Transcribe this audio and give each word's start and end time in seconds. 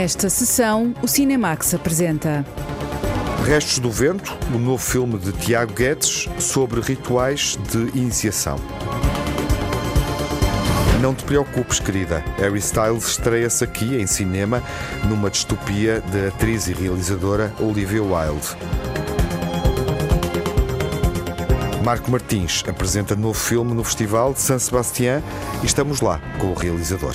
Nesta 0.00 0.30
sessão, 0.30 0.94
o 1.02 1.06
Cinemax 1.06 1.74
apresenta. 1.74 2.42
Restos 3.44 3.80
do 3.80 3.90
Vento, 3.90 4.34
o 4.54 4.58
novo 4.58 4.82
filme 4.82 5.18
de 5.18 5.30
Tiago 5.30 5.74
Guedes 5.74 6.26
sobre 6.38 6.80
rituais 6.80 7.58
de 7.70 7.98
iniciação. 7.98 8.56
Não 11.02 11.14
te 11.14 11.22
preocupes, 11.24 11.80
querida. 11.80 12.24
Harry 12.38 12.60
Styles 12.60 13.08
estreia-se 13.08 13.62
aqui 13.62 14.00
em 14.00 14.06
cinema 14.06 14.62
numa 15.06 15.28
distopia 15.28 16.00
da 16.00 16.28
atriz 16.28 16.66
e 16.66 16.72
realizadora 16.72 17.52
Olivia 17.60 18.02
Wilde. 18.02 18.56
Marco 21.84 22.10
Martins 22.10 22.64
apresenta 22.66 23.14
novo 23.14 23.38
filme 23.38 23.74
no 23.74 23.84
Festival 23.84 24.32
de 24.32 24.40
San 24.40 24.58
Sebastián 24.58 25.22
e 25.62 25.66
estamos 25.66 26.00
lá 26.00 26.22
com 26.38 26.52
o 26.52 26.54
realizador. 26.54 27.12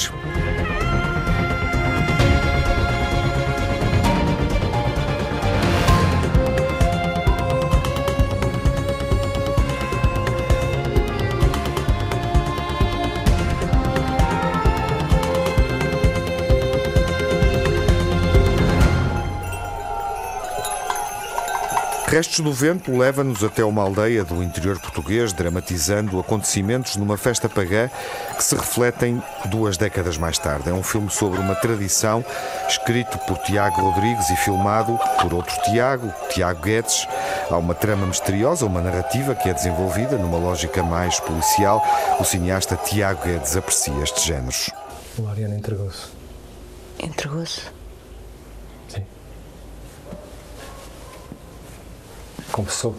Restos 22.15 22.39
do 22.39 22.53
Vento 22.53 22.97
leva-nos 22.97 23.43
até 23.43 23.61
uma 23.61 23.81
aldeia 23.81 24.23
do 24.23 24.41
interior 24.41 24.79
português, 24.79 25.33
dramatizando 25.33 26.17
acontecimentos 26.17 26.95
numa 26.95 27.17
festa 27.17 27.49
pagã 27.49 27.89
que 28.37 28.41
se 28.41 28.55
refletem 28.55 29.21
duas 29.47 29.75
décadas 29.75 30.17
mais 30.17 30.37
tarde. 30.37 30.69
É 30.69 30.71
um 30.71 30.81
filme 30.81 31.09
sobre 31.09 31.41
uma 31.41 31.55
tradição, 31.55 32.23
escrito 32.69 33.17
por 33.27 33.37
Tiago 33.39 33.81
Rodrigues 33.81 34.29
e 34.29 34.35
filmado 34.37 34.97
por 35.21 35.33
outro 35.33 35.53
Tiago, 35.63 36.09
Tiago 36.29 36.61
Guedes. 36.61 37.05
Há 37.51 37.57
uma 37.57 37.75
trama 37.75 38.07
misteriosa, 38.07 38.65
uma 38.65 38.79
narrativa 38.79 39.35
que 39.35 39.49
é 39.49 39.53
desenvolvida 39.53 40.17
numa 40.17 40.37
lógica 40.37 40.81
mais 40.81 41.19
policial. 41.19 41.85
O 42.17 42.23
cineasta 42.23 42.77
Tiago 42.77 43.25
Guedes 43.25 43.57
aprecia 43.57 44.01
estes 44.01 44.23
géneros. 44.23 44.69
O 45.17 45.27
Ariano 45.27 45.55
entregou-se. 45.55 46.07
Entregou-se? 46.97 47.63
Confessou. 52.55 52.95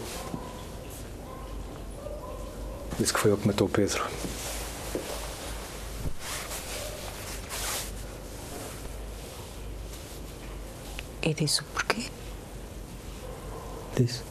Disse 2.99 3.11
que 3.11 3.19
foi 3.19 3.31
ele 3.31 3.41
que 3.41 3.47
matou 3.47 3.67
o 3.67 3.71
Pedro. 3.71 4.07
E 11.23 11.33
disse 11.33 11.63
o 11.63 11.65
porquê? 11.65 12.11
Disse. 13.97 14.23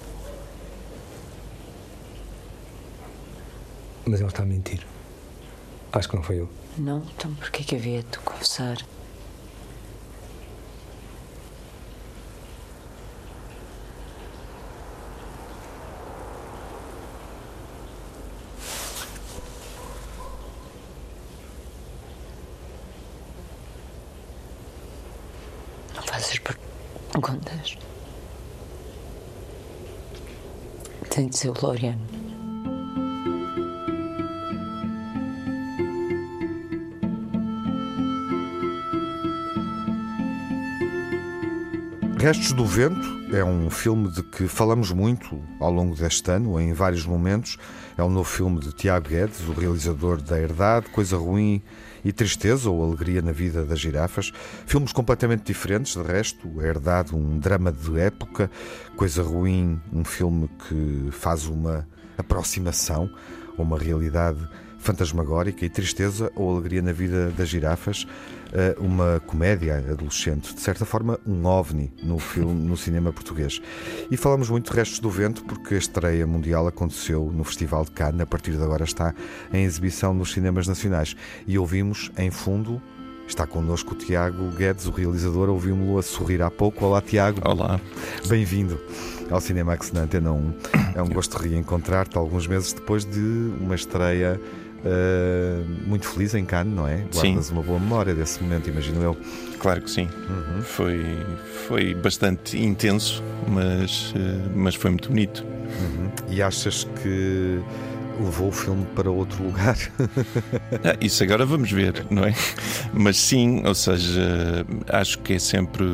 Mas 4.05 4.19
ele 4.19 4.29
está 4.29 4.43
a 4.43 4.45
mentir. 4.45 4.85
Acho 5.91 6.07
que 6.07 6.15
não 6.17 6.21
foi 6.21 6.39
eu. 6.39 6.49
Não? 6.77 6.99
Então 7.17 7.33
porquê 7.33 7.63
que 7.63 7.75
havia 7.75 8.03
de 8.03 8.19
confessar? 8.19 8.77
Tem 31.35 31.51
de 31.51 31.57
ser 31.57 31.65
o 31.65 31.67
Loriano. 31.67 31.99
Restos 42.17 42.53
do 42.53 42.65
Vento 42.65 43.35
é 43.35 43.43
um 43.43 43.69
filme 43.69 44.09
de 44.09 44.23
que 44.23 44.47
falamos 44.47 44.91
muito 44.91 45.41
ao 45.59 45.69
longo 45.69 45.93
deste 45.95 46.31
ano, 46.31 46.59
em 46.59 46.71
vários 46.71 47.05
momentos. 47.05 47.57
É 47.97 48.03
um 48.03 48.09
novo 48.09 48.29
filme 48.29 48.59
de 48.59 48.71
Tiago 48.71 49.09
Guedes, 49.09 49.41
o 49.41 49.51
realizador 49.51 50.21
da 50.21 50.39
Herdade, 50.39 50.89
Coisa 50.89 51.17
Ruim 51.17 51.61
e 52.03 52.13
Tristeza 52.13 52.69
ou 52.69 52.83
Alegria 52.83 53.21
na 53.21 53.31
Vida 53.31 53.65
das 53.65 53.79
Girafas. 53.79 54.31
Filmes 54.65 54.93
completamente 54.93 55.43
diferentes, 55.43 55.95
de 55.95 56.01
resto. 56.01 56.59
A 56.59 56.63
Herdade, 56.63 57.13
um 57.13 57.37
drama 57.37 57.71
de 57.71 57.91
época. 58.35 58.51
Coisa 58.95 59.23
Ruim, 59.23 59.79
um 59.93 60.03
filme 60.03 60.49
que 60.67 61.09
faz 61.11 61.47
uma 61.47 61.87
aproximação 62.17 63.09
a 63.57 63.61
uma 63.61 63.79
realidade 63.79 64.45
fantasmagórica 64.77 65.65
e 65.65 65.69
tristeza 65.69 66.31
ou 66.35 66.51
alegria 66.51 66.81
na 66.81 66.91
vida 66.91 67.31
das 67.31 67.49
girafas, 67.49 68.05
uma 68.77 69.19
comédia 69.25 69.77
adolescente, 69.77 70.53
de 70.53 70.61
certa 70.61 70.85
forma 70.85 71.19
um 71.25 71.45
ovni 71.45 71.91
no 72.03 72.19
filme, 72.19 72.53
no 72.53 72.77
cinema 72.77 73.11
português. 73.11 73.59
E 74.11 74.15
falamos 74.15 74.49
muito 74.49 74.71
de 74.71 74.77
Restos 74.77 74.99
do 74.99 75.09
Vento 75.09 75.43
porque 75.43 75.73
a 75.73 75.77
estreia 75.77 76.27
mundial 76.27 76.67
aconteceu 76.67 77.31
no 77.33 77.43
Festival 77.43 77.83
de 77.83 77.91
Cannes, 77.91 78.21
a 78.21 78.25
partir 78.25 78.51
de 78.51 78.61
agora 78.61 78.83
está 78.83 79.13
em 79.51 79.63
exibição 79.63 80.13
nos 80.13 80.31
cinemas 80.31 80.67
nacionais 80.67 81.15
e 81.47 81.57
ouvimos 81.57 82.11
em 82.17 82.29
fundo 82.29 82.81
Está 83.27 83.47
connosco 83.47 83.93
o 83.93 83.97
Tiago 83.97 84.49
Guedes, 84.51 84.85
o 84.85 84.91
realizador. 84.91 85.49
Ouvimos-lo 85.49 85.97
a 85.97 86.03
sorrir 86.03 86.41
há 86.41 86.51
pouco. 86.51 86.85
Olá, 86.85 87.01
Tiago. 87.01 87.41
Olá. 87.43 87.79
Bem-vindo 88.27 88.79
ao 89.31 89.41
Cinemax 89.41 89.91
na 89.91 90.01
Antena 90.01 90.31
1. 90.31 90.53
É 90.95 91.01
um 91.01 91.09
gosto 91.09 91.37
reencontrar-te 91.37 92.17
alguns 92.17 92.47
meses 92.47 92.71
depois 92.71 93.03
de 93.03 93.51
uma 93.59 93.75
estreia 93.75 94.39
uh, 94.85 95.87
muito 95.87 96.07
feliz 96.07 96.35
em 96.35 96.45
Cannes, 96.45 96.73
não 96.73 96.87
é? 96.87 97.03
Guardas 97.13 97.47
sim. 97.47 97.53
uma 97.53 97.63
boa 97.63 97.79
memória 97.79 98.13
desse 98.13 98.41
momento, 98.41 98.69
imagino 98.69 99.01
eu. 99.01 99.17
Claro 99.59 99.81
que 99.81 99.89
sim. 99.89 100.07
Uhum. 100.29 100.61
Foi, 100.61 101.03
foi 101.67 101.95
bastante 101.95 102.57
intenso, 102.57 103.23
mas, 103.47 104.11
uh, 104.11 104.51
mas 104.55 104.75
foi 104.75 104.91
muito 104.91 105.09
bonito. 105.09 105.43
Uhum. 105.43 106.11
E 106.29 106.41
achas 106.41 106.83
que 107.01 107.59
levou 108.19 108.49
o 108.49 108.51
filme 108.51 108.85
para 108.95 109.09
outro 109.09 109.43
lugar. 109.43 109.77
ah, 110.83 110.97
isso 111.01 111.23
agora 111.23 111.45
vamos 111.45 111.71
ver, 111.71 112.05
não 112.09 112.23
é? 112.25 112.33
Mas 112.93 113.17
sim, 113.17 113.63
ou 113.65 113.75
seja, 113.75 114.65
acho 114.89 115.19
que 115.19 115.33
é 115.33 115.39
sempre 115.39 115.85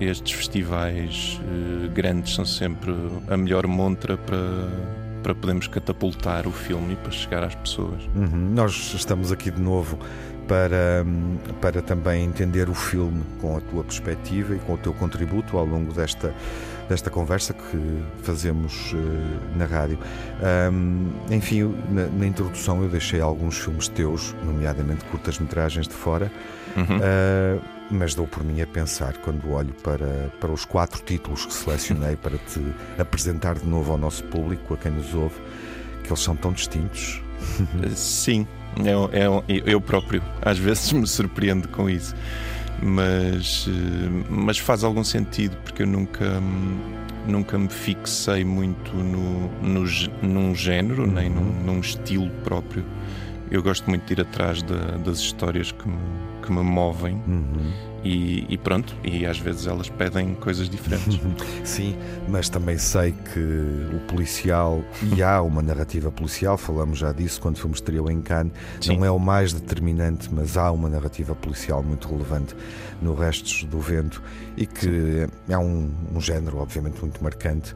estes 0.00 0.32
festivais 0.32 1.40
uh, 1.42 1.90
grandes 1.90 2.34
são 2.34 2.44
sempre 2.44 2.94
a 3.28 3.36
melhor 3.36 3.66
montra 3.66 4.16
para 4.16 4.36
para 5.26 5.34
podermos 5.34 5.66
catapultar 5.66 6.46
o 6.46 6.52
filme 6.52 6.92
e 6.92 6.96
para 6.96 7.10
chegar 7.10 7.42
às 7.42 7.52
pessoas. 7.56 8.00
Uhum. 8.14 8.52
Nós 8.54 8.94
estamos 8.94 9.32
aqui 9.32 9.50
de 9.50 9.60
novo 9.60 9.98
para, 10.46 11.04
para 11.60 11.82
também 11.82 12.24
entender 12.24 12.68
o 12.68 12.74
filme 12.74 13.24
com 13.40 13.56
a 13.56 13.60
tua 13.60 13.82
perspectiva 13.82 14.54
e 14.54 14.58
com 14.60 14.74
o 14.74 14.78
teu 14.78 14.92
contributo 14.92 15.58
ao 15.58 15.66
longo 15.66 15.92
desta, 15.92 16.32
desta 16.88 17.10
conversa 17.10 17.52
que 17.52 18.02
fazemos 18.22 18.92
uh, 18.92 19.56
na 19.56 19.64
rádio. 19.66 19.98
Um, 20.72 21.10
enfim, 21.30 21.74
na, 21.90 22.06
na, 22.06 22.26
introdução 22.26 22.82
eu 22.82 22.88
deixei 22.88 23.20
alguns 23.20 23.58
filmes 23.58 23.88
teus, 23.88 24.34
nomeadamente 24.44 25.04
curtas-metragens 25.06 25.88
de 25.88 25.94
fora. 25.94 26.30
Uhum. 26.76 26.98
Uh, 26.98 27.76
mas 27.90 28.14
dou 28.14 28.26
por 28.26 28.42
mim 28.42 28.60
a 28.60 28.66
pensar 28.66 29.16
quando 29.18 29.50
olho 29.50 29.72
para, 29.82 30.30
para 30.40 30.50
os 30.50 30.64
quatro 30.64 31.02
títulos 31.02 31.46
que 31.46 31.52
selecionei 31.52 32.16
para 32.20 32.36
te 32.38 32.60
apresentar 32.98 33.56
de 33.56 33.66
novo 33.66 33.92
ao 33.92 33.98
nosso 33.98 34.24
público, 34.24 34.74
a 34.74 34.76
quem 34.76 34.92
nos 34.92 35.14
ouve, 35.14 35.36
que 36.02 36.08
eles 36.08 36.20
são 36.20 36.36
tão 36.36 36.52
distintos. 36.52 37.22
Sim, 37.94 38.46
eu, 38.84 39.10
eu, 39.12 39.44
eu 39.64 39.80
próprio 39.80 40.22
às 40.42 40.58
vezes 40.58 40.90
me 40.92 41.06
surpreendo 41.06 41.68
com 41.68 41.88
isso, 41.88 42.14
mas, 42.82 43.68
mas 44.28 44.58
faz 44.58 44.84
algum 44.84 45.04
sentido 45.04 45.56
porque 45.64 45.82
eu 45.82 45.86
nunca, 45.86 46.40
nunca 47.26 47.58
me 47.58 47.68
fixei 47.68 48.44
muito 48.44 48.94
no, 48.94 49.48
no, 49.62 49.84
num 50.22 50.54
género, 50.54 51.04
uhum. 51.04 51.12
nem 51.12 51.30
num, 51.30 51.52
num 51.64 51.80
estilo 51.80 52.30
próprio. 52.44 52.84
Eu 53.50 53.62
gosto 53.62 53.88
muito 53.88 54.06
de 54.06 54.14
ir 54.14 54.20
atrás 54.20 54.62
da, 54.62 54.96
das 54.98 55.18
histórias 55.18 55.72
que 55.72 55.88
me 55.88 56.26
que 56.46 56.52
me 56.52 56.62
movem 56.62 57.20
uhum. 57.26 57.72
e, 58.04 58.46
e, 58.48 58.56
pronto, 58.56 58.94
e 59.02 59.26
às 59.26 59.38
vezes 59.38 59.66
elas 59.66 59.88
pedem 59.88 60.34
coisas 60.34 60.70
diferentes. 60.70 61.20
Sim, 61.64 61.96
mas 62.28 62.48
também 62.48 62.78
sei 62.78 63.12
que 63.12 63.40
o 63.40 63.98
policial, 64.06 64.82
e 65.14 65.22
há 65.22 65.42
uma 65.42 65.60
narrativa 65.60 66.10
policial, 66.10 66.56
falamos 66.56 66.98
já 66.98 67.10
disso 67.12 67.40
quando 67.40 67.58
fomos 67.58 67.78
estreou 67.78 68.08
em 68.10 68.22
Cannes, 68.22 68.52
Sim. 68.80 68.96
não 68.96 69.04
é 69.04 69.10
o 69.10 69.18
mais 69.18 69.52
determinante, 69.52 70.28
mas 70.32 70.56
há 70.56 70.70
uma 70.70 70.88
narrativa 70.88 71.34
policial 71.34 71.82
muito 71.82 72.08
relevante 72.08 72.54
no 73.02 73.14
Restos 73.14 73.64
do 73.64 73.80
Vento 73.80 74.22
e 74.56 74.66
que 74.66 74.86
Sim. 74.86 75.26
é 75.48 75.58
um, 75.58 75.90
um 76.14 76.20
género, 76.20 76.58
obviamente, 76.58 77.00
muito 77.00 77.22
marcante 77.22 77.74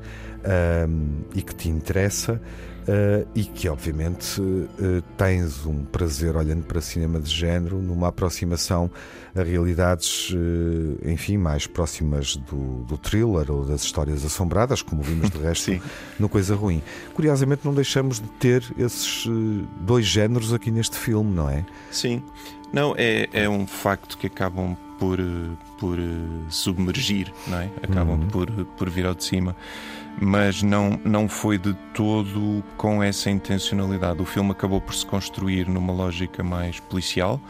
um, 0.89 1.25
e 1.35 1.43
que 1.43 1.55
te 1.55 1.69
interessa. 1.69 2.41
Uh, 2.89 3.29
e 3.35 3.45
que, 3.45 3.69
obviamente, 3.69 4.41
uh, 4.41 5.03
tens 5.17 5.67
um 5.67 5.85
prazer 5.85 6.35
olhando 6.35 6.65
para 6.65 6.81
cinema 6.81 7.21
de 7.21 7.31
género 7.31 7.77
numa 7.77 8.09
aproximação 8.09 8.91
a 9.35 9.43
realidades, 9.43 10.31
uh, 10.31 11.09
enfim, 11.09 11.37
mais 11.37 11.67
próximas 11.67 12.37
do, 12.37 12.85
do, 12.85 12.97
thriller 12.97 13.51
ou 13.51 13.65
das 13.65 13.83
histórias 13.83 14.25
assombradas, 14.25 14.81
como 14.83 15.03
vimos 15.03 15.31
de 15.31 15.39
resto 15.39 15.81
no 16.19 16.29
Coisa 16.29 16.55
Ruim. 16.55 16.83
Curiosamente, 17.15 17.63
não 17.65 17.75
deixamos 17.75 18.19
de 18.19 18.29
ter 18.39 18.65
esses 18.79 19.27
dois 19.81 20.07
géneros 20.07 20.53
aqui 20.53 20.71
neste 20.71 20.97
filme, 20.97 21.31
não 21.33 21.51
é? 21.51 21.65
Sim. 21.91 22.23
Não, 22.73 22.95
é, 22.97 23.29
é 23.33 23.49
um 23.49 23.67
facto 23.67 24.17
que 24.17 24.27
acabam 24.27 24.77
por, 24.99 25.19
por 25.79 25.99
submergir, 26.49 27.33
não 27.47 27.59
é? 27.59 27.71
Acabam 27.83 28.21
uhum. 28.21 28.29
por, 28.29 28.51
por 28.77 28.89
vir 28.89 29.07
ao 29.07 29.15
de 29.15 29.25
cima 29.25 29.57
mas 30.21 30.63
não, 30.63 31.01
não 31.05 31.29
foi 31.29 31.59
de 31.59 31.75
todo 31.95 32.63
com 32.77 33.03
essa 33.03 33.31
intencionalidade. 33.31 34.21
O 34.21 34.25
filme 34.25 34.51
acabou 34.51 34.81
por 34.81 34.95
se 34.95 35.05
construir 35.05 35.69
numa 35.69 35.93
lógica 35.93 36.43
mais 36.43 36.81
policial, 36.81 37.41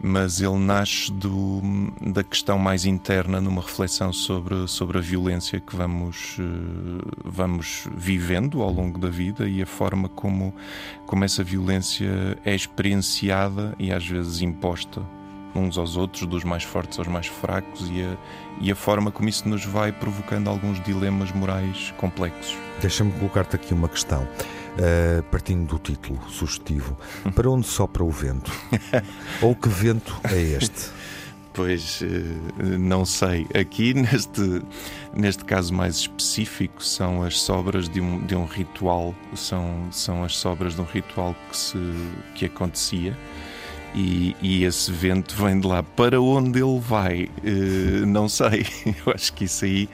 mas 0.00 0.40
ele 0.40 0.58
nasce 0.58 1.12
do, 1.12 1.60
da 2.00 2.24
questão 2.24 2.58
mais 2.58 2.84
interna, 2.84 3.40
numa 3.40 3.62
reflexão 3.62 4.12
sobre, 4.12 4.66
sobre 4.68 4.98
a 4.98 5.00
violência 5.00 5.60
que 5.60 5.74
vamos, 5.74 6.36
eh, 6.38 7.10
vamos 7.24 7.88
vivendo 7.96 8.62
ao 8.62 8.70
longo 8.70 8.98
da 8.98 9.08
vida 9.08 9.48
e 9.48 9.62
a 9.62 9.66
forma 9.66 10.08
como, 10.08 10.54
como 11.06 11.24
essa 11.24 11.44
violência 11.44 12.38
é 12.44 12.54
experienciada 12.54 13.74
e 13.78 13.92
às 13.92 14.06
vezes 14.06 14.42
imposta 14.42 15.02
uns 15.54 15.76
aos 15.76 15.96
outros, 15.96 16.26
dos 16.26 16.44
mais 16.44 16.62
fortes 16.62 16.98
aos 16.98 17.08
mais 17.08 17.26
fracos, 17.26 17.88
e 17.90 18.02
a, 18.02 18.16
e 18.60 18.70
a 18.70 18.74
forma 18.74 19.10
como 19.10 19.28
isso 19.28 19.48
nos 19.48 19.64
vai 19.64 19.92
provocando 19.92 20.48
alguns 20.48 20.82
dilemas 20.82 21.32
morais 21.32 21.92
complexos. 21.96 22.56
Deixa-me 22.80 23.12
colocar-te 23.12 23.56
aqui 23.56 23.74
uma 23.74 23.88
questão. 23.88 24.22
Uh, 24.72 25.22
partindo 25.24 25.66
do 25.66 25.78
título 25.78 26.18
sugestivo, 26.30 26.96
para 27.34 27.50
onde 27.50 27.66
sopra 27.66 28.02
o 28.02 28.10
vento? 28.10 28.50
Ou 29.42 29.54
que 29.54 29.68
vento 29.68 30.18
é 30.24 30.40
este? 30.40 30.90
Pois 31.52 32.00
eh, 32.02 32.78
não 32.78 33.04
sei. 33.04 33.46
Aqui 33.54 33.92
neste, 33.92 34.62
neste 35.14 35.44
caso 35.44 35.74
mais 35.74 35.96
específico 35.96 36.82
são 36.82 37.22
as 37.22 37.42
sobras 37.42 37.88
de 37.88 38.00
um, 38.00 38.24
de 38.24 38.34
um 38.34 38.46
ritual, 38.46 39.14
são, 39.34 39.88
são 39.90 40.24
as 40.24 40.34
sobras 40.34 40.74
de 40.74 40.80
um 40.80 40.84
ritual 40.84 41.36
que, 41.50 41.56
se, 41.56 41.78
que 42.34 42.46
acontecia 42.46 43.14
e, 43.94 44.34
e, 44.40 44.64
esse 44.64 44.90
vento 44.90 45.34
vem 45.36 45.60
de 45.60 45.66
lá. 45.66 45.82
Para 45.82 46.20
onde 46.20 46.60
ele 46.60 46.80
vai, 46.80 47.24
uh, 47.24 48.06
não 48.06 48.28
sei. 48.28 48.66
Eu 49.04 49.12
acho 49.12 49.32
que 49.34 49.44
isso 49.44 49.64
aí 49.64 49.88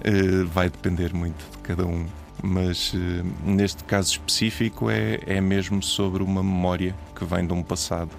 uh, 0.00 0.46
vai 0.46 0.68
depender 0.68 1.14
muito 1.14 1.44
de 1.52 1.58
cada 1.58 1.86
um. 1.86 2.06
Mas 2.42 2.92
uh, 2.92 2.98
neste 3.44 3.84
caso 3.84 4.12
específico 4.12 4.90
é, 4.90 5.20
é 5.26 5.40
mesmo 5.40 5.82
sobre 5.82 6.22
uma 6.22 6.42
memória 6.42 6.94
que 7.14 7.24
vem 7.24 7.46
de 7.46 7.52
um 7.52 7.62
passado 7.62 8.10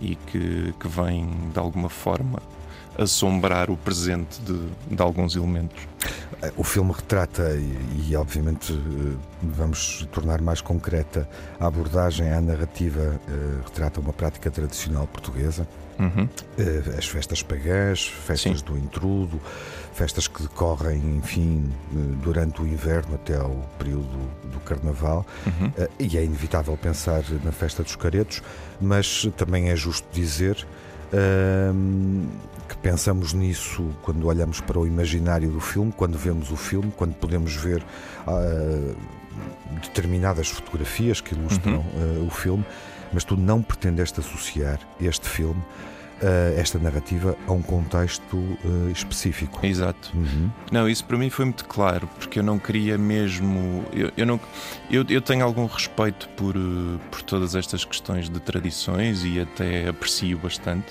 e 0.00 0.14
que, 0.14 0.72
que 0.78 0.88
vem 0.88 1.28
de 1.52 1.58
alguma 1.58 1.88
forma 1.88 2.40
assombrar 2.98 3.70
o 3.70 3.76
presente 3.76 4.40
de, 4.42 4.58
de 4.90 5.00
alguns 5.00 5.36
elementos. 5.36 5.86
O 6.56 6.64
filme 6.64 6.92
retrata, 6.92 7.54
e, 7.54 8.10
e, 8.10 8.16
obviamente 8.16 8.72
eh, 8.72 9.16
vamos 9.42 10.06
tornar 10.12 10.40
mais 10.40 10.60
concreta 10.60 11.28
a 11.58 11.66
abordagem 11.66 12.30
à 12.32 12.40
narrativa, 12.40 13.20
uh, 13.28 13.64
retrata 13.64 14.00
uma 14.00 14.12
prática 14.12 14.50
tradicional 14.50 15.06
portuguesa. 15.06 15.66
Uhum. 15.98 16.24
Uh, 16.24 16.96
as 16.96 17.08
festas 17.08 17.42
pagãs, 17.42 18.06
festas 18.06 18.60
Sim. 18.60 18.64
do 18.64 18.78
intrudo, 18.78 19.40
festas 19.92 20.28
que 20.28 20.42
decorrem, 20.42 21.16
enfim, 21.16 21.72
durante 22.22 22.62
o 22.62 22.66
inverno 22.66 23.16
até 23.16 23.36
ao 23.36 23.50
período 23.76 24.18
do 24.52 24.60
carnaval. 24.60 25.26
Uhum. 25.44 25.68
Uh, 25.68 25.88
e 25.98 26.16
é 26.16 26.24
inevitável 26.24 26.76
pensar 26.76 27.24
na 27.44 27.50
festa 27.50 27.82
dos 27.82 27.96
caretos, 27.96 28.42
mas 28.80 29.28
também 29.36 29.70
é 29.70 29.76
justo 29.76 30.06
dizer 30.12 30.54
que 30.54 30.66
pensamos 32.82 33.32
nisso 33.32 33.84
quando 34.02 34.26
olhamos 34.26 34.60
para 34.60 34.78
o 34.78 34.86
imaginário 34.86 35.50
do 35.50 35.60
filme, 35.60 35.92
quando 35.92 36.16
vemos 36.16 36.50
o 36.50 36.56
filme, 36.56 36.92
quando 36.96 37.14
podemos 37.14 37.54
ver 37.54 37.82
uh, 38.26 38.96
determinadas 39.82 40.48
fotografias 40.48 41.20
que 41.20 41.34
ilustram 41.34 41.78
uhum. 41.94 42.22
uh, 42.22 42.26
o 42.26 42.30
filme, 42.30 42.64
mas 43.12 43.24
tu 43.24 43.36
não 43.36 43.62
pretendeste 43.62 44.20
associar 44.20 44.78
este 45.00 45.28
filme 45.28 45.62
esta 46.56 46.78
narrativa 46.78 47.36
a 47.46 47.52
um 47.52 47.62
contexto 47.62 48.36
uh, 48.36 48.90
específico. 48.90 49.64
Exato. 49.64 50.10
Uhum. 50.14 50.50
Não, 50.70 50.88
isso 50.88 51.04
para 51.04 51.16
mim 51.16 51.30
foi 51.30 51.44
muito 51.44 51.64
claro, 51.64 52.08
porque 52.18 52.38
eu 52.38 52.42
não 52.42 52.58
queria 52.58 52.98
mesmo. 52.98 53.84
Eu, 53.92 54.10
eu, 54.16 54.26
não, 54.26 54.40
eu, 54.90 55.04
eu 55.08 55.20
tenho 55.20 55.44
algum 55.44 55.66
respeito 55.66 56.28
por, 56.30 56.56
uh, 56.56 56.98
por 57.10 57.22
todas 57.22 57.54
estas 57.54 57.84
questões 57.84 58.28
de 58.28 58.40
tradições 58.40 59.24
e 59.24 59.40
até 59.40 59.88
aprecio 59.88 60.38
bastante. 60.38 60.86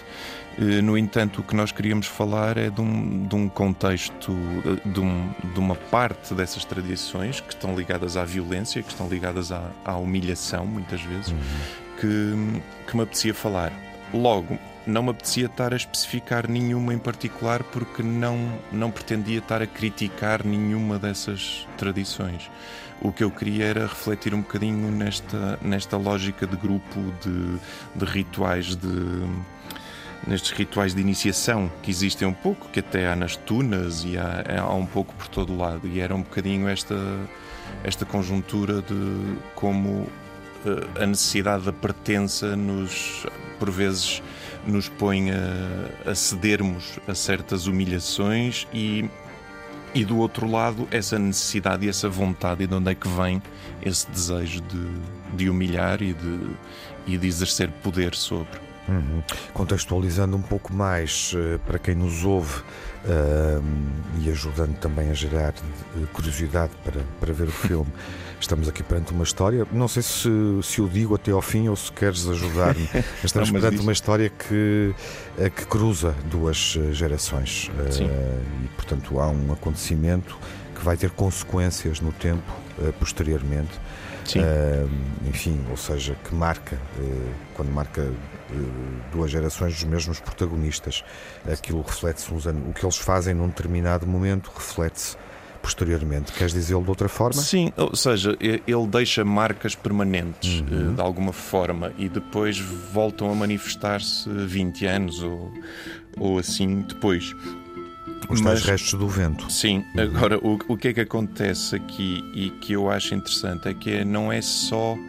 No 0.84 0.98
entanto, 0.98 1.42
o 1.42 1.44
que 1.44 1.56
nós 1.56 1.72
queríamos 1.72 2.08
falar 2.08 2.58
é 2.58 2.72
de 2.72 2.82
um, 2.82 3.28
de 3.28 3.36
um 3.36 3.48
contexto, 3.48 4.36
de, 4.84 5.00
um, 5.00 5.30
de, 5.54 5.60
uma 5.60 5.76
parte 5.76 6.34
dessas 6.34 6.66
tradições 6.66 7.40
que 7.40 7.54
estão 7.54 7.76
ligadas 7.76 8.18
à 8.18 8.26
violência, 8.26 8.82
que 8.82 8.90
estão 8.90 9.08
ligadas 9.08 9.52
à, 9.52 9.70
à 9.86 9.98
humilhação, 9.98 10.66
muitas 10.66 11.00
vezes, 11.00 11.28
uhum. 11.28 11.38
que, 12.02 12.90
que 12.90 12.98
me 12.98 13.04
apetecia 13.04 13.36
falar. 13.36 13.72
Logo, 14.12 14.58
não 14.88 15.04
me 15.04 15.10
apetecia 15.10 15.48
estar 15.48 15.74
a 15.74 15.76
especificar 15.76 16.50
nenhuma 16.50 16.94
em 16.94 16.98
particular 16.98 17.64
porque 17.64 18.02
não, 18.02 18.58
não 18.72 18.90
pretendia 18.90 19.40
estar 19.40 19.62
a 19.62 19.68
criticar 19.68 20.46
nenhuma 20.46 20.98
dessas 20.98 21.68
tradições. 21.78 22.50
O 23.02 23.12
que 23.12 23.24
eu 23.24 23.30
queria 23.30 23.66
era 23.66 23.82
refletir 23.82 24.34
um 24.34 24.42
bocadinho 24.42 24.90
nesta, 24.90 25.60
nesta 25.62 25.98
lógica 25.98 26.48
de 26.48 26.56
grupo, 26.56 27.00
de, 27.22 27.60
de 27.96 28.06
rituais 28.06 28.76
de 28.76 28.88
nestes 30.26 30.52
rituais 30.52 30.96
de 30.96 31.02
iniciação 31.02 31.72
que 31.84 31.92
existem 31.92 32.28
um 32.28 32.34
pouco, 32.34 32.68
que 32.70 32.80
até 32.80 33.08
há 33.08 33.16
nas 33.16 33.36
tunas 33.36 34.04
e 34.04 34.18
há, 34.18 34.62
há 34.62 34.74
um 34.74 34.86
pouco 34.86 35.14
por 35.14 35.28
todo 35.28 35.56
lado. 35.56 35.88
E 35.88 36.00
era 36.00 36.16
um 36.16 36.22
bocadinho 36.22 36.68
esta, 36.68 36.96
esta 37.84 38.04
conjuntura 38.06 38.82
de 38.82 39.38
como 39.54 40.08
eh, 40.66 41.04
a 41.04 41.06
necessidade 41.06 41.66
da 41.66 41.74
pertença 41.74 42.56
nos, 42.56 43.26
por 43.60 43.70
vezes, 43.70 44.22
nos 44.66 44.90
põe 44.90 45.32
a, 45.32 46.12
a 46.12 46.16
cedermos 46.16 47.00
a 47.08 47.14
certas 47.14 47.68
humilhações 47.68 48.68
e, 48.74 49.10
e 49.94 50.04
do 50.04 50.18
outro 50.18 50.50
lado 50.50 50.88
essa 50.92 51.18
necessidade 51.20 51.86
e 51.86 51.90
essa 51.90 52.10
vontade 52.10 52.64
e 52.64 52.68
de 52.68 52.74
onde 52.74 52.92
é 52.92 52.96
que 52.96 53.08
vem 53.08 53.42
esse 53.82 54.10
desejo 54.10 54.62
de, 54.62 55.38
de 55.38 55.50
humilhar 55.50 56.02
e 56.02 56.14
de, 56.14 56.50
e 57.06 57.18
de 57.18 57.28
exercer 57.28 57.70
poder 57.84 58.16
sobre. 58.16 58.68
Uhum. 58.88 59.22
Contextualizando 59.54 60.38
um 60.38 60.42
pouco 60.42 60.74
mais 60.74 61.34
uh, 61.34 61.60
para 61.66 61.78
quem 61.78 61.94
nos 61.94 62.24
ouve 62.24 62.62
uh, 62.62 63.64
e 64.22 64.30
ajudando 64.30 64.78
também 64.78 65.10
a 65.10 65.14
gerar 65.14 65.54
uh, 65.54 66.08
curiosidade 66.14 66.72
para, 66.84 67.02
para 67.20 67.34
ver 67.34 67.50
o 67.50 67.52
filme. 67.52 67.92
Estamos 68.40 68.70
aqui 68.70 68.84
perante 68.84 69.12
uma 69.12 69.24
história, 69.24 69.66
não 69.72 69.88
sei 69.88 70.04
se, 70.04 70.30
se 70.62 70.80
o 70.80 70.88
digo 70.88 71.16
até 71.16 71.32
ao 71.32 71.42
fim 71.42 71.70
ou 71.70 71.76
se 71.76 71.92
queres 71.92 72.28
ajudar-me. 72.28 72.88
Estamos 73.24 73.52
não, 73.52 73.60
perante 73.60 73.78
diz... 73.78 73.84
uma 73.84 73.92
história 73.92 74.30
que, 74.30 74.94
eh, 75.40 75.50
que 75.50 75.66
cruza 75.66 76.16
duas 76.26 76.78
eh, 76.78 76.94
gerações 76.94 77.70
uh, 77.70 78.64
e, 78.64 78.68
portanto, 78.76 79.20
há 79.20 79.28
um 79.28 79.52
acontecimento 79.52 80.38
que 80.76 80.86
vai 80.86 80.96
ter 80.96 81.10
consequências 81.10 82.00
no 82.00 82.12
tempo 82.12 82.44
posteriormente. 83.00 83.74
Uh, 84.36 84.88
enfim, 85.28 85.60
ou 85.72 85.78
seja, 85.78 86.16
que 86.24 86.36
marca, 86.36 86.78
quando 87.56 87.72
marca 87.72 88.08
duas 89.12 89.32
gerações 89.32 89.74
dos 89.74 89.84
mesmos 89.86 90.20
protagonistas, 90.20 91.04
aquilo 91.52 91.82
reflete-se, 91.82 92.32
o 92.32 92.74
que 92.74 92.86
eles 92.86 92.98
fazem 92.98 93.34
num 93.34 93.48
determinado 93.48 94.06
momento 94.06 94.52
reflete-se 94.54 95.18
posteriormente. 95.68 96.32
Queres 96.32 96.54
dizê-lo 96.54 96.82
de 96.82 96.90
outra 96.90 97.10
forma? 97.10 97.42
Sim, 97.42 97.74
ou 97.76 97.94
seja, 97.94 98.38
ele 98.40 98.88
deixa 98.88 99.26
marcas 99.26 99.76
permanentes 99.76 100.62
uhum. 100.62 100.92
Eh, 100.92 100.96
de 100.96 101.02
alguma 101.02 101.34
forma 101.34 101.92
e 101.98 102.08
depois 102.08 102.58
voltam 102.58 103.30
a 103.30 103.36
manifestar-se 103.36 104.30
20 104.30 104.86
anos 104.86 105.22
ou, 105.22 105.52
ou 106.18 106.40
assim 106.40 106.82
depois. 106.82 107.36
Os 108.30 108.42
tais 108.42 108.64
restos 108.64 108.94
do 108.98 109.08
vento. 109.08 109.52
Sim, 109.52 109.84
uhum. 109.96 110.02
agora 110.02 110.38
o, 110.38 110.58
o 110.70 110.78
que 110.78 110.90
é 110.90 110.94
que 110.94 111.02
acontece 111.02 111.76
aqui 111.76 112.24
e 112.34 112.50
que 112.50 112.74
eu 112.74 112.90
acho 112.90 113.14
interessante 113.14 113.68
é 113.68 113.74
que 113.74 114.06
não 114.06 114.32
é 114.32 114.42
só 114.42 114.94
uh, 114.94 115.00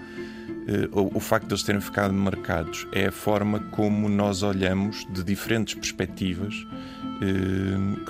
o, 0.92 1.18
o 1.18 1.20
facto 1.20 1.46
de 1.46 1.54
eles 1.54 1.62
terem 1.62 1.80
ficado 1.80 2.12
marcados, 2.12 2.86
é 2.92 3.06
a 3.06 3.12
forma 3.12 3.60
como 3.70 4.08
nós 4.08 4.42
olhamos 4.42 5.06
de 5.10 5.22
diferentes 5.22 5.74
perspectivas 5.74 6.54
eh, 7.04 7.07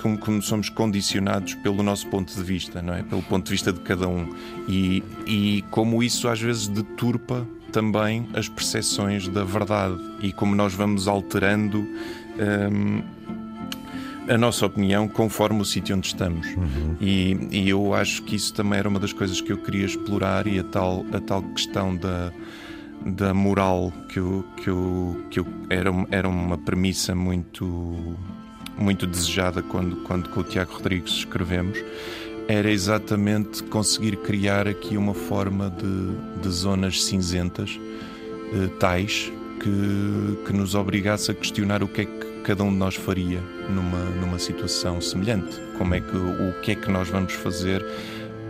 como, 0.01 0.19
como, 0.19 0.43
somos 0.43 0.69
condicionados 0.69 1.55
pelo 1.55 1.83
nosso 1.83 2.07
ponto 2.09 2.35
de 2.35 2.43
vista, 2.43 2.83
não 2.83 2.95
é? 2.95 3.03
Pelo 3.03 3.23
ponto 3.23 3.47
de 3.47 3.53
vista 3.53 3.73
de 3.73 3.81
cada 3.81 4.09
um. 4.09 4.35
E, 4.69 5.03
e 5.27 5.65
como 5.71 6.03
isso 6.03 6.29
às 6.29 6.41
vezes 6.41 6.69
deturpa 6.69 7.47
também 7.73 8.29
as 8.35 8.49
percepções 8.49 9.29
da 9.29 9.45
verdade 9.45 9.99
e 10.23 10.33
como 10.33 10.55
nós 10.55 10.75
vamos 10.75 11.09
alterando. 11.09 11.79
Um, 11.79 12.99
ehm, 12.99 13.19
a 14.29 14.37
nossa 14.37 14.67
opinião 14.67 15.09
conforme 15.09 15.63
o 15.63 15.65
sítio 15.65 15.97
onde 15.97 16.09
estamos. 16.09 16.47
Uhum. 16.49 16.97
E, 17.01 17.49
e 17.51 17.69
eu 17.69 17.95
acho 17.95 18.23
que 18.23 18.37
isso 18.37 18.53
também 18.53 18.79
era 18.79 18.89
uma 18.89 19.01
das 19.01 19.13
coisas 19.13 19.41
que 19.41 19.51
eu 19.51 19.57
queria 19.57 19.87
explorar 19.87 20.47
e 20.47 20.59
a 20.59 20.65
tal, 20.65 21.05
a 21.13 21.21
tal 21.21 21.43
questão 21.43 21.97
da, 21.97 22.31
da 23.07 23.33
moral 23.33 23.93
que, 24.09 24.19
eu, 24.19 24.45
que, 24.57 24.69
eu, 24.69 25.25
que 25.31 25.41
eu, 25.41 25.47
era, 25.71 25.91
era 26.11 26.29
uma 26.29 26.59
premissa 26.59 27.15
muito, 27.15 28.17
muito 28.79 29.07
desejada 29.07 29.63
quando, 29.63 29.97
quando 30.05 30.29
com 30.31 30.41
o 30.41 30.45
Tiago 30.45 30.73
Rodrigues 30.73 31.13
escrevemos. 31.13 31.79
Era 32.47 32.71
exatamente 32.71 33.63
conseguir 33.65 34.17
criar 34.19 34.67
aqui 34.67 34.97
uma 34.97 35.13
forma 35.13 35.71
de, 35.71 36.41
de 36.41 36.49
zonas 36.49 37.05
cinzentas, 37.05 37.79
eh, 38.55 38.69
tais, 38.79 39.31
que, 39.61 40.47
que 40.47 40.53
nos 40.53 40.75
obrigasse 40.75 41.31
a 41.31 41.35
questionar 41.35 41.83
o 41.83 41.89
que 41.89 42.03
é 42.03 42.05
que 42.07 42.29
cada 42.45 42.65
um 42.65 42.71
de 42.71 42.77
nós 42.77 42.95
faria 42.95 43.43
numa, 43.69 44.03
numa 44.21 44.39
situação 44.39 45.01
semelhante. 45.01 45.61
Como 45.77 45.95
é 45.95 46.01
que, 46.01 46.17
o 46.17 46.61
que 46.63 46.73
é 46.73 46.75
que 46.75 46.91
nós 46.91 47.09
vamos 47.09 47.35
fazer 47.35 47.85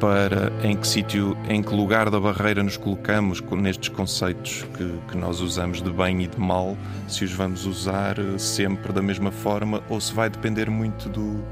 para 0.01 0.53
em 0.63 0.77
que 0.77 0.87
sítio, 0.87 1.37
em 1.49 1.63
que 1.63 1.75
lugar 1.75 2.09
da 2.11 2.21
barreira 2.21 2.63
nos 2.63 2.77
colocamos 2.77 3.41
nestes 3.53 3.89
conceitos 3.89 4.65
que, 4.77 4.99
que 5.09 5.17
nós 5.17 5.41
usamos 5.41 5.83
de 5.83 5.91
bem 5.91 6.23
e 6.23 6.27
de 6.29 6.39
mal, 6.39 6.77
se 7.09 7.25
os 7.25 7.33
vamos 7.33 7.67
usar 7.67 8.19
eh, 8.19 8.39
sempre 8.39 8.93
da 8.93 9.03
mesma 9.03 9.31
forma 9.31 9.83
ou 9.89 10.01
se 10.01 10.13
vai 10.15 10.31
depender 10.31 10.71
muito 10.71 11.09
do, 11.09 11.43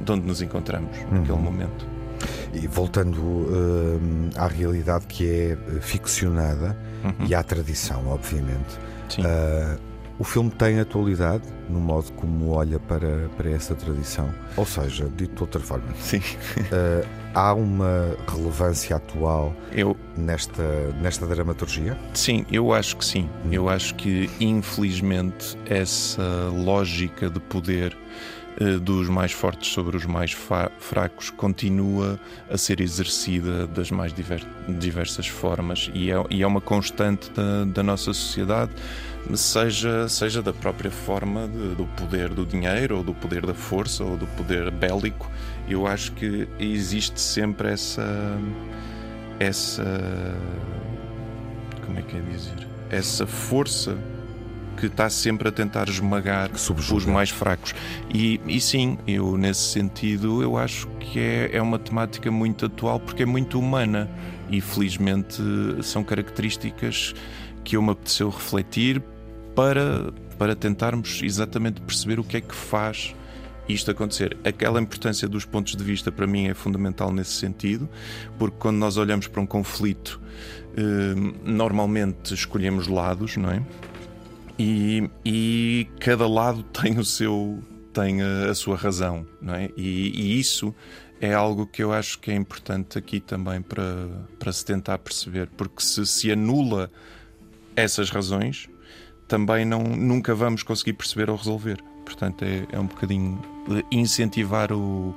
de 0.00 0.12
onde 0.12 0.26
nos 0.26 0.40
encontramos 0.42 0.96
naquele 1.10 1.32
Uhum. 1.32 1.38
momento. 1.38 1.86
E 2.52 2.66
voltando 2.66 3.18
hum, 3.20 4.28
à 4.36 4.46
realidade 4.46 5.06
que 5.06 5.24
é 5.28 5.52
eh, 5.52 5.80
ficcionada 5.80 6.76
Uhum. 7.02 7.26
e 7.26 7.34
à 7.34 7.42
tradição, 7.42 8.06
obviamente, 8.08 8.78
Sim. 9.08 9.22
ah, 9.24 9.76
o 10.18 10.24
filme 10.24 10.50
tem 10.50 10.78
atualidade 10.78 11.44
no 11.68 11.80
modo 11.80 12.12
como 12.12 12.50
olha 12.50 12.78
para, 12.78 13.30
para 13.38 13.48
essa 13.50 13.74
tradição. 13.74 14.28
Ou 14.54 14.66
seja, 14.66 15.08
dito 15.16 15.34
de 15.36 15.40
outra 15.42 15.60
forma, 15.62 15.86
Sim. 15.98 16.20
ah, 16.70 17.02
há 17.34 17.52
uma 17.54 18.16
relevância 18.28 18.96
atual 18.96 19.54
Eu, 19.72 19.96
nesta, 20.16 20.62
nesta 21.00 21.26
dramaturgia? 21.26 21.96
Sim, 22.14 22.44
eu 22.50 22.72
acho 22.72 22.96
que 22.96 23.04
sim. 23.04 23.28
Eu 23.50 23.68
acho 23.68 23.94
que, 23.94 24.28
infelizmente, 24.40 25.56
essa 25.66 26.22
lógica 26.52 27.28
de 27.30 27.38
poder 27.40 27.96
eh, 28.60 28.78
dos 28.78 29.08
mais 29.08 29.32
fortes 29.32 29.72
sobre 29.72 29.96
os 29.96 30.04
mais 30.06 30.32
fracos 30.78 31.30
continua 31.30 32.18
a 32.50 32.58
ser 32.58 32.80
exercida 32.80 33.66
das 33.66 33.90
mais 33.90 34.12
diver- 34.12 34.44
diversas 34.68 35.26
formas 35.28 35.90
e 35.94 36.10
é, 36.10 36.14
e 36.30 36.42
é 36.42 36.46
uma 36.46 36.60
constante 36.60 37.30
da, 37.30 37.64
da 37.64 37.82
nossa 37.82 38.12
sociedade, 38.12 38.72
seja, 39.34 40.08
seja 40.08 40.42
da 40.42 40.52
própria 40.52 40.90
forma 40.90 41.46
de- 41.48 41.74
do 41.74 41.84
poder 41.96 42.30
do 42.30 42.44
dinheiro, 42.44 42.98
ou 42.98 43.02
do 43.04 43.14
poder 43.14 43.46
da 43.46 43.54
força, 43.54 44.02
ou 44.04 44.16
do 44.16 44.26
poder 44.28 44.70
bélico. 44.70 45.30
Eu 45.70 45.86
acho 45.86 46.10
que 46.12 46.48
existe 46.58 47.20
sempre 47.20 47.70
essa. 47.70 48.36
essa 49.38 50.36
como 51.86 51.98
é 51.98 52.02
que 52.02 52.16
é 52.16 52.20
dizer? 52.20 52.66
Essa 52.90 53.24
força 53.24 53.96
que 54.76 54.86
está 54.86 55.08
sempre 55.08 55.48
a 55.48 55.52
tentar 55.52 55.88
esmagar 55.88 56.50
os 56.52 57.06
mais 57.06 57.30
fracos. 57.30 57.74
E, 58.12 58.40
e 58.46 58.60
sim, 58.60 58.98
eu 59.06 59.36
nesse 59.36 59.60
sentido 59.60 60.42
eu 60.42 60.56
acho 60.56 60.88
que 60.98 61.20
é, 61.20 61.50
é 61.52 61.62
uma 61.62 61.78
temática 61.78 62.30
muito 62.30 62.66
atual 62.66 62.98
porque 62.98 63.22
é 63.22 63.26
muito 63.26 63.58
humana 63.58 64.10
e 64.50 64.60
felizmente 64.60 65.40
são 65.82 66.02
características 66.02 67.14
que 67.62 67.76
eu 67.76 67.82
me 67.82 67.90
apeteceu 67.90 68.28
refletir 68.28 69.00
para, 69.54 70.12
para 70.38 70.56
tentarmos 70.56 71.20
exatamente 71.22 71.80
perceber 71.80 72.18
o 72.18 72.24
que 72.24 72.38
é 72.38 72.40
que 72.40 72.54
faz 72.54 73.14
isto 73.72 73.90
acontecer. 73.90 74.36
Aquela 74.44 74.80
importância 74.80 75.28
dos 75.28 75.44
pontos 75.44 75.76
de 75.76 75.82
vista 75.82 76.10
para 76.10 76.26
mim 76.26 76.48
é 76.48 76.54
fundamental 76.54 77.12
nesse 77.12 77.32
sentido, 77.32 77.88
porque 78.38 78.56
quando 78.58 78.76
nós 78.76 78.96
olhamos 78.96 79.26
para 79.26 79.40
um 79.40 79.46
conflito, 79.46 80.20
eh, 80.76 81.14
normalmente 81.44 82.34
escolhemos 82.34 82.86
lados, 82.86 83.36
não 83.36 83.50
é? 83.50 83.62
E, 84.58 85.10
e 85.24 85.88
cada 86.00 86.28
lado 86.28 86.62
tem 86.72 86.98
o 86.98 87.04
seu 87.04 87.62
tem 87.92 88.22
a, 88.22 88.50
a 88.50 88.54
sua 88.54 88.76
razão, 88.76 89.26
não 89.42 89.54
é? 89.54 89.70
E, 89.76 90.12
e 90.14 90.38
isso 90.38 90.74
é 91.20 91.34
algo 91.34 91.66
que 91.66 91.82
eu 91.82 91.92
acho 91.92 92.18
que 92.18 92.30
é 92.30 92.34
importante 92.34 92.96
aqui 92.96 93.20
também 93.20 93.60
para, 93.60 94.08
para 94.38 94.52
se 94.52 94.64
tentar 94.64 94.98
perceber, 94.98 95.48
porque 95.56 95.82
se 95.82 96.06
se 96.06 96.30
anula 96.30 96.90
essas 97.76 98.10
razões, 98.10 98.68
também 99.26 99.64
não, 99.64 99.82
nunca 99.82 100.34
vamos 100.34 100.62
conseguir 100.62 100.94
perceber 100.94 101.30
ou 101.30 101.36
resolver. 101.36 101.82
Portanto, 102.10 102.44
é, 102.44 102.66
é 102.72 102.80
um 102.80 102.86
bocadinho 102.86 103.38
incentivar 103.90 104.72
o- 104.72 105.14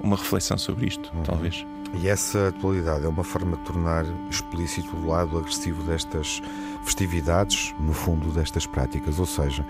uma 0.00 0.16
reflexão 0.16 0.56
sobre 0.56 0.86
isto, 0.86 1.12
talvez. 1.24 1.66
E 2.00 2.08
essa 2.08 2.48
atualidade 2.48 3.04
é 3.04 3.08
uma 3.08 3.22
forma 3.22 3.54
de 3.58 3.62
tornar 3.64 4.06
explícito 4.30 4.96
o 4.96 5.06
lado 5.08 5.36
agressivo 5.38 5.82
destas 5.82 6.40
festividades, 6.84 7.74
no 7.78 7.92
fundo, 7.92 8.30
destas 8.30 8.66
práticas. 8.66 9.18
Ou 9.18 9.26
seja, 9.26 9.64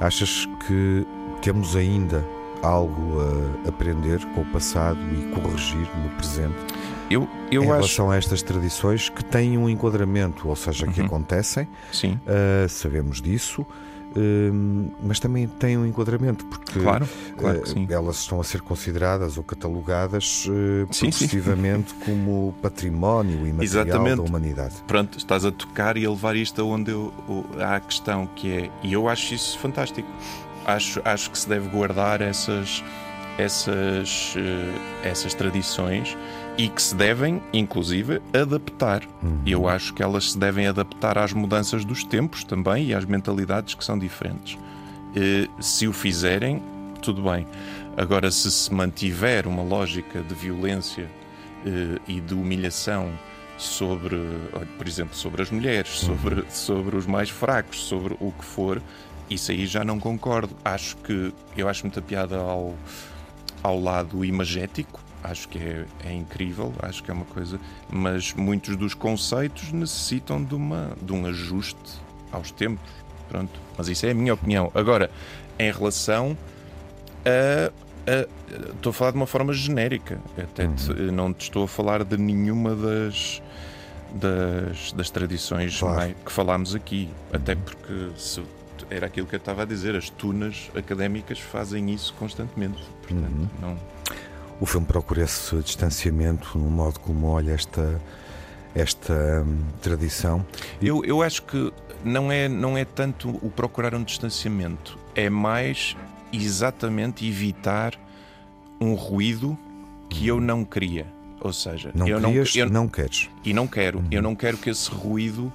achas 0.00 0.46
que 0.66 1.06
temos 1.40 1.76
ainda 1.76 2.26
algo 2.62 3.18
a 3.64 3.68
aprender 3.68 4.18
com 4.34 4.42
o 4.42 4.46
passado 4.46 4.98
e 5.14 5.30
corrigir 5.34 5.88
no 6.02 6.10
presente 6.10 6.56
Eu, 7.08 7.22
em 7.50 7.54
eu 7.54 7.62
acho. 7.62 7.72
relação 7.72 8.10
a 8.10 8.16
estas 8.16 8.42
tradições 8.42 9.08
que 9.08 9.24
têm 9.24 9.56
um 9.56 9.68
enquadramento, 9.68 10.48
ou 10.48 10.56
seja, 10.56 10.86
que 10.86 11.00
Uhum. 11.00 11.06
acontecem, 11.06 11.66
Sim, 11.92 12.20
ah, 12.26 12.68
sabemos 12.68 13.22
disso. 13.22 13.64
Hum, 14.16 14.88
mas 15.02 15.20
também 15.20 15.46
têm 15.46 15.76
um 15.78 15.86
enquadramento, 15.86 16.44
porque 16.46 16.78
claro, 16.80 17.08
claro 17.36 17.62
eh, 17.62 17.66
sim. 17.66 17.86
elas 17.90 18.16
estão 18.16 18.40
a 18.40 18.44
ser 18.44 18.60
consideradas 18.60 19.36
ou 19.36 19.44
catalogadas 19.44 20.46
eh, 20.48 20.86
Sim, 20.90 21.10
sim. 21.10 21.26
progressivamente 21.26 21.94
como 22.04 22.54
património 22.60 23.46
imaterial 23.46 23.86
Exatamente. 23.86 24.16
da 24.16 24.22
humanidade. 24.22 24.74
Pronto, 24.86 25.18
estás 25.18 25.44
a 25.44 25.52
tocar 25.52 25.96
e 25.96 26.04
a 26.04 26.10
levar 26.10 26.36
isto 26.36 26.60
aonde 26.60 26.90
eu, 26.90 27.12
há 27.58 27.76
a 27.76 27.80
questão 27.80 28.26
que 28.26 28.52
é, 28.52 28.70
e 28.82 28.92
eu 28.92 29.08
acho 29.08 29.34
isso 29.34 29.58
fantástico. 29.58 30.08
Acho, 30.66 31.00
acho 31.04 31.30
que 31.30 31.38
se 31.38 31.48
deve 31.48 31.68
guardar 31.68 32.20
essas, 32.20 32.84
essas, 33.38 34.34
eh, 34.36 35.08
essas 35.08 35.34
tradições 35.34 36.16
e 36.60 36.68
que 36.68 36.82
se 36.82 36.94
devem, 36.94 37.40
inclusive, 37.54 38.20
adaptar. 38.34 39.00
Eu 39.46 39.66
acho 39.66 39.94
que 39.94 40.02
elas 40.02 40.32
se 40.32 40.38
devem 40.38 40.66
adaptar 40.66 41.16
às 41.16 41.32
mudanças 41.32 41.86
dos 41.86 42.04
tempos 42.04 42.44
também 42.44 42.88
e 42.88 42.94
às 42.94 43.06
mentalidades 43.06 43.72
que 43.72 43.82
são 43.82 43.98
diferentes. 43.98 44.58
Eh, 45.16 45.48
Se 45.58 45.88
o 45.88 45.92
fizerem, 45.94 46.62
tudo 47.00 47.22
bem. 47.22 47.46
Agora, 47.96 48.30
se 48.30 48.50
se 48.50 48.70
mantiver 48.74 49.46
uma 49.46 49.62
lógica 49.62 50.20
de 50.20 50.34
violência 50.34 51.10
eh, 51.64 51.98
e 52.06 52.20
de 52.20 52.34
humilhação 52.34 53.10
sobre, 53.56 54.18
por 54.76 54.86
exemplo, 54.86 55.16
sobre 55.16 55.40
as 55.40 55.50
mulheres, 55.50 55.88
sobre, 56.00 56.44
sobre 56.50 56.94
os 56.94 57.06
mais 57.06 57.30
fracos, 57.30 57.84
sobre 57.84 58.18
o 58.20 58.32
que 58.32 58.44
for, 58.44 58.82
isso 59.30 59.50
aí 59.50 59.64
já 59.64 59.82
não 59.82 59.98
concordo. 59.98 60.54
Acho 60.62 60.94
que 60.98 61.32
eu 61.56 61.70
acho 61.70 61.84
muita 61.84 62.02
piada 62.02 62.36
ao, 62.36 62.74
ao 63.62 63.80
lado 63.80 64.22
imagético. 64.26 65.00
Acho 65.22 65.48
que 65.48 65.58
é, 65.58 65.84
é 66.04 66.12
incrível, 66.12 66.72
acho 66.80 67.02
que 67.04 67.10
é 67.10 67.14
uma 67.14 67.26
coisa, 67.26 67.60
mas 67.90 68.32
muitos 68.32 68.74
dos 68.76 68.94
conceitos 68.94 69.70
necessitam 69.70 70.42
de, 70.42 70.54
uma, 70.54 70.92
de 71.02 71.12
um 71.12 71.26
ajuste 71.26 71.76
aos 72.32 72.50
tempos. 72.50 72.88
Pronto, 73.28 73.52
mas 73.76 73.88
isso 73.88 74.06
é 74.06 74.10
a 74.10 74.14
minha 74.14 74.32
opinião. 74.34 74.70
Agora, 74.74 75.10
em 75.58 75.70
relação 75.70 76.36
a. 77.24 77.70
a- 78.10 78.40
Estou 78.74 78.90
a 78.90 78.92
falar 78.92 79.10
de 79.12 79.16
uma 79.18 79.26
forma 79.26 79.52
genérica. 79.52 80.18
Até 80.36 80.66
te- 80.66 80.92
não 81.12 81.32
te 81.32 81.42
estou 81.42 81.62
a 81.64 81.68
falar 81.68 82.02
de 82.02 82.16
nenhuma 82.16 82.74
das, 82.74 83.40
das, 84.12 84.90
das 84.92 85.10
tradições 85.10 85.78
Claro. 85.78 86.14
que 86.26 86.32
falámos 86.32 86.74
aqui. 86.74 87.08
Até 87.32 87.54
porque 87.54 88.10
se- 88.16 88.42
era 88.90 89.06
aquilo 89.06 89.26
que 89.28 89.36
eu 89.36 89.38
estava 89.38 89.62
a 89.62 89.64
dizer, 89.64 89.94
as 89.94 90.10
tunas 90.10 90.68
académicas 90.74 91.38
fazem 91.38 91.90
isso 91.94 92.12
constantemente. 92.18 92.82
Portanto, 93.06 93.50
não. 93.60 93.76
O 94.60 94.66
filme 94.66 94.86
procura 94.86 95.22
esse 95.22 95.56
distanciamento 95.56 96.58
no 96.58 96.70
modo 96.70 97.00
como 97.00 97.28
olha 97.28 97.52
esta, 97.52 98.00
esta 98.74 99.42
hum, 99.46 99.62
tradição. 99.80 100.44
Eu, 100.82 101.02
eu 101.04 101.22
acho 101.22 101.42
que 101.42 101.72
não 102.04 102.30
é, 102.30 102.48
não 102.48 102.76
é 102.76 102.84
tanto 102.84 103.30
o 103.42 103.50
procurar 103.50 103.94
um 103.94 104.02
distanciamento, 104.02 104.98
é 105.14 105.30
mais 105.30 105.96
exatamente 106.32 107.26
evitar 107.26 107.94
um 108.80 108.94
ruído 108.94 109.58
que 110.08 110.26
eu 110.26 110.40
não 110.40 110.64
queria. 110.64 111.06
Ou 111.40 111.54
seja, 111.54 111.90
Não 111.94 112.06
eu 112.06 112.20
querias, 112.20 112.54
eu, 112.54 112.68
não 112.68 112.86
queres. 112.86 113.30
e 113.42 113.54
não 113.54 113.66
quero. 113.66 114.04
Eu 114.10 114.20
não 114.20 114.34
quero 114.36 114.58
que 114.58 114.68
esse 114.68 114.90
ruído 114.90 115.50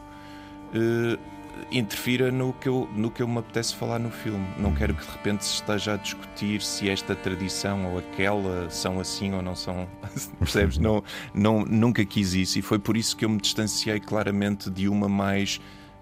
eh, 0.74 1.20
interfira 1.72 2.32
no 2.32 2.54
que, 2.54 2.70
eu, 2.70 2.90
no 2.96 3.10
que 3.10 3.22
eu 3.22 3.28
me 3.28 3.40
apetece 3.40 3.76
falar 3.76 4.00
no 4.00 4.10
filme. 4.10 4.46
Não 4.58 4.74
quero 4.74 4.94
que 4.94 5.06
de 5.06 5.12
repente 5.12 5.44
se 5.46 5.56
esteja 5.56 5.94
a 5.94 5.98
discutir 5.98 6.62
se 6.62 6.90
esta 6.90 7.16
tradição 7.16 7.92
ou 7.92 8.00
aquela 8.00 8.70
são 8.70 9.00
assim 9.00 9.34
ou 9.34 9.42
não 9.42 9.56
são. 9.56 9.88
Percebes? 10.40 10.78
Não, 10.78 11.04
não, 11.34 11.66
nunca 11.66 12.06
quis 12.06 12.34
isso 12.34 12.60
e 12.60 12.62
foi 12.62 12.80
por 12.80 12.98
isso 12.98 13.16
que 13.16 13.26
eu 13.26 13.30
me 13.30 13.40
distanciei 13.40 14.00
claramente 14.00 14.70
de 14.70 14.88
uma 14.88 15.10
mais 15.10 15.60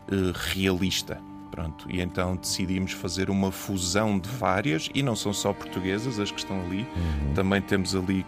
eh, 0.09 0.33
realista. 0.33 1.19
Pronto, 1.51 1.85
e 1.87 2.01
então 2.01 2.35
decidimos 2.35 2.93
fazer 2.93 3.29
uma 3.29 3.51
fusão 3.51 4.17
de 4.17 4.27
várias, 4.27 4.89
e 4.91 5.03
não 5.03 5.15
são 5.15 5.31
só 5.31 5.53
portuguesas 5.53 6.19
as 6.19 6.31
que 6.31 6.39
estão 6.39 6.59
ali, 6.59 6.83
também 7.35 7.61
temos 7.61 7.95
ali 7.95 8.25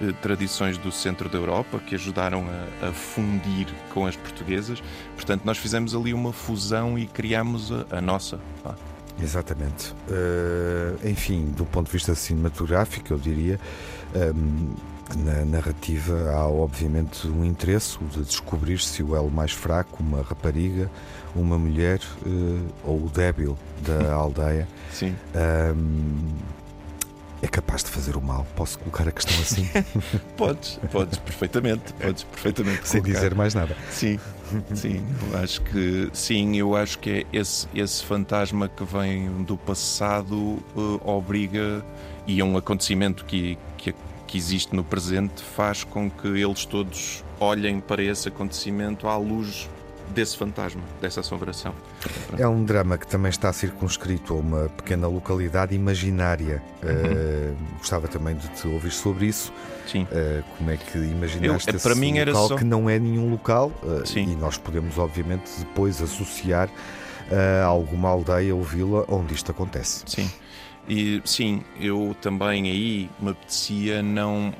eh, 0.00 0.12
tradições 0.22 0.78
do 0.78 0.90
centro 0.90 1.28
da 1.28 1.38
Europa 1.38 1.78
que 1.78 1.94
ajudaram 1.94 2.44
a, 2.82 2.88
a 2.88 2.92
fundir 2.92 3.66
com 3.92 4.06
as 4.06 4.16
portuguesas. 4.16 4.82
Portanto, 5.14 5.42
nós 5.44 5.58
fizemos 5.58 5.94
ali 5.94 6.14
uma 6.14 6.32
fusão 6.32 6.98
e 6.98 7.06
criámos 7.06 7.70
a, 7.72 7.98
a 7.98 8.00
nossa. 8.00 8.38
Exatamente. 9.22 9.94
Eh, 10.10 11.10
enfim, 11.10 11.52
do 11.56 11.64
ponto 11.64 11.86
de 11.86 11.92
vista 11.92 12.14
cinematográfico, 12.14 13.12
eu 13.12 13.18
diria, 13.18 13.60
ehm, 14.14 14.74
que 15.10 15.18
na 15.18 15.44
narrativa 15.44 16.30
há 16.30 16.48
obviamente 16.48 17.26
um 17.26 17.44
interesse 17.44 17.98
de 18.12 18.22
descobrir 18.22 18.78
se 18.78 19.02
o 19.02 19.16
elo 19.16 19.30
mais 19.30 19.50
fraco, 19.52 20.02
uma 20.02 20.22
rapariga, 20.22 20.90
uma 21.34 21.58
mulher 21.58 22.00
eh, 22.24 22.60
ou 22.84 23.04
o 23.04 23.10
débil 23.12 23.58
da 23.82 24.12
aldeia, 24.14 24.68
Sim. 24.92 25.14
ehm, 25.34 25.76
é 27.42 27.48
capaz 27.48 27.82
de 27.82 27.90
fazer 27.90 28.16
o 28.16 28.20
mal. 28.22 28.46
Posso 28.56 28.78
colocar 28.78 29.08
a 29.08 29.12
questão 29.12 29.38
assim, 29.40 29.68
Podes, 30.36 30.78
podes 30.90 31.18
perfeitamente, 31.18 31.92
podes 31.94 32.24
perfeitamente 32.24 32.88
sem 32.88 33.00
colocar. 33.00 33.20
dizer 33.20 33.34
mais 33.34 33.54
nada. 33.54 33.76
Sim, 33.90 34.18
sim, 34.74 35.02
eu 35.32 35.38
acho 35.38 35.60
que 35.62 36.10
sim, 36.12 36.56
eu 36.56 36.76
acho 36.76 36.98
que 36.98 37.10
é 37.10 37.26
esse, 37.32 37.66
esse 37.74 38.04
fantasma 38.04 38.68
que 38.68 38.84
vem 38.84 39.42
do 39.44 39.56
passado 39.56 40.58
eh, 40.76 41.00
obriga 41.04 41.84
e 42.26 42.40
é 42.40 42.44
um 42.44 42.56
acontecimento 42.56 43.24
que, 43.24 43.58
que, 43.76 43.94
que 44.26 44.36
existe 44.38 44.74
no 44.74 44.84
presente 44.84 45.42
faz 45.42 45.84
com 45.84 46.10
que 46.10 46.28
eles 46.28 46.64
todos 46.64 47.24
olhem 47.38 47.80
para 47.80 48.02
esse 48.02 48.28
acontecimento 48.28 49.08
à 49.08 49.16
luz 49.16 49.68
desse 50.10 50.36
fantasma, 50.36 50.82
dessa 51.00 51.20
assombração. 51.20 51.74
É 52.38 52.46
um 52.46 52.64
drama 52.64 52.98
que 52.98 53.06
também 53.06 53.30
está 53.30 53.52
circunscrito 53.52 54.34
a 54.34 54.36
uma 54.36 54.68
pequena 54.70 55.06
localidade 55.08 55.74
imaginária. 55.74 56.62
Eh, 56.82 57.52
gostava 57.78 58.08
também 58.08 58.34
de 58.36 58.48
te 58.48 58.66
ouvir 58.68 58.90
sobre 58.90 59.26
isso. 59.26 59.52
Sim. 59.86 60.02
Uh, 60.04 60.42
como 60.56 60.70
é 60.70 60.76
que 60.76 60.98
imaginaste 60.98 61.70
Eu- 61.72 61.80
para 61.80 61.94
mim 61.96 62.18
era 62.18 62.30
local 62.30 62.48
só- 62.48 62.56
que 62.56 62.64
não 62.64 62.88
é 62.88 62.96
nenhum 62.98 63.28
local 63.30 63.72
uh, 63.82 64.06
Sim. 64.06 64.22
e 64.32 64.36
nós 64.36 64.56
podemos 64.56 64.96
obviamente 64.98 65.50
depois 65.58 66.00
associar 66.00 66.68
uh, 66.68 67.64
a 67.64 67.66
alguma 67.66 68.08
aldeia 68.08 68.54
ou 68.54 68.62
vila 68.62 69.04
onde 69.08 69.34
isto 69.34 69.50
acontece. 69.50 70.04
Sim. 70.06 70.30
E 70.88 71.22
sim, 71.24 71.62
eu 71.78 72.16
também 72.20 72.70
aí 72.70 73.10
me 73.20 73.30
apetecia 73.30 74.02
não. 74.02 74.52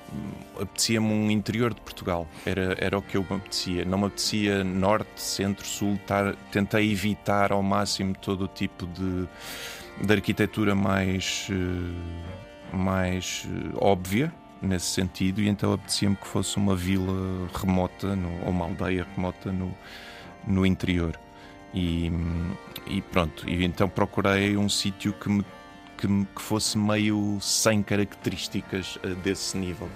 apetecia-me 0.55 1.07
um 1.13 1.31
interior 1.31 1.75
de 1.75 1.81
Portugal. 1.81 2.29
Era, 2.47 2.77
era 2.79 2.99
o 2.99 3.03
que 3.03 3.17
eu 3.17 3.27
me 3.29 3.37
apetecia. 3.37 3.85
Não 3.85 3.99
me 3.99 4.07
apetecia 4.07 4.63
norte, 4.63 5.21
centro, 5.21 5.67
sul. 5.67 5.99
Tar, 6.07 6.37
tentei 6.53 6.93
evitar 6.93 7.51
ao 7.53 7.63
máximo 7.63 8.15
todo 8.15 8.45
o 8.45 8.49
tipo 8.49 8.87
de, 8.87 9.27
de 10.07 10.13
arquitetura 10.13 10.75
mais. 10.75 11.49
eh, 11.51 12.31
mais 12.73 13.47
eh, 13.47 13.77
óbvia 13.77 14.33
nesse 14.63 14.87
sentido, 14.87 15.41
e 15.41 15.49
então 15.49 15.73
apetecia-me 15.73 16.17
que 16.17 16.27
fosse 16.27 16.57
uma 16.57 16.77
vila 16.77 17.49
remota, 17.55 18.15
no, 18.15 18.31
ou 18.45 18.51
uma 18.51 18.67
aldeia 18.67 19.07
remota 19.17 19.51
no, 19.51 19.75
no 20.47 20.67
interior. 20.67 21.19
E, 21.73 22.11
e 22.87 23.01
pronto, 23.01 23.49
e 23.49 23.65
então 23.65 23.89
procurei 23.89 24.57
um 24.57 24.69
sítio 24.69 25.13
que, 25.15 25.29
me, 25.29 25.45
que, 26.01 26.07
que 26.09 26.43
fosse 26.43 26.79
meio 26.79 27.39
sem 27.41 27.83
características 27.83 28.99
eh, 29.03 29.09
desse 29.23 29.57
nível. 29.57 29.89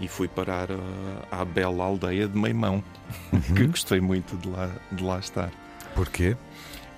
E 0.00 0.08
fui 0.08 0.26
parar 0.26 0.68
a- 0.72 1.40
à 1.40 1.44
bela 1.44 1.84
aldeia 1.84 2.26
de 2.26 2.36
Meimão, 2.36 2.82
que 3.54 3.66
gostei 3.66 4.00
muito 4.00 4.36
de 4.36 4.48
lá, 4.48 4.70
de 4.90 5.02
lá 5.04 5.18
estar. 5.18 5.50
Porquê? 5.94 6.36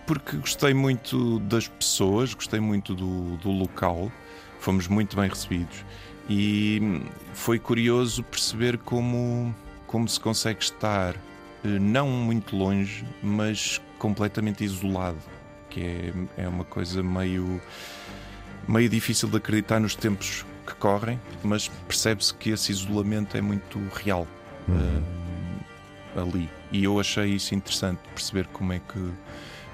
Porque 0.07 0.37
gostei 0.37 0.73
muito 0.75 1.39
das 1.41 1.67
pessoas, 1.69 2.33
gostei 2.35 2.61
muito 2.61 2.95
do, 2.95 3.37
do 3.39 3.51
local, 3.51 4.11
fomos 4.61 4.87
muito 4.89 5.17
bem 5.17 5.29
recebidos 5.29 5.85
e 6.29 7.01
foi 7.35 7.59
curioso 7.59 8.23
perceber 8.23 8.79
como, 8.79 9.55
como 9.87 10.09
se 10.09 10.19
consegue 10.21 10.63
estar 10.63 11.15
eh, 11.65 11.69
não 11.79 12.09
muito 12.09 12.57
longe, 12.57 13.05
mas 13.23 13.81
completamente 13.99 14.63
isolado, 14.65 15.19
que 15.71 15.81
é, 15.81 16.13
é 16.45 16.49
uma 16.49 16.65
coisa 16.65 17.03
meio, 17.03 17.61
meio 18.69 18.89
difícil 18.89 19.29
de 19.29 19.37
acreditar 19.37 19.81
nos 19.81 19.95
tempos 19.95 20.45
que 20.67 20.75
correm, 20.75 21.21
mas 21.43 21.69
percebe-se 21.87 22.33
que 22.35 22.51
esse 22.51 22.73
isolamento 22.73 23.37
é 23.37 23.41
muito 23.41 23.79
real 23.95 24.27
eh, 24.69 26.21
ali. 26.21 26.49
E 26.73 26.85
eu 26.85 26.99
achei 26.99 27.27
isso 27.35 27.55
interessante, 27.55 27.99
perceber 28.15 28.47
como 28.53 28.73
é 28.73 28.79
que 28.81 29.13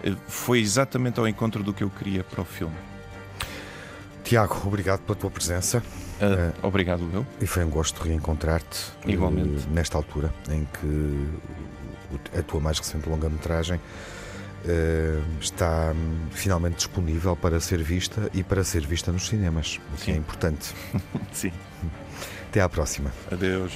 eh, 0.05 0.14
foi 0.26 0.61
exatamente 0.61 1.18
ao 1.20 1.29
encontro 1.29 1.62
do 1.62 1.72
que 1.72 1.85
eu 1.85 1.90
queria 1.90 2.24
para 2.24 2.42
o 2.42 2.44
filme. 2.44 2.74
Tiago, 4.24 4.61
obrigado 4.66 5.00
pela 5.00 5.16
tua 5.16 5.31
presença 5.31 5.83
Ah, 6.20 6.53
Obrigado, 6.62 7.09
eu. 7.12 7.26
e 7.40 7.46
foi 7.46 7.64
um 7.64 7.70
gosto 7.70 8.00
reencontrar-te 8.03 8.92
Igualmente. 9.07 9.66
nesta 9.70 9.96
altura 9.96 10.33
em 10.50 10.66
que 10.66 12.38
a 12.38 12.42
tua 12.42 12.61
mais 12.61 12.79
recente 12.79 13.09
longa-metragem 13.09 13.81
está 15.40 15.92
hum, 15.94 16.29
finalmente 16.31 16.77
disponível 16.77 17.37
para 17.37 17.61
ser 17.61 17.83
vista 17.83 18.31
e 18.35 18.42
para 18.42 18.62
ser 18.64 18.87
vista 18.87 19.11
nos 19.11 19.29
cinemas, 19.29 19.81
o 19.92 19.96
que 19.96 20.05
Sim. 20.07 20.12
é 20.12 20.16
importante. 20.16 20.75
Sim. 21.33 21.53
Até 22.51 22.61
à 22.61 22.69
próxima. 22.69 23.13
Adeus. 23.31 23.73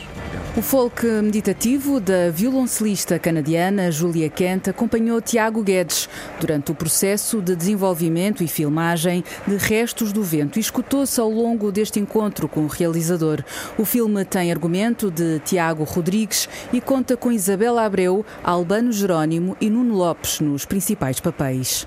O 0.57 0.61
folk 0.61 1.07
meditativo 1.07 2.01
da 2.01 2.29
violoncelista 2.29 3.21
canadiana 3.21 3.89
Julia 3.93 4.29
Kent 4.29 4.67
acompanhou 4.67 5.23
Tiago 5.23 5.63
Guedes 5.63 6.09
durante 6.41 6.73
o 6.73 6.75
processo 6.75 7.41
de 7.41 7.55
desenvolvimento 7.55 8.43
e 8.43 8.49
filmagem 8.49 9.23
de 9.47 9.57
Restos 9.59 10.13
do 10.13 10.25
Vento 10.25 10.59
e 10.59 10.61
escutou-se 10.61 11.21
ao 11.21 11.31
longo 11.31 11.71
deste 11.71 12.01
encontro 12.01 12.49
com 12.49 12.65
o 12.65 12.67
realizador. 12.67 13.45
O 13.79 13.85
filme 13.85 14.25
tem 14.25 14.51
argumento 14.51 15.09
de 15.09 15.39
Tiago 15.45 15.85
Rodrigues 15.85 16.49
e 16.73 16.81
conta 16.81 17.17
com 17.17 17.31
Isabela 17.31 17.85
Abreu, 17.85 18.27
Albano 18.43 18.91
Jerónimo 18.91 19.57
e 19.61 19.71
Nuno 19.71 19.95
Lopes 19.95 20.41
nos 20.41 20.65
principais 20.65 21.21
papéis. 21.21 21.87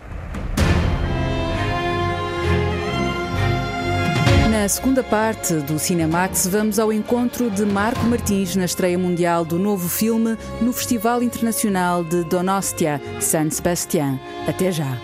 Na 4.67 4.69
segunda 4.69 5.01
parte 5.01 5.53
do 5.61 5.79
Cinemax, 5.79 6.45
vamos 6.47 6.77
ao 6.77 6.91
encontro 6.91 7.49
de 7.49 7.65
Marco 7.65 8.03
Martins 8.03 8.53
na 8.57 8.65
estreia 8.65 8.99
mundial 8.99 9.45
do 9.45 9.57
novo 9.57 9.87
filme 9.87 10.37
no 10.59 10.73
Festival 10.73 11.23
Internacional 11.23 12.03
de 12.03 12.25
Donostia, 12.25 13.01
San 13.21 13.49
Sebastián. 13.49 14.19
Até 14.45 14.69
já. 14.69 14.97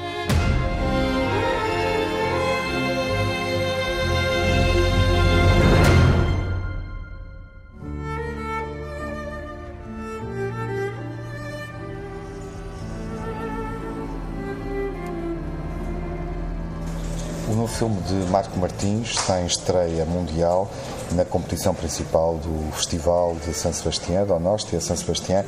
Filme 17.83 18.01
de 18.03 18.31
Marco 18.31 18.57
Martins 18.57 19.09
está 19.09 19.41
em 19.41 19.45
estreia 19.45 20.05
mundial 20.05 20.71
na 21.11 21.25
competição 21.25 21.75
principal 21.75 22.35
do 22.35 22.71
Festival 22.71 23.35
de 23.45 23.53
San 23.53 23.73
Sebastián, 23.73 24.25
da 24.25 24.35
Onostia 24.35 24.79
San 24.79 24.95
Sebastián, 24.95 25.43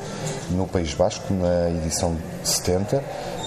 no 0.50 0.66
País 0.66 0.92
Basco, 0.92 1.32
na 1.32 1.70
edição 1.70 2.14
70. 2.44 2.96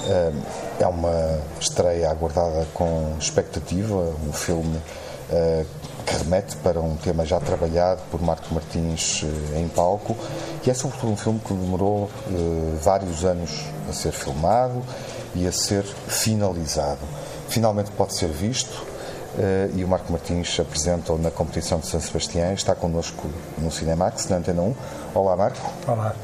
Eh, 0.08 0.32
É 0.80 0.88
uma 0.88 1.40
estreia 1.60 2.10
aguardada 2.10 2.66
com 2.74 3.16
expectativa, 3.20 4.12
um 4.28 4.34
filme 4.34 4.82
eh, 5.30 5.66
que 6.04 6.16
remete 6.24 6.56
para 6.56 6.80
um 6.80 6.96
tema 6.96 7.24
já 7.26 7.40
trabalhado 7.40 8.02
por 8.10 8.20
Marco 8.20 8.52
Martins 8.52 9.24
eh, 9.24 9.60
em 9.60 9.68
palco 9.68 10.16
e 10.66 10.70
é 10.72 10.74
sobretudo 10.74 11.12
um 11.12 11.18
filme 11.18 11.40
que 11.46 11.54
demorou 11.54 12.10
vários 12.82 13.24
anos 13.24 13.52
a 13.88 13.94
ser 13.94 14.14
filmado 14.14 14.82
e 15.36 15.46
a 15.46 15.52
ser 15.52 15.84
finalizado. 15.84 17.19
Finalmente 17.50 17.92
pode 17.92 18.14
ser 18.14 18.30
visto 18.30 18.86
eh, 19.38 19.70
e 19.76 19.84
o 19.84 19.88
Marco 19.88 20.12
Martins 20.12 20.60
apresenta-o 20.60 21.18
na 21.18 21.32
competição 21.32 21.80
de 21.80 21.88
São 21.88 22.00
Sebastião. 22.00 22.54
Está 22.54 22.76
connosco 22.76 23.28
no 23.58 23.72
Cinemax, 23.72 24.28
na 24.30 24.38
Antena 24.38 24.62
1. 24.62 24.76
Olá, 25.16 25.36
Marco. 25.36 25.72
Olá. 25.88 26.16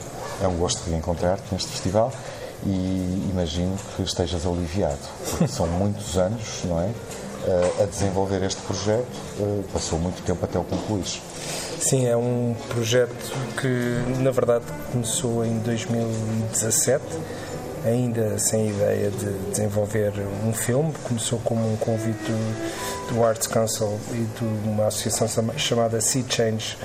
É 0.42 0.48
um 0.48 0.56
gosto 0.58 0.84
de 0.88 0.96
encontrar-te 0.96 1.44
neste 1.52 1.70
festival 1.70 2.12
e 2.66 3.28
imagino 3.32 3.76
que 3.96 4.04
estejas 4.04 4.46
aliviado, 4.46 4.98
porque 5.30 5.48
são 5.48 5.66
muitos 5.80 6.18
anos, 6.18 6.62
não 6.66 6.80
é? 6.80 6.90
eh, 7.48 7.84
A 7.84 7.86
desenvolver 7.86 8.44
este 8.44 8.62
projeto, 8.62 9.08
eh, 9.40 9.62
passou 9.74 9.98
muito 9.98 10.22
tempo 10.24 10.44
até 10.46 10.60
o 10.60 10.64
concluir. 10.64 11.06
Sim, 11.80 12.06
é 12.08 12.16
um 12.16 12.56
projeto 12.70 13.34
que 13.60 14.22
na 14.22 14.32
verdade 14.32 14.66
começou 14.92 15.46
em 15.46 15.58
2017, 15.60 17.04
ainda 17.86 18.38
sem 18.40 18.70
ideia 18.70 19.10
de 19.12 19.32
desenvolver 19.52 20.14
um 20.46 20.54
filme. 20.54 20.94
Começou 21.04 21.40
como 21.40 21.72
um 21.72 21.78
convite 21.78 22.18
do, 22.18 23.14
do 23.14 23.24
Arts 23.24 23.48
Council 23.48 24.00
e 24.12 24.26
de 24.38 24.46
uma 24.68 24.88
associação 24.88 25.28
chama- 25.28 25.58
chamada 25.58 26.02
Sea 26.02 26.24
Change, 26.28 26.78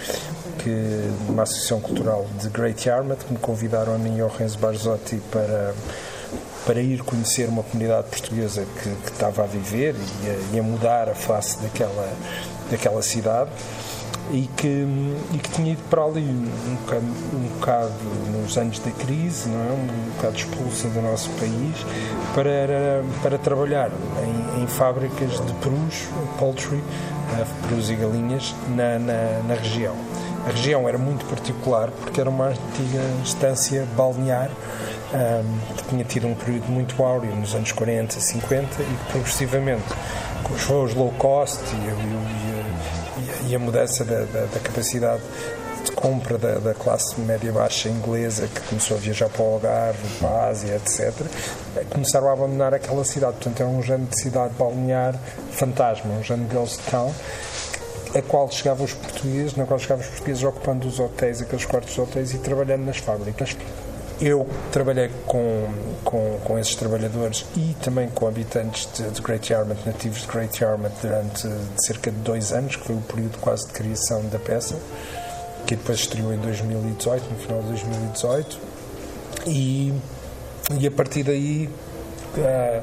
que 0.58 1.10
uma 1.28 1.44
associação 1.44 1.80
cultural 1.80 2.26
de 2.38 2.48
Great 2.50 2.88
Yarmouth, 2.88 3.16
que 3.26 3.32
me 3.32 3.38
convidaram 3.38 3.94
a 3.94 3.98
mim 3.98 4.18
e 4.18 4.20
ao 4.20 4.28
Renzo 4.28 4.58
Barzotti 4.58 5.16
para 5.30 5.74
para 6.66 6.78
ir 6.80 7.02
conhecer 7.02 7.48
uma 7.48 7.62
comunidade 7.62 8.08
portuguesa 8.08 8.64
que, 8.64 8.90
que 8.90 9.12
estava 9.12 9.42
a 9.42 9.46
viver 9.46 9.96
e 10.22 10.28
a, 10.28 10.56
e 10.56 10.60
a, 10.60 10.62
mudar 10.62 11.08
a 11.08 11.14
face 11.14 11.58
daquela, 11.58 12.08
daquela 12.70 13.02
cidade 13.02 13.50
e 14.32 14.48
que, 14.56 14.86
e 15.32 15.38
que 15.38 15.50
tinha 15.50 15.72
ido 15.72 15.82
para 15.90 16.04
ali 16.04 16.22
um 16.22 16.76
bocado, 16.76 17.06
um 17.34 17.48
bocado 17.54 17.92
nos 18.32 18.56
anos 18.56 18.78
da 18.78 18.90
crise, 18.92 19.48
não 19.48 19.58
é? 19.58 19.72
um 19.72 20.10
bocado 20.16 20.36
expulsa 20.36 20.88
do 20.88 21.02
nosso 21.02 21.30
país, 21.30 21.76
para, 22.34 23.02
para 23.22 23.38
trabalhar 23.38 23.90
em, 24.22 24.62
em 24.62 24.66
fábricas 24.66 25.32
de 25.44 25.52
perus, 25.54 26.08
poultry, 26.38 26.82
perus 27.68 27.90
e 27.90 27.94
galinhas, 27.94 28.54
na, 28.68 28.98
na, 28.98 29.42
na 29.48 29.54
região. 29.54 29.96
A 30.46 30.50
região 30.52 30.88
era 30.88 30.96
muito 30.96 31.26
particular 31.26 31.90
porque 31.90 32.20
era 32.20 32.30
uma 32.30 32.46
antiga 32.46 33.02
estância 33.22 33.86
balnear 33.96 34.50
um, 35.12 35.74
que 35.76 35.84
tinha 35.88 36.04
tido 36.04 36.26
um 36.28 36.34
período 36.34 36.70
muito 36.70 37.02
áureo 37.02 37.34
nos 37.34 37.54
anos 37.54 37.72
40, 37.72 38.18
50 38.18 38.82
e 38.82 39.10
progressivamente, 39.10 39.84
com 40.44 40.54
os 40.54 40.62
voos 40.62 40.94
low 40.94 41.12
cost 41.18 41.60
e, 41.74 41.76
e, 41.76 42.49
e, 43.50 43.54
a 43.54 43.58
mudança 43.58 44.04
da, 44.04 44.20
da, 44.20 44.46
da, 44.46 44.60
capacidade 44.60 45.22
de 45.84 45.92
compra 45.92 46.38
da, 46.38 46.58
da, 46.58 46.74
classe 46.74 47.18
média-baixa 47.20 47.88
inglesa 47.88 48.46
que 48.46 48.60
começou 48.68 48.96
a 48.96 49.00
viajar 49.00 49.28
para 49.28 49.42
o 49.42 49.54
Algarve, 49.54 50.08
para 50.18 50.28
a 50.28 50.48
Ásia, 50.48 50.76
etc., 50.76 51.12
começaram 51.90 52.28
a 52.28 52.32
abandonar 52.32 52.74
aquela 52.74 53.04
cidade. 53.04 53.34
Portanto, 53.34 53.60
era 53.60 53.68
um 53.68 53.82
género 53.82 54.10
de 54.10 54.20
cidade 54.20 54.54
balnear 54.58 55.18
fantasma, 55.52 56.12
um 56.14 56.22
género 56.22 56.48
de 56.48 56.54
ghost 56.54 56.78
town 56.90 57.12
a 58.14 58.22
qual 58.22 58.50
chegavam 58.50 58.84
os 58.84 58.92
portugueses, 58.92 59.54
na 59.54 59.64
qual 59.64 59.78
chegavam 59.78 60.04
os 60.04 60.10
portugueses 60.10 60.42
ocupando 60.42 60.88
os 60.88 60.98
hotéis, 60.98 61.40
aqueles 61.40 61.64
quartos 61.64 61.94
de 61.94 62.00
hotéis 62.00 62.34
e 62.34 62.38
trabalhando 62.38 62.84
nas 62.84 62.96
fábricas. 62.96 63.56
Eu 64.20 64.46
trabalhei 64.70 65.10
com, 65.26 65.66
com, 66.04 66.38
com, 66.44 66.58
esses 66.58 66.74
trabalhadores 66.74 67.46
e 67.56 67.74
também 67.82 68.06
com 68.10 68.28
habitantes 68.28 68.86
de, 68.92 69.08
de 69.10 69.22
Great 69.22 69.50
Yarmouth, 69.50 69.78
nativos 69.86 70.20
de 70.20 70.26
Great 70.26 70.62
Yarmouth, 70.62 70.92
durante 71.00 71.48
cerca 71.78 72.10
de 72.10 72.18
dois 72.18 72.52
anos, 72.52 72.76
que 72.76 72.84
foi 72.84 72.96
o 72.96 73.00
período 73.00 73.38
quase 73.38 73.66
de 73.66 73.72
criação 73.72 74.22
da 74.26 74.38
peça, 74.38 74.76
que 75.66 75.74
depois 75.74 76.00
estreou 76.00 76.34
em 76.34 76.36
2018, 76.36 77.30
no 77.30 77.38
final 77.38 77.62
de 77.62 77.68
2018. 77.68 78.58
E, 79.46 79.94
e 80.78 80.86
a 80.86 80.90
partir 80.90 81.22
daí 81.22 81.70
uh, 82.36 82.82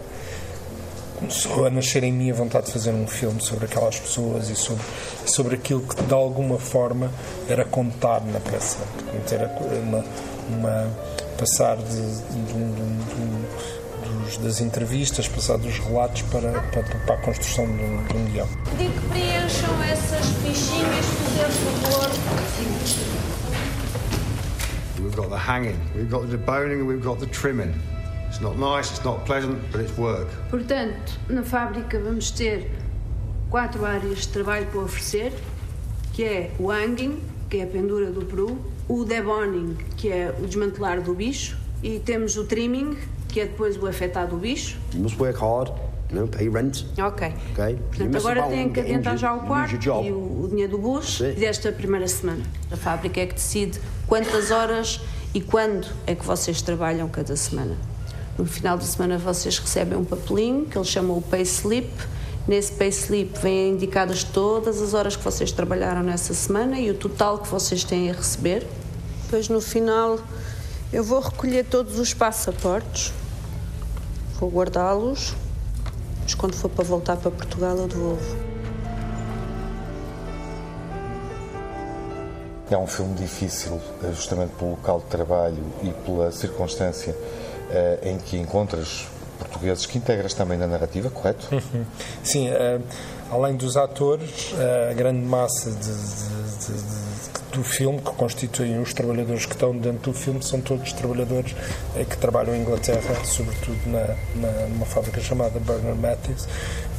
começou 1.19 1.67
a 1.67 1.69
nascer 1.69 2.03
em 2.03 2.11
mim 2.11 2.31
a 2.31 2.33
vontade 2.33 2.65
de 2.65 2.71
fazer 2.71 2.91
um 2.91 3.05
filme 3.05 3.39
sobre 3.41 3.65
aquelas 3.65 3.99
pessoas 3.99 4.49
e 4.49 4.55
sobre, 4.55 4.83
sobre 5.27 5.55
aquilo 5.55 5.81
que 5.81 6.01
de 6.01 6.13
alguma 6.15 6.57
forma 6.57 7.11
era 7.47 7.63
contado 7.63 8.25
na 8.31 8.39
peça. 8.39 8.79
Era 9.31 9.47
uma, 9.83 10.03
uma 10.49 11.16
passar 11.37 11.77
de, 11.77 11.83
de, 11.83 12.43
de, 12.45 13.27
dos, 14.23 14.37
das 14.37 14.59
entrevistas, 14.59 15.27
passar 15.27 15.57
dos 15.57 15.77
relatos 15.77 16.23
para, 16.23 16.51
para, 16.51 16.83
para 16.83 17.15
a 17.15 17.17
construção 17.19 17.65
de 17.65 17.83
um, 17.83 18.03
de 18.03 18.17
um 18.17 18.25
guião. 18.25 18.47
Digo 18.77 18.93
que 18.93 19.07
preencham 19.09 19.83
essas 19.83 20.25
fichinhas, 20.41 21.05
por 21.35 21.49
favor. 21.51 22.09
We've 24.99 25.15
got 25.15 25.29
the 25.29 25.37
hanging, 25.37 25.77
we've 25.95 26.09
got 26.09 26.27
the 26.27 26.37
deboning, 26.37 26.81
and 26.81 26.87
we've 26.87 27.03
got 27.03 27.19
the 27.19 27.27
trimming. 27.27 27.73
It's 28.27 28.41
not 28.41 28.57
nice, 28.57 28.89
it's 28.91 29.03
not 29.05 29.25
pleasant, 29.25 29.59
but 29.71 29.81
it's 29.81 29.95
work. 29.97 30.27
Portanto, 30.49 31.19
na 31.29 31.43
fábrica 31.43 31.99
vamos 31.99 32.31
ter 32.31 32.69
quatro 33.49 33.85
áreas 33.85 34.21
de 34.21 34.29
trabalho 34.29 34.65
para 34.67 34.81
oferecer, 34.81 35.33
que 36.13 36.23
é 36.23 36.51
o 36.59 36.71
hanging, 36.71 37.21
que 37.49 37.59
é 37.59 37.63
a 37.63 37.67
pendura 37.67 38.11
do 38.11 38.25
peru, 38.25 38.57
o 38.87 39.03
deboning, 39.03 39.75
que 39.95 40.09
é 40.09 40.33
o 40.39 40.45
desmantelar 40.45 41.01
do 41.01 41.13
bicho, 41.13 41.57
e 41.83 41.99
temos 41.99 42.37
o 42.37 42.45
trimming, 42.45 42.97
que 43.27 43.39
é 43.41 43.45
depois 43.45 43.77
o 43.77 43.85
afetado 43.85 44.31
do 44.31 44.37
bicho. 44.37 44.77
You 44.93 45.01
must 45.01 45.19
work 45.19 45.39
hard, 45.39 45.69
you 46.09 46.19
know, 46.19 46.27
pay 46.27 46.49
rent. 46.49 46.85
Ok. 46.97 47.27
Okay? 47.51 47.75
Portanto, 47.75 48.17
agora 48.17 48.43
têm 48.43 48.69
que 48.69 48.79
adiantar 48.79 49.17
já 49.17 49.33
o 49.33 49.41
quarto 49.41 49.75
e 50.03 50.11
o, 50.11 50.43
o 50.43 50.47
dinheiro 50.49 50.71
do 50.71 50.77
bus 50.77 51.19
desta 51.37 51.71
primeira 51.71 52.07
semana. 52.07 52.43
A 52.71 52.77
fábrica 52.77 53.19
é 53.21 53.25
que 53.25 53.35
decide 53.35 53.79
quantas 54.07 54.51
horas 54.51 55.01
e 55.33 55.41
quando 55.41 55.87
é 56.05 56.15
que 56.15 56.25
vocês 56.25 56.61
trabalham 56.61 57.07
cada 57.09 57.35
semana. 57.35 57.75
No 58.37 58.45
final 58.45 58.77
da 58.77 58.83
semana 58.83 59.17
vocês 59.17 59.57
recebem 59.57 59.97
um 59.97 60.05
papelinho 60.05 60.65
que 60.65 60.77
eles 60.77 60.87
chamam 60.87 61.17
o 61.17 61.21
pay 61.21 61.41
slip. 61.41 61.89
Nesse 62.47 62.71
pay 62.71 62.87
slip 62.87 63.37
vêm 63.39 63.71
indicadas 63.71 64.23
todas 64.23 64.81
as 64.81 64.93
horas 64.93 65.17
que 65.17 65.23
vocês 65.23 65.51
trabalharam 65.51 66.01
nessa 66.01 66.33
semana 66.33 66.79
e 66.79 66.89
o 66.89 66.93
total 66.93 67.39
que 67.39 67.49
vocês 67.49 67.83
têm 67.83 68.09
a 68.09 68.13
receber. 68.13 68.65
Depois 69.23 69.49
no 69.49 69.59
final 69.59 70.17
eu 70.93 71.03
vou 71.03 71.19
recolher 71.19 71.65
todos 71.65 71.99
os 71.99 72.13
passaportes, 72.13 73.11
vou 74.39 74.49
guardá-los, 74.49 75.35
mas 76.23 76.33
quando 76.35 76.55
for 76.55 76.69
para 76.69 76.85
voltar 76.85 77.17
para 77.17 77.29
Portugal 77.31 77.75
eu 77.75 77.87
devolvo. 77.87 78.37
É 82.71 82.77
um 82.77 82.87
filme 82.87 83.13
difícil, 83.15 83.81
justamente 84.13 84.53
pelo 84.53 84.71
local 84.71 84.99
de 84.99 85.05
trabalho 85.07 85.63
e 85.83 85.89
pela 86.05 86.31
circunstância 86.31 87.13
uh, 87.13 88.07
em 88.07 88.17
que 88.17 88.37
encontras 88.37 89.07
portugueses 89.37 89.85
que 89.85 89.97
integras 89.97 90.33
também 90.33 90.57
na 90.57 90.67
narrativa, 90.67 91.09
correto? 91.09 91.47
Sim, 92.23 92.49
uh, 92.49 92.81
além 93.31 93.55
dos 93.55 93.77
atores, 93.77 94.51
uh, 94.53 94.91
a 94.91 94.93
grande 94.93 95.25
massa 95.25 95.71
de, 95.71 95.77
de, 95.77 96.73
de, 96.73 97.57
do 97.57 97.63
filme, 97.63 97.99
que 97.99 98.11
constituem 98.11 98.79
os 98.81 98.93
trabalhadores 98.93 99.45
que 99.45 99.53
estão 99.53 99.75
dentro 99.77 100.11
do 100.11 100.13
filme, 100.13 100.43
são 100.43 100.61
todos 100.61 100.91
trabalhadores 100.93 101.55
que 102.09 102.17
trabalham 102.17 102.55
em 102.55 102.61
Inglaterra, 102.61 103.25
sobretudo 103.25 103.79
na, 103.87 104.15
na, 104.35 104.67
numa 104.67 104.85
fábrica 104.85 105.19
chamada 105.21 105.59
Burner 105.59 105.95
Matthews, 105.95 106.47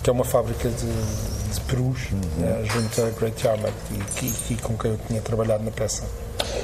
que 0.03 0.11
é 0.11 0.13
uma 0.13 0.25
fábrica 0.25 0.69
de, 0.69 1.55
de 1.55 1.61
perus, 1.63 2.11
uhum. 2.11 2.65
junto 2.65 3.03
a 3.03 3.11
Great 3.11 3.47
Yarmouth, 3.47 3.73
e, 3.91 4.25
e, 4.25 4.55
e 4.55 4.57
com 4.57 4.77
quem 4.77 4.93
eu 4.93 4.99
tinha 5.07 5.21
trabalhado 5.21 5.63
na 5.65 5.71
peça. 5.71 6.05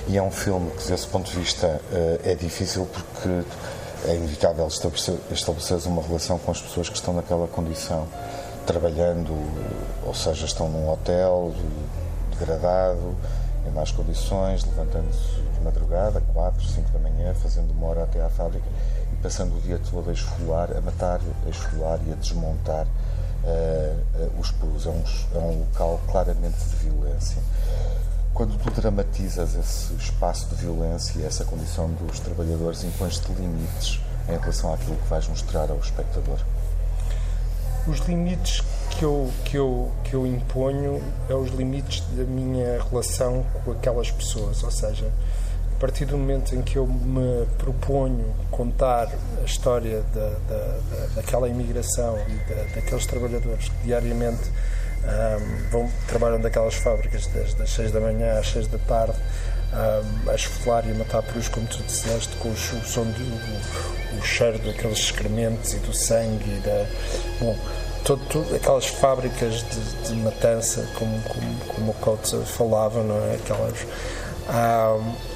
E 0.09 0.17
é 0.17 0.23
um 0.23 0.31
filme 0.31 0.71
que, 0.73 0.89
desse 0.89 1.07
ponto 1.07 1.31
de 1.31 1.39
vista, 1.39 1.81
é 2.25 2.35
difícil 2.35 2.87
porque 2.87 3.45
é 4.07 4.15
inevitável 4.15 4.67
estabelecer, 4.67 5.87
uma 5.87 6.03
relação 6.03 6.39
com 6.39 6.51
as 6.51 6.61
pessoas 6.61 6.89
que 6.89 6.97
estão 6.97 7.15
naquela 7.15 7.49
condição, 7.49 8.07
trabalhando, 8.67 9.33
ou 10.05 10.15
seja, 10.15 10.47
estão 10.47 10.69
num 10.69 10.91
hotel 10.91 11.53
degradado, 12.31 13.17
em 13.67 13.71
más 13.71 13.91
condições, 13.91 14.65
levantando-se 14.65 15.41
de 15.41 15.61
madrugada, 15.63 16.23
4, 16.33 16.63
5 16.63 16.91
da 16.91 16.99
manhã, 16.99 17.35
fazendo 17.35 17.71
uma 17.73 17.89
hora 17.89 18.03
até 18.05 18.23
à 18.23 18.29
fábrica 18.29 18.67
e 19.13 19.17
passando 19.23 19.57
o 19.57 19.61
dia 19.61 19.81
todo 19.91 20.11
a 20.11 20.13
esfolar, 20.13 20.71
a 20.77 20.81
matar, 20.81 21.21
a 21.47 21.49
esfolar 21.49 21.99
e 22.07 22.13
a 22.13 22.15
desmontar 22.15 22.87
uh, 22.87 24.23
uh, 24.23 24.41
os 24.41 24.51
perus. 24.51 24.87
É 24.87 24.91
um, 24.91 25.05
é 25.35 25.39
um 25.39 25.59
local 25.61 26.01
claramente 26.11 26.59
de 26.59 26.77
violência. 26.77 27.39
Quando 28.35 28.59
tu 28.59 28.69
dramatizas 28.73 29.55
esse 29.55 29.95
espaço 29.95 30.49
de 30.49 30.57
violência 30.57 31.21
e 31.21 31.25
essa 31.25 31.45
condição 31.45 31.89
dos 31.93 32.19
trabalhadores, 32.19 32.83
impões-te 32.83 33.33
limites 33.33 34.01
em 34.29 34.37
relação 34.37 34.75
àquilo 34.75 34.97
que 34.97 35.09
vais 35.09 35.29
mostrar 35.29 35.71
ao 35.71 35.79
espectador? 35.79 36.39
Os 37.87 37.99
limites 38.01 38.61
que 38.91 39.05
eu, 39.05 39.31
que 39.45 39.57
eu, 39.57 39.93
que 40.03 40.15
eu 40.15 40.27
imponho 40.27 41.01
é 41.31 41.35
os 41.35 41.51
limites 41.51 42.01
da 42.17 42.25
minha 42.25 42.83
relação 42.83 43.47
com 43.65 43.71
aquelas 43.71 44.11
pessoas, 44.11 44.65
ou 44.65 44.71
seja, 44.73 45.13
a 45.77 45.81
partir 45.81 46.05
do 46.05 46.19
momento 46.19 46.57
em 46.57 46.63
que 46.63 46.77
eu 46.77 46.89
me 46.89 47.47
proponho 47.57 48.35
contar 48.51 49.13
a 49.41 49.45
história 49.45 50.03
da, 50.13 50.31
da, 50.49 50.79
da 50.91 51.07
daquela 51.15 51.49
imigração 51.49 52.19
e 52.29 52.53
da, 52.53 52.63
daqueles 52.75 53.07
trabalhadores 53.07 53.69
que 53.69 53.85
diariamente 53.85 54.51
um, 55.05 55.71
vão, 55.71 55.91
trabalham 56.09 56.41
daquelas 56.41 56.75
fábricas 56.75 57.27
desde 57.27 57.63
as 57.63 57.71
6 57.71 57.93
da 57.93 58.01
manhã 58.01 58.39
às 58.39 58.49
6 58.49 58.69
da 58.69 58.79
tarde 58.79 59.19
um, 59.75 60.31
a 60.31 60.35
esfolar 60.35 60.87
e 60.87 60.93
a 60.93 60.95
matar 60.95 61.23
perus, 61.23 61.49
como 61.49 61.67
tu 61.67 61.83
disseste, 61.83 62.35
com 62.37 62.49
o, 62.49 62.53
o 62.53 62.57
som 62.57 63.05
do 63.05 63.23
o, 63.23 64.19
o, 64.19 64.23
cheiro 64.23 64.59
daqueles 64.59 64.99
excrementos 64.99 65.75
e 65.75 65.79
do 65.79 65.93
sangue 65.93 66.49
e 66.49 66.61
da. 66.61 66.87
Bom, 67.41 67.59
todo, 68.05 68.25
todo, 68.29 68.55
aquelas 68.55 68.87
fábricas 68.87 69.65
de, 69.65 70.09
de 70.09 70.15
matança, 70.23 70.89
como, 70.95 71.21
como, 71.23 71.59
como 71.67 71.91
o 71.91 71.95
Coates 71.95 72.33
falava, 72.51 73.03
não 73.03 73.17
é? 73.31 73.35
Aquelas. 73.35 73.87
Um, 74.49 75.35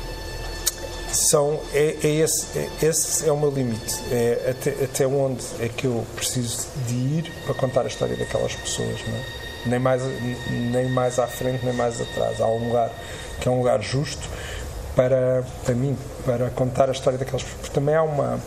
são, 1.13 1.59
é, 1.73 1.97
é 2.03 2.09
esse, 2.09 2.59
é, 2.59 2.69
esse 2.83 3.29
é 3.29 3.33
o 3.33 3.37
meu 3.37 3.51
limite. 3.51 3.97
É 4.13 4.51
até, 4.51 4.85
até 4.85 5.07
onde 5.07 5.45
é 5.59 5.69
que 5.69 5.87
eu 5.87 6.07
preciso 6.15 6.69
de 6.87 6.95
ir 6.95 7.33
para 7.45 7.55
contar 7.55 7.83
a 7.83 7.89
história 7.89 8.17
daquelas 8.17 8.55
pessoas, 8.55 9.01
não 9.07 9.17
é? 9.17 9.48
Nem 9.69 9.79
mais, 9.79 10.03
nem 10.51 10.89
mais 10.89 11.19
à 11.19 11.27
frente, 11.27 11.65
nem 11.65 11.75
mais 11.75 12.01
atrás. 12.01 12.41
Há 12.41 12.47
um 12.47 12.69
lugar 12.69 12.91
que 13.41 13.49
é 13.49 13.51
um 13.51 13.59
lugar 13.59 13.81
justo 13.81 14.29
para, 14.97 15.45
para 15.65 15.75
mim, 15.75 15.97
para 16.25 16.51
contar 16.51 16.89
a 16.89 16.93
história 16.93 17.19
daquelas 17.19 17.43
pessoas. 17.43 17.61
Porque 17.61 17.75
também 17.75 17.95
há 17.95 18.03
uma, 18.03 18.41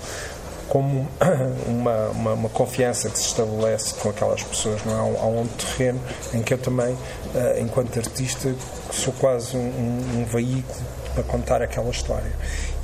como 0.68 1.08
uma, 1.68 2.08
uma, 2.10 2.34
uma, 2.34 2.50
confiança 2.50 3.10
que 3.10 3.18
se 3.18 3.28
estabelece 3.28 3.94
com 3.96 4.10
aquelas 4.10 4.44
pessoas. 4.44 4.84
Não 4.86 4.94
é? 4.94 5.00
há, 5.00 5.04
um, 5.04 5.18
há 5.18 5.42
um 5.42 5.48
terreno 5.48 6.02
em 6.34 6.42
que 6.42 6.54
eu 6.54 6.58
também, 6.58 6.94
uh, 6.94 7.60
enquanto 7.60 7.98
artista, 7.98 8.54
sou 8.92 9.14
quase 9.14 9.56
um, 9.56 9.60
um, 9.60 10.26
veículo 10.26 10.86
para 11.14 11.24
contar 11.24 11.62
aquela 11.62 11.90
história. 11.90 12.32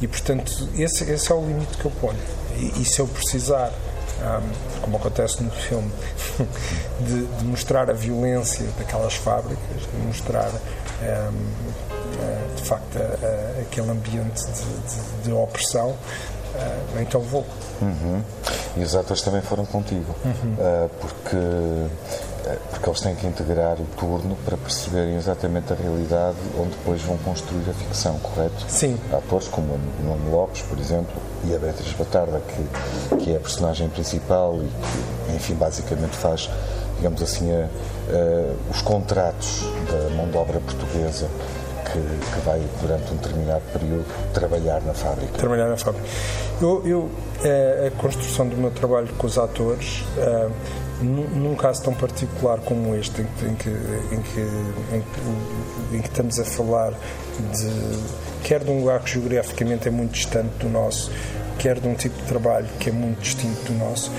E, 0.02 0.08
portanto, 0.08 0.69
esse, 0.78 1.10
esse 1.10 1.32
é 1.32 1.36
o 1.36 1.41
limite 1.41 1.78
que 1.78 1.86
eu 1.86 1.91
ponho. 1.91 2.19
E, 2.58 2.82
e 2.82 2.86
se 2.86 3.00
eu 3.00 3.08
precisar 3.08 3.71
como 4.82 4.97
acontece 4.97 5.43
no 5.43 5.51
filme, 5.51 5.91
de, 7.01 7.25
de, 7.25 7.45
mostrar 7.45 7.89
a 7.89 7.93
violência 7.93 8.65
daquelas 8.77 9.15
fábricas, 9.15 9.82
de 9.91 9.97
mostrar 10.06 10.49
uh, 10.49 12.56
de 12.56 12.62
facto 12.63 12.97
aquele 13.62 13.91
ambiente 13.91 14.45
de, 14.45 14.51
de, 14.51 15.23
de 15.23 15.32
opressão, 15.32 15.95
uh, 16.57 17.01
então 17.01 17.21
vou. 17.21 17.45
Uhum. 17.81 18.21
E 18.75 18.83
os 18.83 18.95
atores 18.95 19.21
também 19.21 19.41
foram 19.41 19.65
contigo, 19.65 20.15
uhum. 20.25 20.89
porque 20.99 21.37
porque 22.69 22.89
eles 22.89 23.01
têm 23.01 23.15
que 23.15 23.27
integrar 23.27 23.73
o 23.79 23.85
turno 23.97 24.37
para 24.45 24.55
perceberem 24.57 25.15
exatamente 25.15 25.73
a 25.73 25.75
realidade 25.75 26.37
onde 26.57 26.69
depois 26.69 27.01
vão 27.01 27.17
construir 27.17 27.69
a 27.69 27.73
ficção, 27.73 28.17
correto? 28.19 28.65
Sim. 28.67 28.97
Atores 29.11 29.47
como 29.47 29.73
o 29.73 29.79
Nuno 30.03 30.31
Lopes, 30.31 30.61
por 30.61 30.79
exemplo, 30.79 31.13
e 31.45 31.55
a 31.55 31.59
Beatriz 31.59 31.91
Batarda, 31.93 32.41
que, 32.47 33.17
que 33.17 33.33
é 33.33 33.37
a 33.37 33.39
personagem 33.39 33.89
principal 33.89 34.55
e 34.55 34.67
que, 35.29 35.35
enfim, 35.35 35.55
basicamente 35.55 36.15
faz, 36.15 36.49
digamos 36.97 37.21
assim, 37.21 37.51
a, 37.51 37.65
a, 37.65 38.71
os 38.71 38.81
contratos 38.81 39.63
da 39.91 40.15
mão 40.15 40.29
de 40.29 40.37
obra 40.37 40.59
portuguesa 40.59 41.27
que, 41.91 42.00
que, 42.00 42.45
vai, 42.45 42.62
durante 42.82 43.13
um 43.13 43.17
determinado 43.17 43.63
período, 43.73 44.06
trabalhar 44.34 44.82
na 44.82 44.93
fábrica. 44.93 45.38
Trabalhar 45.38 45.67
na 45.67 45.78
fábrica. 45.78 46.08
Eu, 46.62 46.82
eu 46.86 47.10
a, 47.43 47.88
a 47.88 47.91
construção 47.91 48.47
do 48.47 48.58
meu 48.58 48.71
trabalho 48.71 49.08
com 49.17 49.28
os 49.28 49.38
atores 49.38 50.04
num 51.02 51.56
caso 51.56 51.84
tão 51.84 51.93
particular 51.93 52.60
como 52.60 52.95
este, 52.95 53.21
em 53.21 53.56
que, 53.56 53.69
em 53.69 54.21
que, 54.21 54.39
em 54.95 55.02
que, 55.02 55.95
em 55.95 56.02
que 56.02 56.08
estamos 56.08 56.39
a 56.39 56.45
falar 56.45 56.91
de 56.91 58.28
quer 58.43 58.63
de 58.63 58.71
um 58.71 58.80
lugar 58.80 59.02
que 59.02 59.12
geograficamente 59.12 59.88
é 59.88 59.91
muito 59.91 60.13
distante 60.13 60.50
do 60.60 60.69
nosso, 60.69 61.12
quer 61.60 61.80
de 61.80 61.88
um 61.88 61.93
tipo 61.93 62.17
de 62.17 62.23
trabalho 62.23 62.67
que 62.80 62.89
é 62.89 62.93
muito 62.93 63.19
distinto 63.19 63.71
do 63.71 63.78
nosso, 63.78 64.12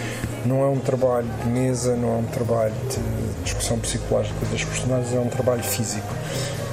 não 0.45 0.63
é 0.63 0.67
um 0.67 0.79
trabalho 0.79 1.29
de 1.43 1.49
mesa, 1.49 1.97
não 1.97 2.11
é 2.11 2.19
um 2.19 2.27
trabalho 2.27 2.75
de 2.89 3.01
discussão 3.49 3.79
psicológica 3.79 4.47
das 4.51 4.65
personagens, 4.65 5.15
é 5.15 5.19
um 5.19 5.29
trabalho 5.29 5.63
físico. 5.63 6.15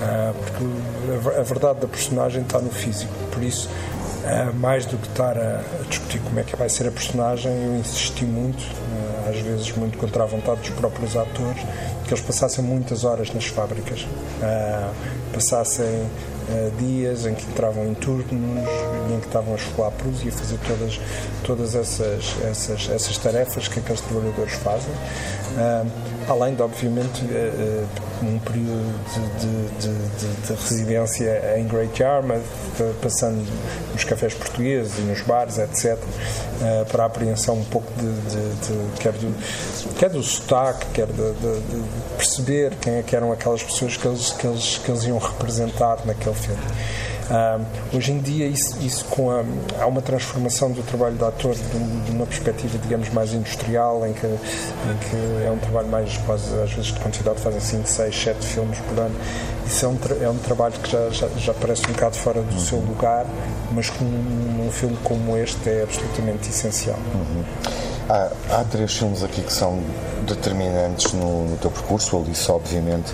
Ah, 0.01 0.33
porque 0.33 1.39
a 1.39 1.43
verdade 1.43 1.79
da 1.79 1.87
personagem 1.87 2.41
está 2.41 2.59
no 2.59 2.69
físico. 2.69 3.13
Por 3.31 3.41
isso, 3.43 3.69
ah, 4.25 4.51
mais 4.53 4.85
do 4.85 4.97
que 4.97 5.07
estar 5.07 5.37
a 5.37 5.61
discutir 5.89 6.19
como 6.19 6.39
é 6.39 6.43
que 6.43 6.55
vai 6.55 6.69
ser 6.69 6.87
a 6.87 6.91
personagem, 6.91 7.51
eu 7.51 7.75
insisti 7.77 8.25
muito 8.25 8.63
às 9.27 9.39
vezes 9.39 9.71
muito 9.71 9.97
contra 9.97 10.23
a 10.23 10.25
vontade 10.27 10.61
dos 10.61 10.69
próprios 10.69 11.15
atores, 11.15 11.63
que 12.05 12.13
eles 12.13 12.23
passassem 12.23 12.63
muitas 12.63 13.03
horas 13.03 13.33
nas 13.33 13.45
fábricas, 13.45 14.05
passassem 15.33 16.07
dias 16.77 17.25
em 17.25 17.33
que 17.33 17.43
entravam 17.45 17.85
em 17.85 17.93
turnos 17.93 18.25
em 18.31 19.19
que 19.19 19.27
estavam 19.27 19.53
a 19.53 19.57
esfolar 19.57 19.91
prus 19.91 20.23
e 20.23 20.29
a 20.29 20.31
fazer 20.31 20.57
todas, 20.67 20.99
todas 21.43 21.75
essas, 21.75 22.35
essas, 22.43 22.89
essas 22.89 23.17
tarefas 23.17 23.67
que 23.67 23.79
aqueles 23.79 24.01
trabalhadores 24.01 24.53
fazem. 24.53 24.91
Uh, 24.91 25.89
além 26.27 26.55
de, 26.55 26.61
obviamente, 26.61 27.23
um 28.23 28.39
período 28.39 28.99
de, 29.13 29.47
de, 29.47 29.97
de, 30.17 30.47
de, 30.47 30.53
residência 30.53 31.57
em 31.57 31.67
Great 31.67 32.01
Yarmouth, 32.01 32.41
passando 33.01 33.45
nos 33.93 34.03
cafés 34.03 34.33
portugueses 34.33 34.97
e 34.97 35.01
nos 35.01 35.21
bares, 35.21 35.57
etc., 35.57 35.97
eh, 36.61 36.85
para 36.91 37.03
a 37.03 37.05
apreensão 37.07 37.55
um 37.55 37.65
pouco 37.65 37.91
de, 37.93 38.99
quer, 38.99 39.13
do, 39.13 39.95
quer 39.97 40.09
do 40.09 40.23
sotaque, 40.23 40.85
quer 40.93 41.07
de, 41.07 41.33
perceber 42.17 42.75
quem 42.81 42.95
é 42.95 43.03
que 43.03 43.15
eram 43.15 43.31
aquelas 43.31 43.63
pessoas 43.63 43.97
que 43.97 44.07
eles, 44.07 44.31
que 44.31 44.47
eles, 44.47 44.77
que 44.77 44.91
eles 44.91 45.03
iam 45.03 45.17
representar 45.17 45.99
naquele 46.05 46.35
filme. 46.35 46.61
Hoje 47.93 48.11
em 48.11 48.19
dia, 48.19 48.45
isso, 48.47 48.77
isso 48.81 49.05
com 49.05 49.31
a, 49.31 49.43
há 49.79 49.85
uma 49.87 50.01
transformação 50.01 50.71
do 50.71 50.83
trabalho 50.83 51.15
do 51.15 51.25
ator 51.25 51.55
de, 51.55 51.61
de, 52.05 52.11
uma 52.11 52.25
perspectiva, 52.25 52.77
digamos, 52.77 53.09
mais 53.09 53.33
industrial, 53.33 54.05
em 54.05 54.13
que, 54.13 54.25
em 54.27 54.97
que 55.09 55.45
é 55.45 55.51
um 55.51 55.57
trabalho 55.57 55.87
mais, 55.87 56.17
quase, 56.17 56.53
às 56.61 56.71
vezes, 56.71 56.93
de 56.93 56.99
quantidade, 56.99 57.39
fazem 57.39 57.59
5, 57.59 57.87
6, 57.87 58.23
7 58.23 58.45
filmes 58.45 58.79
por 58.79 58.99
ano. 58.99 59.15
Isso 59.65 59.85
é 59.85 59.89
um, 59.89 59.97
é 60.21 60.29
um 60.29 60.37
trabalho 60.37 60.73
que 60.73 60.91
já, 60.91 61.09
já, 61.09 61.27
já 61.37 61.53
parece 61.53 61.83
um 61.89 61.93
bocado 61.93 62.15
fora 62.15 62.41
do 62.41 62.59
seu 62.59 62.77
lugar, 62.79 63.25
mas 63.71 63.89
que 63.89 64.03
num, 64.03 64.69
filme 64.71 64.97
como 65.03 65.37
este 65.37 65.69
é 65.69 65.83
absolutamente 65.83 66.49
essencial. 66.49 66.97
Uhum. 67.13 67.43
Há, 68.07 68.29
há, 68.51 68.63
três 68.65 68.95
filmes 68.95 69.23
aqui 69.23 69.41
que 69.41 69.53
são 69.53 69.79
determinantes 70.27 71.13
no, 71.13 71.49
no 71.49 71.57
teu 71.57 71.71
percurso, 71.71 72.17
Alice, 72.17 72.51
obviamente, 72.51 73.13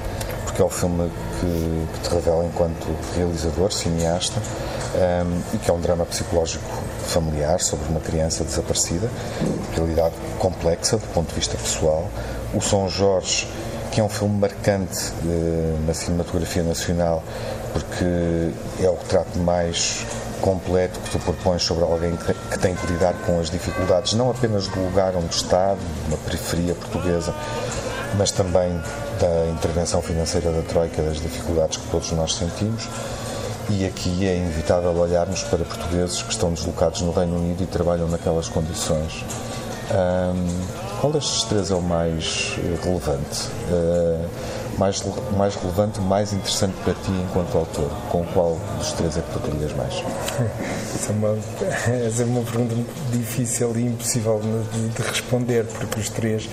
porque 0.62 0.64
é 0.64 0.66
o 0.66 0.70
filme 0.70 1.12
que, 1.40 1.88
que 1.94 2.00
te 2.02 2.14
revela 2.14 2.46
enquanto 2.46 2.88
realizador, 3.16 3.72
cineasta, 3.72 4.40
um, 4.40 5.56
e 5.56 5.58
que 5.58 5.72
é 5.72 5.74
um 5.74 5.80
drama 5.80 6.06
psicológico 6.06 6.64
familiar 7.08 7.60
sobre 7.60 7.88
uma 7.90 8.00
criança 8.00 8.44
desaparecida, 8.44 9.10
realidade 9.76 10.14
complexa 10.38 10.98
do 10.98 11.08
ponto 11.14 11.30
de 11.30 11.36
vista 11.36 11.58
pessoal. 11.58 12.08
O 12.54 12.62
São 12.62 12.88
Jorge, 12.88 13.48
que 13.92 14.00
é 14.00 14.04
um 14.04 14.10
filme 14.10 14.38
marcante 14.38 15.12
uh, 15.24 15.86
na 15.88 15.94
cinematografia 15.94 16.64
nacional, 16.64 17.24
porque 17.74 18.54
é 18.84 18.90
o 18.90 18.96
retrato 18.96 19.40
mais 19.40 20.06
completo 20.42 21.00
que 21.00 21.12
tu 21.12 21.20
propões 21.20 21.64
sobre 21.64 21.84
alguém 21.84 22.16
que, 22.16 22.34
que 22.34 22.60
tem 22.60 22.76
que 22.76 22.86
lidar 22.88 23.14
com 23.26 23.40
as 23.40 23.50
dificuldades, 23.50 24.14
não 24.14 24.30
apenas 24.30 24.68
do 24.68 24.80
lugar 24.80 25.16
onde 25.16 25.34
está, 25.34 25.76
uma 26.08 26.18
periferia 26.18 26.76
portuguesa, 26.76 27.34
mas 28.18 28.32
também 28.32 28.80
da 29.22 29.52
intervenção 29.52 30.02
financeira 30.02 30.52
da 30.52 30.62
Troika, 30.64 31.02
das 31.02 31.22
dificuldades 31.22 31.78
que 31.78 31.88
todos 31.90 32.12
nós 32.12 32.34
sentimos. 32.36 32.90
E 33.70 33.86
aqui 33.86 34.28
é 34.28 34.36
inevitável 34.36 34.92
olharmos 34.98 35.44
para 35.44 35.64
portugueses 35.64 36.22
que 36.24 36.32
estão 36.32 36.52
deslocados 36.52 37.02
no 37.02 37.12
Reino 37.12 37.38
Unido 37.38 37.64
e 37.64 37.68
trabalham 37.68 38.08
naquelas 38.08 38.50
condições. 38.50 39.24
Um, 39.92 41.00
qual 41.00 41.14
destes 41.14 41.44
três 41.44 41.70
é 41.70 41.76
o 41.76 41.82
mais 41.82 42.56
relevante? 42.84 43.48
Uh, 43.70 44.28
mais, 44.78 45.04
mais 45.38 45.56
relevante, 45.56 46.00
mais 46.02 46.34
interessante 46.34 46.74
para 46.84 46.94
ti 46.94 47.12
enquanto 47.12 47.58
autor? 47.58 47.90
Com 48.10 48.26
qual 48.26 48.58
dos 48.78 48.92
três 48.94 49.18
é 49.18 49.22
que 49.22 49.32
tu 49.32 49.40
querias 49.40 49.74
mais? 49.74 49.94
Essa 50.94 51.12
é 51.12 51.16
uma, 51.16 51.38
essa 52.06 52.22
é 52.22 52.26
uma 52.26 52.42
pergunta 52.44 52.76
difícil 53.12 53.76
e 53.76 53.86
impossível 53.86 54.40
de, 54.40 54.90
de, 54.90 55.02
responder, 55.02 55.66
porque 55.66 56.00
os 56.00 56.10
três, 56.10 56.48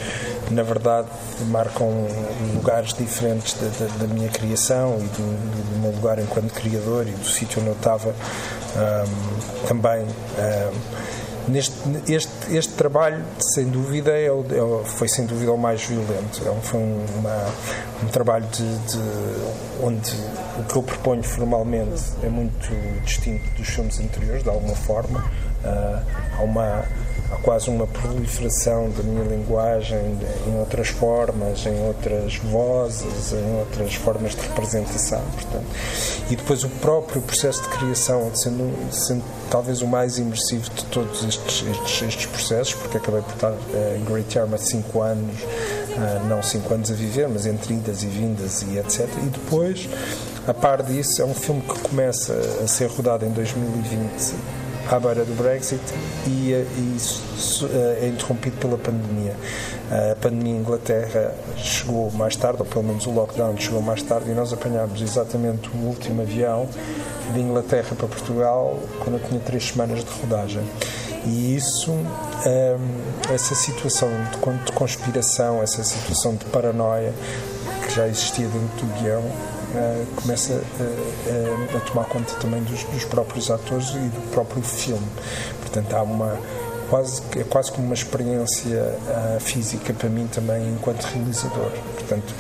na 0.51 0.63
verdade, 0.63 1.09
marcam 1.49 2.07
lugares 2.55 2.95
diferentes 2.95 3.55
da, 3.55 3.67
da, 3.67 3.93
da 3.99 4.07
minha 4.07 4.29
criação 4.29 4.97
e 4.99 5.03
do, 5.03 5.75
do, 5.75 5.81
meu 5.81 5.91
lugar 5.91 6.19
enquanto 6.19 6.53
criador 6.55 7.07
e 7.07 7.11
do 7.11 7.27
sítio 7.27 7.61
onde 7.61 7.71
eu 7.71 7.77
estava 7.77 8.09
um, 8.09 9.67
também. 9.67 10.03
Um, 10.03 11.28
Neste, 11.49 11.75
este, 12.09 12.31
este 12.51 12.75
trabalho, 12.75 13.25
sem 13.39 13.67
dúvida, 13.67 14.11
é 14.11 14.31
o, 14.31 14.43
é, 14.43 14.85
foi 14.85 15.09
sem 15.09 15.25
dúvida 15.27 15.53
o 15.53 15.59
mais 15.59 15.83
violento. 15.83 16.43
É, 16.47 16.61
foi 16.61 16.81
um, 16.81 17.05
uma, 17.19 17.47
um 18.03 18.07
trabalho 18.09 18.47
de, 18.47 18.79
de, 18.79 18.99
onde 19.83 20.13
o 20.59 20.65
que 20.65 20.77
eu 20.77 20.83
proponho 20.83 21.23
formalmente 21.23 22.03
é 22.23 22.29
muito 22.29 22.69
distinto 23.05 23.45
dos 23.57 23.69
filmes 23.69 23.99
anteriores, 23.99 24.43
de 24.43 24.49
alguma 24.49 24.77
forma. 24.77 25.25
Uh, 25.65 26.03
há 26.39 26.43
uma 26.43 26.85
há 27.31 27.37
quase 27.37 27.69
uma 27.69 27.87
proliferação 27.87 28.91
da 28.91 29.03
minha 29.03 29.25
linguagem 29.25 30.19
em 30.47 30.59
outras 30.59 30.89
formas, 30.89 31.67
em 31.67 31.87
outras 31.87 32.37
vozes, 32.37 33.33
em 33.33 33.59
outras 33.59 33.95
formas 33.95 34.35
de 34.35 34.41
representação, 34.41 35.23
portanto. 35.35 35.67
E 36.31 36.37
depois 36.37 36.65
o 36.65 36.69
próprio 36.69 37.21
processo 37.23 37.63
de 37.63 37.69
criação, 37.69 38.31
sendo, 38.35 38.75
sendo 38.91 39.23
talvez 39.51 39.83
o 39.83 39.87
mais 39.87 40.19
imersivo 40.19 40.71
de 40.71 40.85
todos 40.87 41.25
estes, 41.25 41.65
estes, 41.69 42.03
estes 42.03 42.27
processos, 42.27 42.75
porque 42.75 42.97
acabei 42.97 43.23
por 43.23 43.35
estar 43.35 43.53
uh, 43.53 43.97
em 43.97 44.05
Great 44.05 44.37
Yarmouth 44.37 44.59
cinco 44.59 45.03
anos, 45.03 45.41
uh, 45.43 46.27
não 46.29 46.43
cinco 46.43 46.73
anos 46.73 46.91
a 46.91 46.95
viver, 46.95 47.29
mas 47.29 47.47
entre 47.47 47.75
idas 47.75 48.03
e 48.03 48.07
vindas 48.07 48.63
e 48.63 48.79
etc. 48.79 49.07
E 49.23 49.29
depois, 49.29 49.89
a 50.47 50.55
par 50.55 50.83
disso, 50.83 51.21
é 51.21 51.25
um 51.25 51.35
filme 51.35 51.61
que 51.61 51.79
começa 51.81 52.33
a 52.63 52.67
ser 52.67 52.87
rodado 52.89 53.27
em 53.27 53.31
2020 53.31 54.58
à 54.91 54.99
beira 54.99 55.25
do 55.25 55.35
Brexit 55.35 55.83
e, 56.27 56.53
e 56.53 56.97
eh, 57.73 57.99
é 58.03 58.09
interrompido 58.09 58.57
pela 58.57 58.79
pandemia. 58.79 59.37
A 59.91 60.17
pandemia 60.17 60.55
em 60.55 60.59
Inglaterra 60.59 61.35
chegou 61.57 62.11
mais 62.11 62.37
tarde, 62.37 62.61
ou 62.61 62.67
pelo 62.67 62.85
menos 62.85 63.07
o 63.07 63.11
lockdown 63.11 63.57
chegou 63.57 63.81
mais 63.81 64.03
tarde, 64.03 64.31
e 64.31 64.35
nós 64.35 64.53
apanhámos 64.53 65.01
exatamente 65.01 65.71
o 65.75 65.87
último 65.87 66.23
avião 66.23 66.69
de 67.33 67.41
Inglaterra 67.41 67.95
para 67.97 68.07
Portugal 68.07 68.79
quando 69.01 69.19
eu 69.19 69.29
tinha 69.29 69.41
três 69.41 69.69
semanas 69.69 70.05
de 70.05 70.11
rodagem. 70.21 70.63
E 71.27 71.57
isso, 71.57 71.93
ehm, 72.47 73.35
essa 73.35 73.55
situação 73.55 74.09
de 74.65 74.73
conspiração, 74.73 75.63
essa 75.63 75.83
situação 75.83 76.35
de 76.35 76.45
paranoia 76.47 77.13
que 77.87 77.95
já 77.95 78.07
existia 78.07 78.47
dentro 78.47 78.87
do 78.87 79.01
guião, 79.01 79.23
uh, 79.75 80.07
começa 80.21 80.55
a, 80.55 81.77
a, 81.77 81.81
tomar 81.81 82.05
conta 82.05 82.35
também 82.35 82.63
dos, 82.63 82.85
dos, 82.85 83.05
próprios 83.05 83.51
atores 83.51 83.91
e 83.91 84.09
do 84.09 84.31
próprio 84.31 84.63
filme. 84.63 85.07
Portanto, 85.61 85.95
há 85.95 86.03
uma, 86.03 86.39
quase, 86.89 87.23
é 87.37 87.45
quase 87.45 87.73
como 87.73 87.87
uma 87.87 87.95
experiência 87.95 88.79
uh, 88.79 89.41
física 89.41 89.93
para 89.93 90.09
mim 90.09 90.27
também 90.27 90.69
enquanto 90.73 91.03
realizador. 91.05 91.71
Portanto, 91.95 92.35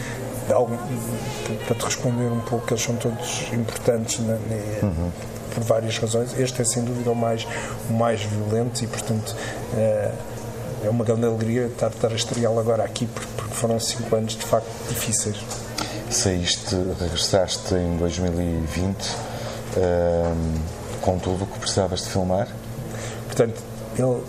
para 1.66 1.76
te 1.76 1.84
responder 1.84 2.32
um 2.32 2.40
pouco, 2.40 2.72
eles 2.72 2.82
são 2.82 2.96
todos 2.96 3.44
importantes 3.52 4.20
na, 4.20 4.34
na, 4.34 4.88
uhum. 4.88 5.10
por 5.54 5.62
várias 5.62 5.98
razões. 5.98 6.38
Este 6.38 6.62
é 6.62 6.64
sem 6.64 6.82
dúvida 6.84 7.10
o 7.10 7.14
mais, 7.14 7.46
o 7.90 7.92
mais 7.92 8.22
violento 8.22 8.82
e, 8.82 8.86
portanto, 8.86 9.36
é 9.76 10.88
uma 10.88 11.04
grande 11.04 11.26
alegria 11.26 11.66
estar, 11.66 11.88
estar 11.88 12.10
a 12.10 12.14
estreá-lo 12.14 12.58
agora 12.58 12.82
aqui, 12.82 13.06
porque 13.06 13.54
foram 13.54 13.78
cinco 13.78 14.14
anos 14.16 14.36
de 14.36 14.44
facto 14.44 14.70
difíceis. 14.88 15.36
Saíste, 16.10 16.74
regressaste 16.98 17.74
em 17.74 17.96
2020 17.98 18.94
uh, 18.96 20.36
com 21.02 21.18
tudo 21.18 21.44
o 21.44 21.46
que 21.46 21.58
precisavas 21.58 22.00
de 22.00 22.08
filmar? 22.08 22.48
Portanto, 23.26 23.62
ele, 23.94 24.06
uh, 24.06 24.24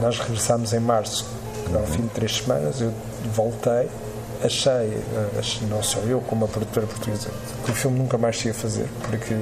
nós 0.00 0.18
regressámos 0.18 0.72
em 0.72 0.80
março, 0.80 1.24
ao 1.72 1.86
fim 1.86 2.02
de 2.02 2.08
três 2.08 2.36
semanas, 2.36 2.80
eu 2.80 2.92
voltei, 3.32 3.88
achei, 4.42 4.88
uh, 4.88 5.66
não 5.68 5.82
só 5.82 6.00
eu 6.00 6.20
como 6.20 6.44
a 6.44 6.48
produtora 6.48 6.86
portuguesa, 6.86 7.30
que 7.64 7.70
o 7.70 7.74
filme 7.74 7.98
nunca 7.98 8.18
mais 8.18 8.38
se 8.38 8.48
ia 8.48 8.54
fazer, 8.54 8.88
porque 9.08 9.36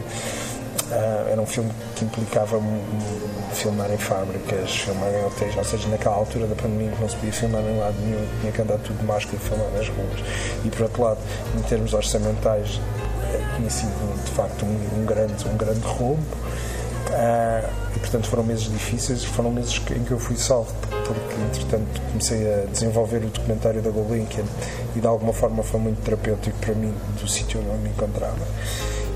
Uh, 0.90 1.30
era 1.30 1.40
um 1.40 1.46
filme 1.46 1.70
que 1.94 2.04
implicava 2.04 2.56
um, 2.56 2.62
um, 2.62 3.29
filmar 3.52 3.90
em 3.90 3.98
fábricas, 3.98 4.70
filmar 4.70 5.10
em 5.12 5.24
hotéis, 5.24 5.56
ou 5.56 5.64
seja, 5.64 5.88
naquela 5.88 6.16
altura 6.16 6.46
da 6.46 6.54
pandemia 6.54 6.92
não 7.00 7.08
se 7.08 7.16
podia 7.16 7.32
filmar 7.32 7.62
em 7.62 7.78
lado 7.78 7.96
nenhum, 8.00 8.26
tinha 8.40 8.52
que 8.52 8.62
andar 8.62 8.78
tudo 8.78 8.98
de 8.98 9.04
máscara 9.04 9.36
e 9.36 9.40
filmar 9.40 9.70
nas 9.70 9.88
ruas. 9.88 10.20
E 10.64 10.70
por 10.70 10.82
outro 10.82 11.02
lado, 11.02 11.18
em 11.56 11.62
termos 11.62 11.92
orçamentais, 11.92 12.80
eh, 13.32 13.40
tinha 13.56 13.70
sido 13.70 14.24
de 14.24 14.30
facto 14.32 14.64
um, 14.64 15.00
um 15.00 15.04
grande, 15.04 15.48
um 15.48 15.56
grande 15.56 15.86
rombo. 15.86 16.36
Uh, 17.10 17.68
e 17.96 17.98
portanto 17.98 18.28
foram 18.28 18.44
meses 18.44 18.70
difíceis, 18.70 19.24
foram 19.24 19.50
meses 19.50 19.82
em 19.90 20.04
que 20.04 20.12
eu 20.12 20.18
fui 20.18 20.36
salvo, 20.36 20.72
porque 21.04 21.34
entretanto 21.42 22.00
comecei 22.08 22.54
a 22.54 22.66
desenvolver 22.66 23.18
o 23.24 23.26
documentário 23.26 23.82
da 23.82 23.90
Gulbenkian 23.90 24.44
e 24.94 25.00
de 25.00 25.06
alguma 25.08 25.32
forma 25.32 25.60
foi 25.64 25.80
muito 25.80 26.00
terapêutico 26.02 26.56
para 26.58 26.74
mim 26.74 26.94
do 27.20 27.26
sítio 27.26 27.58
onde 27.58 27.68
eu 27.68 27.78
me 27.78 27.88
encontrava. 27.88 28.38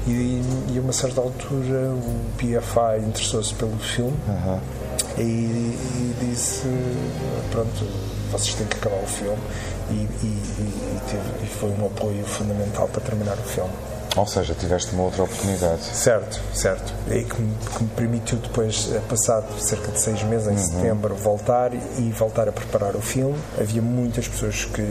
E, 0.06 0.42
e 0.72 0.78
a 0.78 0.80
uma 0.80 0.92
certa 0.92 1.20
altura 1.20 1.90
o 1.90 2.30
PFI 2.36 3.06
interessou-se 3.08 3.54
pelo 3.54 3.78
filme 3.78 4.16
uhum. 4.28 4.60
e, 5.16 5.22
e, 5.22 6.16
disse: 6.20 6.68
Pronto, 7.50 7.86
vocês 8.30 8.54
têm 8.54 8.66
que 8.66 8.76
acabar 8.76 9.02
o 9.02 9.06
filme. 9.06 9.38
E, 9.90 9.94
e, 9.94 11.00
teve, 11.10 11.44
e 11.44 11.46
foi 11.46 11.70
um 11.70 11.86
apoio 11.86 12.24
fundamental 12.24 12.88
para 12.88 13.00
terminar 13.00 13.38
o 13.38 13.42
filme. 13.42 13.72
Ou 14.16 14.26
seja, 14.26 14.54
tiveste 14.54 14.92
uma 14.92 15.04
outra 15.04 15.24
oportunidade. 15.24 15.82
Certo, 15.82 16.40
certo. 16.52 16.94
E 17.08 17.24
que 17.24 17.40
me, 17.40 17.54
que 17.56 17.82
me 17.82 17.88
permitiu 17.90 18.38
depois, 18.38 18.88
eh, 18.92 19.00
passado 19.08 19.46
cerca 19.60 19.90
de 19.90 20.00
seis 20.00 20.22
meses, 20.22 20.46
em 20.46 20.52
uhum. 20.52 20.58
setembro, 20.58 21.14
voltar 21.16 21.74
e 21.74 22.12
voltar 22.16 22.48
a 22.48 22.52
preparar 22.52 22.94
o 22.94 23.00
filme. 23.00 23.36
Havia 23.60 23.82
muitas 23.82 24.28
pessoas 24.28 24.66
que, 24.66 24.82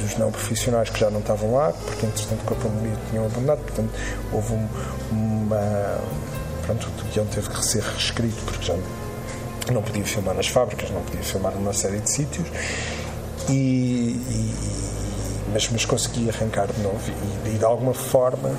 dos 0.00 0.16
não 0.16 0.30
profissionais 0.30 0.88
que 0.88 1.00
já 1.00 1.10
não 1.10 1.18
estavam 1.18 1.52
lá, 1.52 1.72
porque 1.72 2.06
entretanto 2.06 2.44
com 2.44 2.54
a 2.54 2.56
pandemia 2.56 2.96
tinham 3.10 3.26
abandonado, 3.26 3.58
portanto 3.58 3.90
houve 4.32 4.54
um, 4.54 4.68
uma. 5.10 5.98
Pronto, 6.64 6.86
o 6.86 7.12
guião 7.12 7.26
teve 7.26 7.48
que 7.48 7.64
ser 7.64 7.82
reescrito 7.82 8.40
porque 8.44 8.64
já 8.66 8.76
não 9.72 9.82
podia 9.82 10.04
filmar 10.04 10.34
nas 10.36 10.46
fábricas, 10.46 10.90
não 10.90 11.02
podia 11.02 11.22
filmar 11.22 11.52
numa 11.54 11.72
série 11.72 11.98
de 11.98 12.08
sítios. 12.08 12.46
e, 13.48 13.52
e 13.52 15.09
mas, 15.52 15.68
mas 15.70 15.84
consegui 15.84 16.28
arrancar 16.28 16.66
de 16.66 16.80
novo. 16.82 17.00
E, 17.44 17.54
e, 17.54 17.58
de 17.58 17.64
alguma 17.64 17.94
forma 17.94 18.50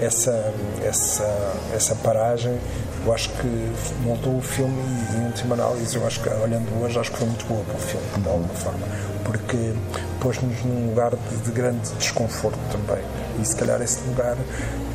essa, 0.00 0.52
essa, 0.84 1.54
essa 1.74 1.94
paragem 1.96 2.58
eu 3.04 3.14
acho 3.14 3.30
que 3.30 3.72
montou 4.02 4.36
o 4.36 4.40
filme 4.40 4.76
e 5.12 5.16
em 5.16 5.26
última 5.26 5.54
análise 5.54 5.96
eu 5.96 6.06
acho 6.06 6.20
que 6.20 6.28
olhando 6.28 6.68
hoje 6.82 6.98
acho 6.98 7.10
que 7.10 7.18
foi 7.18 7.26
muito 7.26 7.46
boa 7.46 7.62
para 7.64 7.76
o 7.76 7.78
filme 7.78 8.06
de 8.18 8.28
alguma 8.28 8.54
forma. 8.54 8.86
Porque 9.24 9.72
pôs-nos 10.20 10.64
num 10.64 10.88
lugar 10.88 11.12
de, 11.14 11.36
de, 11.38 11.50
grande 11.52 11.90
desconforto 11.98 12.58
também. 12.72 13.02
E 13.40 13.44
se 13.44 13.54
calhar 13.54 13.80
esse 13.80 14.00
lugar 14.08 14.36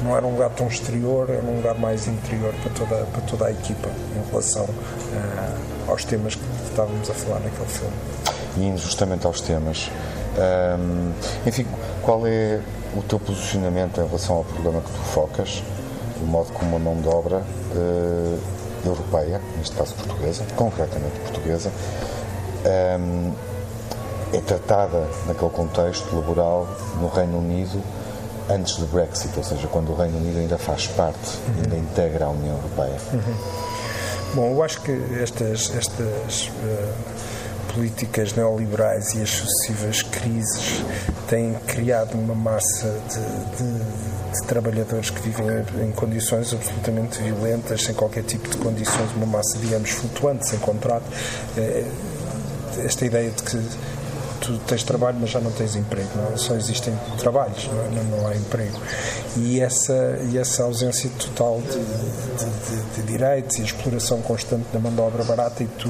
não 0.03 0.15
era 0.17 0.25
um 0.25 0.31
lugar 0.31 0.49
tão 0.49 0.67
exterior 0.67 1.29
era 1.29 1.43
um 1.43 1.57
lugar 1.57 1.75
mais 1.75 2.07
interior 2.07 2.53
para 2.61 2.71
toda, 2.71 3.05
para 3.05 3.21
toda 3.21 3.45
a 3.45 3.51
equipa 3.51 3.89
em 3.89 4.29
relação 4.29 4.65
uh, 4.65 5.89
aos 5.91 6.03
temas 6.03 6.35
que 6.35 6.43
estávamos 6.69 7.09
a 7.09 7.13
falar 7.13 7.39
naquele 7.39 7.69
filme. 7.69 7.93
E 8.57 8.77
justamente 8.77 9.25
aos 9.25 9.41
temas 9.41 9.89
um, 10.37 11.13
enfim, 11.45 11.65
qual 12.01 12.25
é 12.25 12.59
o 12.95 13.01
teu 13.01 13.19
posicionamento 13.19 14.01
em 14.01 14.05
relação 14.05 14.37
ao 14.37 14.43
problema 14.43 14.81
que 14.81 14.91
tu 14.91 14.99
focas, 14.99 15.63
o 16.21 16.25
modo 16.25 16.51
como 16.53 16.75
a 16.75 16.79
mão 16.79 16.95
de 16.99 17.07
obra 17.07 17.37
uh, 17.75 18.39
europeia, 18.85 19.41
neste 19.57 19.75
caso 19.75 19.93
portuguesa, 19.95 20.43
concretamente 20.55 21.19
portuguesa, 21.19 21.71
um, 22.99 23.31
é 24.33 24.41
tratada 24.41 25.07
naquele 25.27 25.51
contexto 25.51 26.15
laboral 26.15 26.67
no 26.99 27.07
Reino 27.07 27.37
Unido 27.37 27.81
antes 28.49 28.77
do 28.77 28.87
Brexit, 28.87 29.31
ou 29.37 29.43
seja, 29.43 29.67
quando 29.67 29.91
o 29.91 29.95
Reino 29.95 30.17
Unido 30.17 30.39
ainda 30.39 30.57
faz 30.57 30.87
parte, 30.87 31.37
uhum. 31.47 31.63
ainda 31.63 31.77
integra 31.77 32.25
a 32.25 32.29
União 32.29 32.55
Europeia? 32.55 32.97
Uhum. 33.13 33.35
Bom, 34.33 34.51
eu 34.53 34.63
acho 34.63 34.81
que 34.81 34.91
estas, 35.21 35.71
estas 35.75 36.47
uh 36.47 37.23
políticas 37.73 38.33
neoliberais 38.33 39.13
e 39.13 39.21
as 39.21 39.29
sucessivas 39.29 40.01
crises 40.01 40.83
têm 41.27 41.53
criado 41.67 42.13
uma 42.15 42.35
massa 42.35 42.99
de, 43.09 43.57
de, 43.57 44.39
de, 44.39 44.47
trabalhadores 44.47 45.09
que 45.09 45.21
vivem 45.21 45.47
em 45.83 45.91
condições 45.91 46.53
absolutamente 46.53 47.21
violentas, 47.21 47.83
sem 47.83 47.95
qualquer 47.95 48.23
tipo 48.23 48.47
de 48.49 48.57
condições, 48.57 49.11
uma 49.15 49.25
massa, 49.25 49.57
digamos, 49.57 49.89
flutuante, 49.89 50.47
sem 50.47 50.59
contrato. 50.59 51.05
Eh, 51.57 51.85
esta 52.85 53.05
ideia 53.05 53.29
de 53.29 53.43
que 53.43 53.57
tu 54.43 54.57
tens 54.67 54.83
trabalho, 54.83 55.17
mas 55.19 55.29
já 55.29 55.39
não 55.39 55.51
tens 55.51 55.75
emprego, 55.75 56.09
não? 56.15 56.33
É? 56.33 56.37
só 56.37 56.53
existem 56.55 56.93
trabalhos, 57.17 57.67
não, 57.67 57.99
é? 57.99 58.03
não, 58.03 58.27
há 58.27 58.35
emprego. 58.35 58.77
E 59.37 59.61
essa, 59.61 60.19
e 60.29 60.37
essa 60.37 60.63
ausência 60.63 61.09
total 61.17 61.61
de, 61.61 61.69
de, 61.69 63.01
de, 63.01 63.01
direitos 63.03 63.57
e 63.57 63.61
exploração 63.63 64.21
constante 64.21 64.65
da 64.73 64.79
mão 64.79 64.93
de 64.93 64.99
obra 64.99 65.23
barata, 65.23 65.63
e 65.63 65.67
tu 65.67 65.89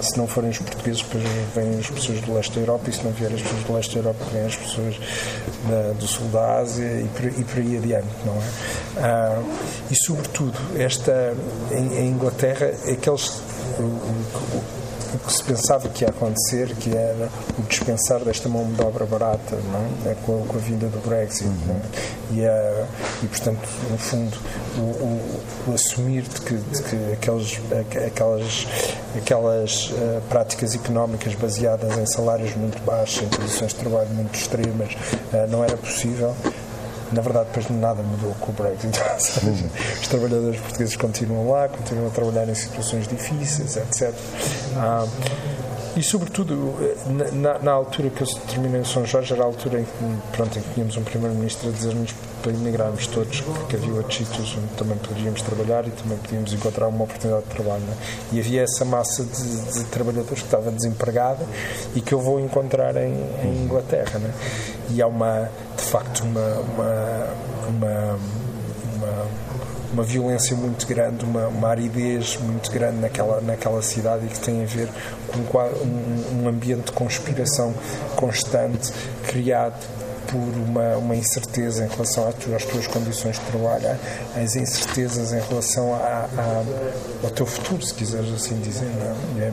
se 0.00 0.16
não 0.16 0.26
forem 0.26 0.50
os 0.50 0.58
portugueses, 0.58 1.02
depois 1.02 1.24
vêm 1.54 1.78
as 1.78 1.90
pessoas 1.90 2.20
do 2.20 2.34
leste 2.34 2.54
da 2.54 2.60
Europa, 2.60 2.90
e 2.90 2.92
se 2.92 3.04
não 3.04 3.12
vierem 3.12 3.36
as 3.36 3.42
pessoas 3.42 3.64
do 3.64 3.72
leste 3.72 3.94
da 3.94 4.00
Europa, 4.00 4.24
vêm 4.32 4.44
as 4.44 4.56
pessoas 4.56 4.96
da, 5.68 5.92
do 5.92 6.06
sul 6.06 6.28
da 6.28 6.58
Ásia 6.58 7.00
e 7.00 7.08
por, 7.08 7.24
e 7.24 7.44
por 7.44 7.58
aí 7.58 7.76
adiante, 7.76 8.08
não 8.24 8.34
é? 8.34 8.40
Ah, 8.98 9.42
e, 9.90 9.96
sobretudo, 9.96 10.58
esta, 10.78 11.34
em, 11.70 11.98
em 11.98 12.08
Inglaterra, 12.08 12.72
aqueles. 12.90 13.40
O, 13.78 13.82
o, 13.82 14.77
o 15.14 15.18
que 15.18 15.32
se 15.32 15.42
pensava 15.42 15.88
que 15.88 16.04
ia 16.04 16.10
acontecer, 16.10 16.74
que 16.76 16.90
era 16.94 17.28
o 17.58 17.62
dispensar 17.62 18.20
desta 18.20 18.48
mão 18.48 18.70
de 18.70 18.80
obra 18.82 19.06
barata, 19.06 19.56
não 19.72 20.10
é? 20.10 20.14
com, 20.26 20.42
a, 20.42 20.46
com 20.46 20.56
a 20.56 20.60
vinda 20.60 20.86
do 20.88 20.98
Brexit. 21.06 21.44
Uhum. 21.44 21.80
E, 22.32 22.44
a, 22.44 22.86
e, 23.22 23.26
portanto, 23.26 23.68
no 23.90 23.98
fundo, 23.98 24.36
o, 24.76 24.80
o, 24.80 25.40
o 25.68 25.74
assumir 25.74 26.22
de 26.22 26.40
que, 26.40 26.54
de 26.54 26.82
que 26.82 27.12
aqueles, 27.12 27.60
aquelas, 28.06 28.66
aquelas 29.16 29.90
uh, 29.90 30.20
práticas 30.28 30.74
económicas 30.74 31.34
baseadas 31.34 31.96
em 31.96 32.06
salários 32.06 32.54
muito 32.54 32.82
baixos, 32.84 33.22
em 33.22 33.28
condições 33.28 33.72
de 33.72 33.76
trabalho 33.76 34.10
muito 34.10 34.34
extremas, 34.34 34.92
uh, 35.32 35.50
não 35.50 35.64
era 35.64 35.76
possível 35.76 36.34
na 37.12 37.20
verdade, 37.22 37.46
depois 37.46 37.68
nada 37.70 38.02
mudou 38.02 38.34
com 38.40 38.52
o 38.52 38.54
Brexit. 38.54 38.98
os 40.00 40.08
trabalhadores 40.08 40.60
portugueses 40.60 40.96
continuam 40.96 41.50
lá, 41.50 41.68
continuam 41.68 42.08
a 42.08 42.10
trabalhar 42.10 42.48
em 42.48 42.54
situações 42.54 43.08
difíceis, 43.08 43.76
etc. 43.76 44.14
Ah, 44.76 45.06
e, 45.98 46.02
sobretudo, 46.02 46.74
na, 47.34 47.58
na, 47.58 47.72
altura 47.72 48.08
que 48.08 48.22
eu 48.22 48.26
terminei 48.48 48.80
em 48.80 48.84
São 48.84 49.04
Jorge, 49.04 49.32
era 49.32 49.42
a 49.42 49.46
altura 49.46 49.80
em 49.80 49.84
que, 49.84 50.36
pronto, 50.36 50.56
em 50.56 50.62
que 50.62 50.74
tínhamos 50.74 50.96
um 50.96 51.02
primeiro-ministro 51.02 51.68
a 51.68 51.72
dizer-nos 51.72 52.14
para 52.40 52.52
emigrarmos 52.52 53.08
todos, 53.08 53.40
porque 53.40 53.74
havia 53.74 53.94
outros 53.94 54.16
sítios 54.16 54.56
onde 54.56 54.68
também 54.76 54.96
poderíamos 54.96 55.42
trabalhar 55.42 55.88
e 55.88 55.90
também 55.90 56.16
podíamos 56.18 56.52
encontrar 56.52 56.86
uma 56.86 57.02
oportunidade 57.02 57.46
de 57.46 57.50
trabalho. 57.50 57.82
É? 57.82 58.36
E 58.36 58.38
havia 58.38 58.62
essa 58.62 58.84
massa 58.84 59.24
de, 59.24 59.72
de, 59.72 59.84
trabalhadores 59.86 60.38
que 60.38 60.46
estava 60.46 60.70
desempregada 60.70 61.44
e 61.96 62.00
que 62.00 62.12
eu 62.12 62.20
vou 62.20 62.38
encontrar 62.38 62.96
em, 62.96 63.14
em 63.42 63.64
Inglaterra. 63.64 64.20
É? 64.24 64.30
E 64.92 65.02
há 65.02 65.06
uma, 65.08 65.50
de 65.76 65.82
facto, 65.82 66.22
uma, 66.22 66.60
uma, 66.60 67.26
uma 67.68 68.18
uma 69.92 70.02
violência 70.02 70.56
muito 70.56 70.86
grande, 70.86 71.24
uma, 71.24 71.48
uma, 71.48 71.68
aridez 71.68 72.36
muito 72.36 72.70
grande 72.70 72.98
naquela, 72.98 73.40
naquela 73.40 73.82
cidade 73.82 74.26
e 74.26 74.28
que 74.28 74.40
tem 74.40 74.62
a 74.62 74.66
ver 74.66 74.88
com 75.28 75.58
um, 75.58 76.42
um 76.42 76.48
ambiente 76.48 76.86
de 76.86 76.92
conspiração 76.92 77.74
constante 78.16 78.92
criado 79.26 79.82
por 80.30 80.36
uma, 80.36 80.96
uma 80.96 81.16
incerteza 81.16 81.84
em 81.84 81.88
relação 81.88 82.28
às, 82.28 82.34
às 82.54 82.64
tuas 82.64 82.86
condições 82.86 83.36
de 83.36 83.44
trabalho, 83.46 83.98
as 84.36 84.56
incertezas 84.56 85.32
em 85.32 85.40
relação 85.40 85.94
a, 85.94 86.28
a, 86.36 86.64
ao 87.24 87.30
teu 87.30 87.46
futuro, 87.46 87.82
se 87.82 87.94
quiseres 87.94 88.30
assim 88.32 88.60
dizer. 88.60 88.90
Não? 89.36 89.42
É? 89.42 89.52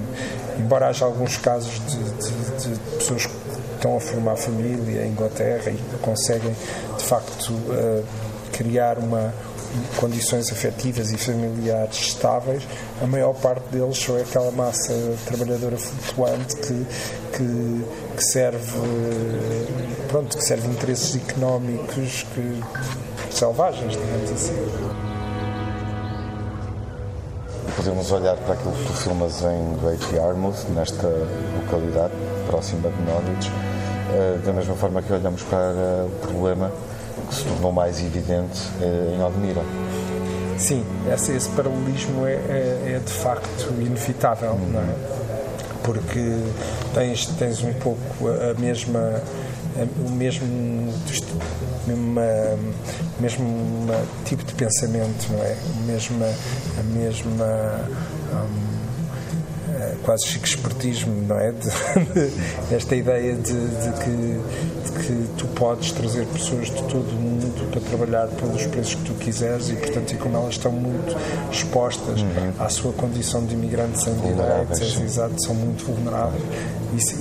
embora 0.59 0.87
haja 0.87 1.05
alguns 1.05 1.37
casos 1.37 1.73
de, 1.85 1.97
de, 1.97 2.73
de, 2.73 2.79
pessoas 2.97 3.25
que 3.25 3.33
estão 3.75 3.97
a 3.97 3.99
formar 3.99 4.35
família 4.35 5.05
em 5.05 5.11
Inglaterra 5.11 5.71
e 5.71 5.97
conseguem, 6.01 6.55
de 6.97 7.03
facto, 7.03 7.53
uh, 7.53 8.03
criar 8.51 8.97
uma, 8.97 9.33
condições 9.97 10.51
afetivas 10.51 11.11
e 11.11 11.17
familiares 11.17 11.97
estáveis, 11.97 12.63
a 13.01 13.07
maior 13.07 13.33
parte 13.33 13.63
deles 13.71 13.97
são 13.97 14.17
aquela 14.17 14.51
massa 14.51 14.93
trabalhadora 15.25 15.77
flutuante 15.77 16.55
que, 16.55 16.85
que, 17.33 17.85
que 18.17 18.23
serve 18.23 18.79
pronto, 20.07 20.37
que 20.37 20.43
serve 20.43 20.67
interesses 20.67 21.15
económicos 21.15 22.25
que, 22.33 22.63
selvagens, 23.35 23.93
digamos 23.93 24.31
assim. 24.31 24.55
Podemos 27.75 28.11
olhar 28.11 28.37
para 28.37 28.53
aquilo 28.53 28.71
que 28.71 28.85
tu 28.85 28.93
filmas 28.93 29.41
em 29.41 29.77
Great 29.83 30.15
Yarmouth, 30.15 30.69
nesta 30.73 31.07
localidade 31.61 32.13
próxima 32.47 32.89
de 32.89 33.01
Norwich, 33.01 33.51
eh, 34.13 34.39
da 34.45 34.53
mesma 34.53 34.75
forma 34.75 35.01
que 35.01 35.11
olhamos 35.11 35.43
para 35.43 36.05
o 36.05 36.27
problema 36.27 36.71
que 37.25 37.35
se 37.35 37.43
tornou 37.43 37.71
mais 37.71 37.99
evidente 37.99 38.61
eh, 38.81 39.15
em 39.17 39.23
Odmira. 39.23 39.61
Sim, 40.57 40.85
esse, 41.13 41.33
esse 41.33 41.49
paralelismo 41.49 42.25
é, 42.25 42.33
é, 42.33 42.93
é, 42.95 43.01
de 43.03 43.11
facto 43.11 43.73
inevitável, 43.79 44.51
uhum. 44.51 44.71
não 44.71 44.79
é? 44.79 44.95
Porque 45.83 46.37
tens, 46.93 47.27
tens 47.37 47.61
um 47.61 47.73
pouco 47.73 48.27
a 48.27 48.59
mesma 48.59 49.21
o 50.05 50.09
mesmo, 50.09 50.93
mesma, 51.85 52.23
mesmo 53.19 53.87
tipo 54.23 54.43
de 54.45 54.53
pensamento, 54.53 55.27
não 55.31 55.43
é? 55.43 55.51
A 55.51 55.85
mesma, 55.85 56.25
a 56.79 56.83
mesma 56.83 57.89
um, 58.31 58.74
quase 60.05 60.27
chico-espertismo, 60.27 61.25
não 61.27 61.37
é? 61.37 61.51
De, 61.51 61.69
de, 62.69 62.75
esta 62.75 62.95
ideia 62.95 63.33
de, 63.33 63.41
de, 63.41 63.91
que, 64.03 64.41
de 64.85 64.91
que 64.99 65.27
tu 65.37 65.47
podes 65.47 65.91
trazer 65.91 66.25
pessoas 66.27 66.67
de 66.67 66.83
todo 66.83 67.09
o 67.09 67.19
mundo 67.19 67.71
para 67.71 67.81
trabalhar 67.81 68.27
pelos 68.27 68.65
preços 68.67 68.95
que 68.95 69.03
tu 69.03 69.13
quiseres 69.15 69.69
e, 69.69 69.73
portanto, 69.73 70.13
e 70.13 70.17
como 70.17 70.37
elas 70.37 70.51
estão 70.51 70.71
muito 70.71 71.17
expostas 71.51 72.21
uhum. 72.21 72.53
à 72.59 72.69
sua 72.69 72.93
condição 72.93 73.43
de 73.43 73.55
imigrantes 73.55 74.03
sem 74.03 74.13
direitos, 74.13 75.01
exato, 75.01 75.43
são 75.43 75.55
muito 75.55 75.83
vulneráveis. 75.83 76.43
Isso, 76.95 77.15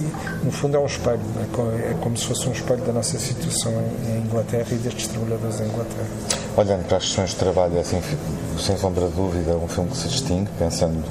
no 0.45 0.53
fundo, 0.53 0.76
é 0.76 0.80
um 0.80 0.87
espelho, 0.87 1.20
é? 1.39 1.91
é 1.91 1.97
como 2.01 2.16
se 2.16 2.26
fosse 2.26 2.47
um 2.49 2.53
espelho 2.53 2.82
da 2.82 2.93
nossa 2.93 3.18
situação 3.18 3.72
em 4.07 4.18
Inglaterra 4.18 4.66
e 4.70 4.74
destes 4.76 5.09
trabalhadores 5.09 5.61
em 5.61 5.64
Inglaterra. 5.64 6.07
Olhando 6.57 6.87
para 6.87 6.99
as 6.99 7.05
questões 7.05 7.30
de 7.30 7.37
trabalho, 7.37 7.76
é 7.78 7.80
assim, 7.80 8.01
sem 8.59 8.76
sombra 8.76 9.09
de 9.09 9.14
dúvida, 9.14 9.57
um 9.57 9.66
filme 9.66 9.91
que 9.91 9.97
se 9.97 10.09
distingue, 10.09 10.51
pensando 10.59 11.03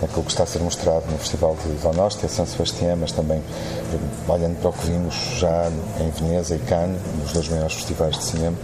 naquilo 0.00 0.22
que 0.24 0.30
está 0.30 0.42
a 0.42 0.46
ser 0.46 0.60
mostrado 0.60 1.04
no 1.10 1.18
Festival 1.18 1.56
de 1.62 1.72
Donosti, 1.74 2.26
a 2.26 2.28
São 2.28 2.46
Sebastião, 2.46 2.96
mas 2.96 3.12
também 3.12 3.42
olhando 4.28 4.60
para 4.60 4.70
o 4.70 4.72
que 4.72 4.86
vimos 4.86 5.14
já 5.38 5.70
em 6.00 6.10
Veneza 6.10 6.54
e 6.54 6.58
Cannes, 6.60 7.00
nos 7.22 7.32
dois 7.32 7.48
maiores 7.48 7.74
festivais 7.74 8.16
de 8.18 8.24
cinema. 8.24 8.56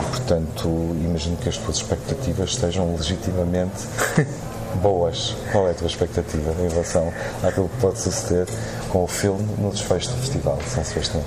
E, 0.00 0.10
portanto, 0.10 0.68
imagino 1.04 1.36
que 1.36 1.48
as 1.48 1.56
tuas 1.56 1.76
expectativas 1.78 2.50
estejam 2.50 2.94
legitimamente 2.94 3.86
boas. 4.76 5.34
Qual 5.52 5.66
é 5.68 5.72
a 5.72 5.74
tua 5.74 5.86
expectativa 5.86 6.54
em 6.60 6.68
relação 6.68 7.12
àquilo 7.42 7.68
que 7.68 7.80
pode 7.80 7.98
suceder 7.98 8.46
com 8.90 9.04
o 9.04 9.06
filme 9.06 9.46
no 9.58 9.70
desfecho 9.70 10.10
do 10.10 10.16
Festival 10.18 10.56
de 10.56 10.70
São 10.70 10.84
Sebastião? 10.84 11.22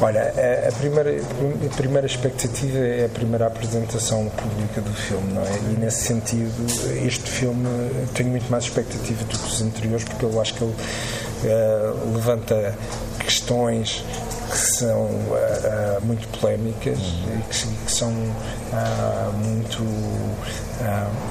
Olha, 0.00 0.32
a 0.68 0.72
primeira, 0.72 1.10
a 1.20 1.76
primeira 1.76 2.06
expectativa 2.06 2.78
é 2.78 3.04
a 3.06 3.08
primeira 3.08 3.46
apresentação 3.46 4.28
pública 4.28 4.80
do 4.80 4.92
filme, 4.92 5.32
não 5.32 5.42
é? 5.42 5.50
E 5.72 5.78
nesse 5.78 6.04
sentido, 6.04 6.52
este 7.04 7.30
filme 7.30 7.66
tenho 8.14 8.30
muito 8.30 8.50
mais 8.50 8.64
expectativa 8.64 9.24
do 9.24 9.38
que 9.38 9.46
os 9.46 9.62
anteriores, 9.62 10.04
porque 10.04 10.24
eu 10.24 10.40
acho 10.40 10.54
que 10.54 10.64
ele 10.64 10.74
uh, 10.74 12.14
levanta 12.14 12.74
questões 13.18 14.04
que 14.50 14.58
são 14.58 15.04
uh, 15.04 15.98
uh, 16.00 16.04
muito 16.04 16.26
polémicas 16.38 16.98
e 16.98 17.42
que, 17.48 17.66
que 17.86 17.92
são 17.92 18.10
uh, 18.10 19.32
muito. 19.44 19.82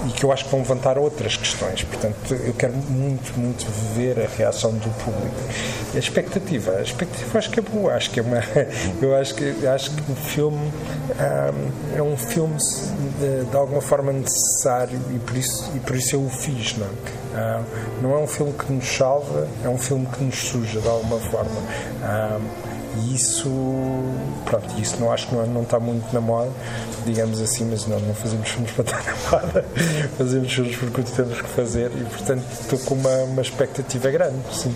e 0.08 0.12
que 0.14 0.24
eu 0.24 0.32
acho 0.32 0.46
que 0.46 0.52
vão 0.52 0.62
levantar 0.62 0.98
outras 0.98 1.36
questões. 1.36 1.84
Portanto, 1.84 2.34
eu 2.34 2.54
quero 2.54 2.74
muito, 2.74 3.38
muito 3.38 3.66
ver 3.94 4.20
a 4.20 4.38
reação 4.38 4.72
do 4.72 4.90
público. 5.04 5.36
A 5.94 5.98
expectativa, 5.98 6.78
a 6.78 6.82
expectativa 6.82 7.38
acho 7.38 7.50
que 7.50 7.60
é 7.60 7.64
boa, 7.64 7.94
acho 7.94 8.10
que 8.10 8.20
é 8.20 8.24
uma. 8.24 8.40
Eu 9.02 9.16
acho 9.16 9.34
que, 9.36 9.68
acho 9.68 9.92
que 9.92 10.12
o 10.12 10.16
filme 10.16 10.72
é 11.96 12.02
um 12.02 12.16
filme 12.16 12.58
de, 13.20 13.46
de, 13.50 13.58
alguma 13.58 13.82
forma 13.82 14.12
necessário 14.12 15.00
e 15.14 15.20
por 15.20 15.36
isso, 15.36 15.72
e 15.76 15.80
por 15.80 15.96
isso 15.96 16.16
eu 16.16 16.24
o 16.24 16.30
fiz. 16.30 16.76
Não 16.78 16.86
é? 16.86 17.62
não 18.02 18.14
é 18.14 18.18
um 18.18 18.28
filme 18.28 18.54
que 18.54 18.72
nos 18.72 18.86
salva, 18.86 19.48
é 19.64 19.70
um 19.70 19.78
filme 19.78 20.06
que 20.08 20.24
nos 20.24 20.36
suja 20.36 20.80
de 20.80 20.88
alguma 20.88 21.20
forma. 21.20 21.62
E 22.98 23.16
isso, 23.16 23.50
pronto, 24.46 24.68
isso 24.80 24.98
não 25.00 25.12
acho 25.12 25.28
que 25.28 25.36
não, 25.36 25.46
não 25.46 25.62
está 25.62 25.80
muito 25.80 26.12
na 26.14 26.20
moda, 26.20 26.52
digamos 27.06 27.40
assim, 27.40 27.66
mas 27.66 27.86
não, 27.88 28.00
não 28.00 28.16
fazemos 28.16 28.50
filmes 28.50 28.72
para 28.72 28.84
estar 28.84 29.04
na 29.06 29.32
moda, 29.32 29.66
fazemos 30.18 30.52
filmes 30.52 30.76
porque 30.76 31.04
temos 31.04 31.42
que 31.42 31.50
fazer 31.50 31.92
e, 31.96 32.04
portanto, 32.04 32.44
estou 32.62 32.80
com 32.80 32.96
uma, 32.96 33.16
uma 33.24 33.42
expectativa 33.42 34.10
grande, 34.10 34.38
sim. 34.52 34.76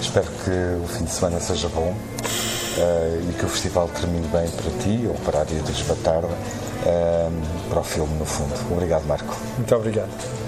Espero 0.00 0.26
que 0.44 0.50
o 0.84 0.86
fim 0.88 1.04
de 1.04 1.10
semana 1.10 1.40
seja 1.40 1.68
bom 1.68 1.90
uh, 1.90 3.30
e 3.30 3.32
que 3.38 3.44
o 3.44 3.48
festival 3.48 3.88
termine 3.88 4.26
bem 4.28 4.48
para 4.48 4.70
ti 4.82 5.06
ou 5.06 5.14
para 5.14 5.38
a 5.38 5.40
Área 5.40 5.60
de 5.60 5.84
Batarda, 5.84 6.28
uh, 6.28 7.68
para 7.70 7.80
o 7.80 7.84
filme, 7.84 8.14
no 8.18 8.24
fundo. 8.26 8.54
Obrigado, 8.70 9.04
Marco. 9.06 9.36
Muito 9.56 9.74
obrigado. 9.74 10.45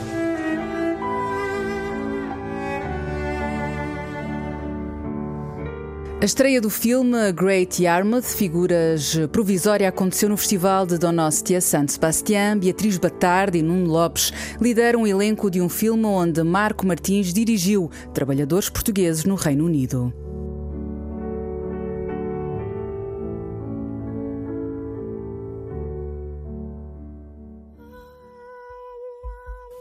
A 6.20 6.24
estreia 6.24 6.60
do 6.60 6.68
filme 6.68 7.30
Great 7.30 7.80
Yarmouth, 7.80 8.24
figuras 8.24 9.16
provisória, 9.30 9.88
aconteceu 9.88 10.28
no 10.28 10.36
Festival 10.36 10.84
de 10.84 10.98
Donostia 10.98 11.60
San 11.60 11.86
Sebastián. 11.86 12.58
Beatriz 12.58 12.98
Batardi 12.98 13.58
e 13.58 13.62
Nuno 13.62 13.88
Lopes 13.88 14.32
lideram 14.60 15.02
o 15.02 15.06
elenco 15.06 15.48
de 15.48 15.60
um 15.60 15.68
filme 15.68 16.06
onde 16.06 16.42
Marco 16.42 16.84
Martins 16.84 17.32
dirigiu 17.32 17.88
trabalhadores 18.12 18.68
portugueses 18.68 19.24
no 19.24 19.36
Reino 19.36 19.64
Unido. 19.64 20.12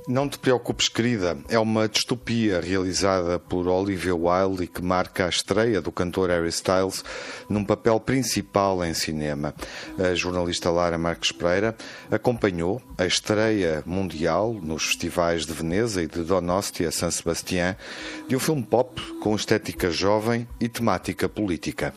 Não 0.07 0.29
te 0.29 0.39
preocupes, 0.39 0.87
querida, 0.87 1.37
é 1.49 1.59
uma 1.59 1.85
distopia 1.89 2.61
realizada 2.61 3.37
por 3.37 3.67
Olivia 3.67 4.15
Wilde 4.15 4.63
e 4.63 4.67
que 4.67 4.81
marca 4.81 5.25
a 5.25 5.29
estreia 5.29 5.81
do 5.81 5.91
cantor 5.91 6.29
Harry 6.29 6.47
Styles 6.47 7.03
num 7.49 7.65
papel 7.65 7.99
principal 7.99 8.85
em 8.85 8.93
cinema. 8.93 9.53
A 9.99 10.15
jornalista 10.15 10.71
Lara 10.71 10.97
Marques 10.97 11.33
Pereira 11.33 11.75
acompanhou 12.09 12.81
a 12.97 13.05
estreia 13.05 13.83
mundial 13.85 14.53
nos 14.53 14.85
festivais 14.85 15.45
de 15.45 15.51
Veneza 15.51 16.01
e 16.01 16.07
de 16.07 16.23
Donosti 16.23 16.85
a 16.85 16.91
San 16.91 17.11
Sebastián 17.11 17.75
de 18.29 18.35
um 18.37 18.39
filme 18.39 18.63
pop 18.63 19.01
com 19.19 19.35
estética 19.35 19.91
jovem 19.91 20.47
e 20.57 20.69
temática 20.69 21.27
política. 21.27 21.93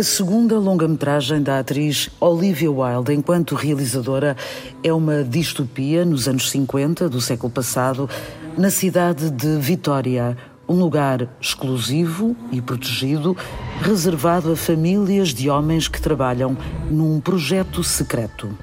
A 0.00 0.02
segunda 0.02 0.58
longa-metragem 0.58 1.42
da 1.42 1.58
atriz 1.58 2.08
Olivia 2.18 2.72
Wilde, 2.72 3.12
enquanto 3.12 3.54
realizadora, 3.54 4.34
é 4.82 4.90
uma 4.90 5.22
distopia 5.22 6.06
nos 6.06 6.26
anos 6.26 6.50
50 6.50 7.06
do 7.06 7.20
século 7.20 7.52
passado, 7.52 8.08
na 8.56 8.70
cidade 8.70 9.30
de 9.30 9.58
Vitória, 9.58 10.38
um 10.66 10.76
lugar 10.76 11.28
exclusivo 11.38 12.34
e 12.50 12.62
protegido, 12.62 13.36
reservado 13.82 14.50
a 14.50 14.56
famílias 14.56 15.34
de 15.34 15.50
homens 15.50 15.86
que 15.86 16.00
trabalham 16.00 16.56
num 16.90 17.20
projeto 17.20 17.84
secreto. 17.84 18.56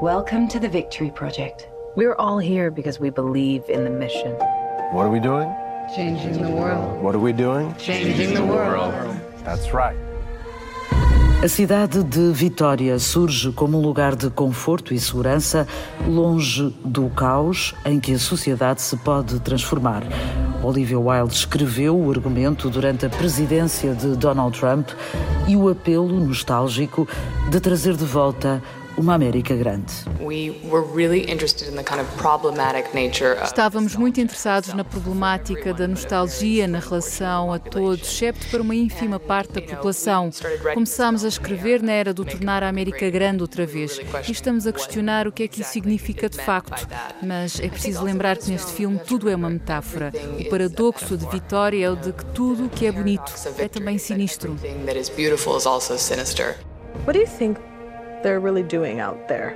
Welcome 0.00 0.46
to 0.50 0.60
the 0.60 0.68
Victory 0.68 1.10
Project. 1.10 1.66
We're 1.96 2.14
all 2.16 2.38
here 2.38 2.70
because 2.70 3.00
we 3.00 3.10
believe 3.10 3.64
in 3.68 3.82
the 3.82 3.90
mission. 3.90 4.34
What 4.92 5.06
are 5.06 5.10
we 5.10 5.18
doing? 5.18 5.50
Changing 5.96 6.40
the 6.40 6.48
world. 6.48 7.02
What 7.02 7.16
are 7.16 7.20
we 7.20 7.32
doing? 7.32 7.74
Changing 7.76 8.34
the 8.34 8.44
world. 8.44 9.19
That's 9.44 9.72
right. 9.72 9.98
A 11.42 11.48
cidade 11.48 12.04
de 12.04 12.32
Vitória 12.32 12.98
surge 12.98 13.50
como 13.52 13.78
um 13.78 13.80
lugar 13.80 14.14
de 14.14 14.28
conforto 14.28 14.92
e 14.92 15.00
segurança, 15.00 15.66
longe 16.06 16.68
do 16.84 17.08
caos 17.08 17.74
em 17.82 17.98
que 17.98 18.12
a 18.12 18.18
sociedade 18.18 18.82
se 18.82 18.94
pode 18.98 19.40
transformar. 19.40 20.02
Olivia 20.62 21.00
Wilde 21.00 21.32
escreveu 21.32 21.98
o 21.98 22.10
argumento 22.10 22.68
durante 22.68 23.06
a 23.06 23.08
presidência 23.08 23.94
de 23.94 24.14
Donald 24.16 24.58
Trump 24.58 24.90
e 25.48 25.56
o 25.56 25.70
apelo 25.70 26.20
nostálgico 26.20 27.08
de 27.48 27.58
trazer 27.58 27.96
de 27.96 28.04
volta 28.04 28.62
uma 29.00 29.14
América 29.14 29.54
grande. 29.56 29.92
Estávamos 33.42 33.96
muito 33.96 34.20
interessados 34.20 34.74
na 34.74 34.84
problemática 34.84 35.72
da 35.72 35.88
nostalgia 35.88 36.68
na 36.68 36.78
relação 36.78 37.52
a 37.52 37.58
todos, 37.58 38.08
excepto 38.08 38.46
para 38.48 38.62
uma 38.62 38.74
ínfima 38.74 39.18
parte 39.18 39.54
da 39.54 39.62
população. 39.62 40.30
Começámos 40.74 41.24
a 41.24 41.28
escrever 41.28 41.82
na 41.82 41.92
era 41.92 42.12
do 42.12 42.24
tornar 42.24 42.62
a 42.62 42.68
América 42.68 43.08
grande 43.08 43.42
outra 43.42 43.66
vez 43.66 43.98
e 44.28 44.32
estamos 44.32 44.66
a 44.66 44.72
questionar 44.72 45.26
o 45.26 45.32
que 45.32 45.44
é 45.44 45.48
que 45.48 45.62
isso 45.62 45.72
significa 45.72 46.28
de 46.28 46.38
facto. 46.38 46.86
Mas 47.22 47.58
é 47.58 47.68
preciso 47.68 48.04
lembrar 48.04 48.36
que 48.36 48.50
neste 48.50 48.72
filme 48.72 48.98
tudo 48.98 49.28
é 49.30 49.34
uma 49.34 49.48
metáfora. 49.48 50.12
O 50.38 50.50
paradoxo 50.50 51.16
de 51.16 51.26
Vitória 51.26 51.86
é 51.86 51.90
o 51.90 51.96
de 51.96 52.12
que 52.12 52.24
tudo 52.26 52.66
o 52.66 52.68
que 52.68 52.86
é 52.86 52.92
bonito 52.92 53.32
é 53.56 53.66
também 53.66 53.96
sinistro. 53.96 54.56
What 57.06 57.12
do 57.14 57.20
you 57.20 57.26
think 57.26 57.69
they're 58.22 58.40
really 58.40 58.62
doing 58.62 59.00
out 59.00 59.28
there? 59.28 59.52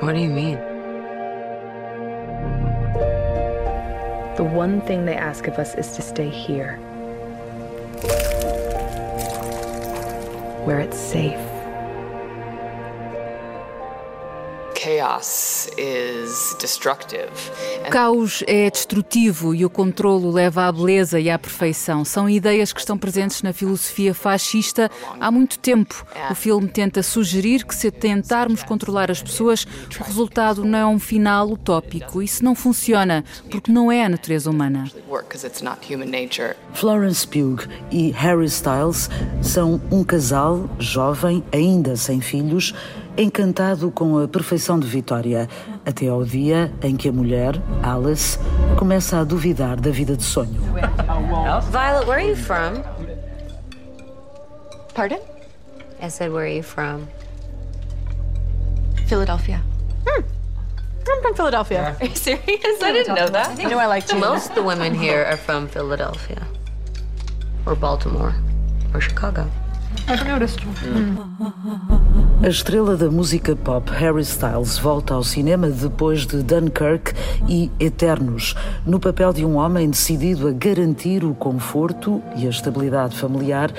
What 0.00 0.14
do 0.14 0.20
you 0.20 0.28
mean? 0.28 0.56
The 4.36 4.44
one 4.44 4.82
thing 4.82 5.06
they 5.06 5.14
ask 5.14 5.46
of 5.46 5.54
us 5.54 5.74
is 5.74 5.92
to 5.92 6.02
stay 6.02 6.28
here. 6.28 6.76
Where 10.64 10.80
it's 10.80 10.98
safe. 10.98 11.45
O 17.86 17.90
caos 17.90 18.44
é 18.46 18.70
destrutivo 18.70 19.54
e 19.54 19.64
o 19.64 19.70
controlo 19.70 20.30
leva 20.30 20.66
à 20.66 20.72
beleza 20.72 21.18
e 21.18 21.28
à 21.28 21.36
perfeição. 21.38 22.04
São 22.04 22.28
ideias 22.30 22.72
que 22.72 22.78
estão 22.78 22.96
presentes 22.96 23.42
na 23.42 23.52
filosofia 23.52 24.14
fascista 24.14 24.88
há 25.20 25.30
muito 25.30 25.58
tempo. 25.58 26.06
O 26.30 26.34
filme 26.34 26.68
tenta 26.68 27.02
sugerir 27.02 27.64
que 27.64 27.74
se 27.74 27.90
tentarmos 27.90 28.62
controlar 28.62 29.10
as 29.10 29.20
pessoas, 29.20 29.66
o 29.98 30.04
resultado 30.04 30.64
não 30.64 30.78
é 30.78 30.86
um 30.86 31.00
final 31.00 31.50
utópico. 31.50 32.22
Isso 32.22 32.44
não 32.44 32.54
funciona, 32.54 33.24
porque 33.50 33.72
não 33.72 33.90
é 33.90 34.04
a 34.04 34.08
natureza 34.08 34.50
humana. 34.50 34.84
Florence 36.74 37.26
Pugh 37.26 37.66
e 37.90 38.12
Harry 38.12 38.46
Styles 38.46 39.10
são 39.42 39.80
um 39.90 40.04
casal 40.04 40.68
jovem, 40.78 41.42
ainda 41.52 41.96
sem 41.96 42.20
filhos, 42.20 42.72
encantado 43.16 43.90
com 43.90 44.18
a 44.18 44.28
perfeição 44.28 44.78
de 44.78 44.86
Vitória, 44.86 45.48
até 45.84 46.08
ao 46.08 46.24
dia 46.24 46.72
em 46.82 46.96
que 46.96 47.08
a 47.08 47.12
mulher, 47.12 47.54
Alice, 47.82 48.38
começa 48.78 49.18
a 49.18 49.24
duvidar 49.24 49.80
da 49.80 49.90
vida 49.90 50.16
de 50.16 50.22
sonho. 50.22 50.60
Violet, 51.70 52.06
where 52.06 52.22
are 52.22 52.28
you 52.28 52.36
from? 52.36 52.82
Pardon? 54.94 55.20
I 56.00 56.08
said, 56.08 56.30
where 56.30 56.46
are 56.46 56.56
you 56.56 56.62
from? 56.62 57.06
Philadelphia. 59.06 59.62
Hmm. 60.06 60.22
I'm 61.08 61.22
from 61.22 61.34
Philadelphia. 61.34 61.96
Are 62.00 62.06
you 62.06 62.14
serious? 62.16 62.82
I 62.82 62.92
didn't 62.92 63.14
know 63.14 63.28
that. 63.28 63.60
You 63.60 63.68
know 63.68 63.78
I 63.78 63.86
like 63.86 64.06
cheese. 64.06 64.20
Most 64.20 64.50
of 64.50 64.56
the 64.56 64.62
women 64.62 64.94
here 64.94 65.24
are 65.24 65.36
from 65.36 65.68
Philadelphia, 65.68 66.46
or 67.64 67.76
Baltimore, 67.76 68.34
or 68.92 69.00
Chicago. 69.00 69.50
A 72.42 72.48
estrela 72.48 72.96
da 72.96 73.10
música 73.10 73.56
pop 73.56 73.90
Harry 73.90 74.22
Styles 74.22 74.78
volta 74.78 75.14
ao 75.14 75.24
cinema 75.24 75.68
depois 75.68 76.26
de 76.26 76.42
Dunkirk 76.42 77.12
e 77.48 77.70
Eternos, 77.80 78.54
no 78.86 79.00
papel 79.00 79.32
de 79.32 79.44
um 79.44 79.56
homem 79.56 79.90
decidido 79.90 80.48
a 80.48 80.52
garantir 80.52 81.24
o 81.24 81.34
conforto 81.34 82.22
e 82.36 82.46
a 82.46 82.50
estabilidade 82.50 83.16
familiar, 83.16 83.72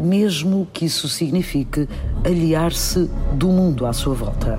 mesmo 0.00 0.66
que 0.72 0.84
isso 0.86 1.08
signifique 1.08 1.88
aliar-se 2.24 3.10
do 3.34 3.48
mundo 3.48 3.86
à 3.86 3.92
sua 3.92 4.14
volta. 4.14 4.58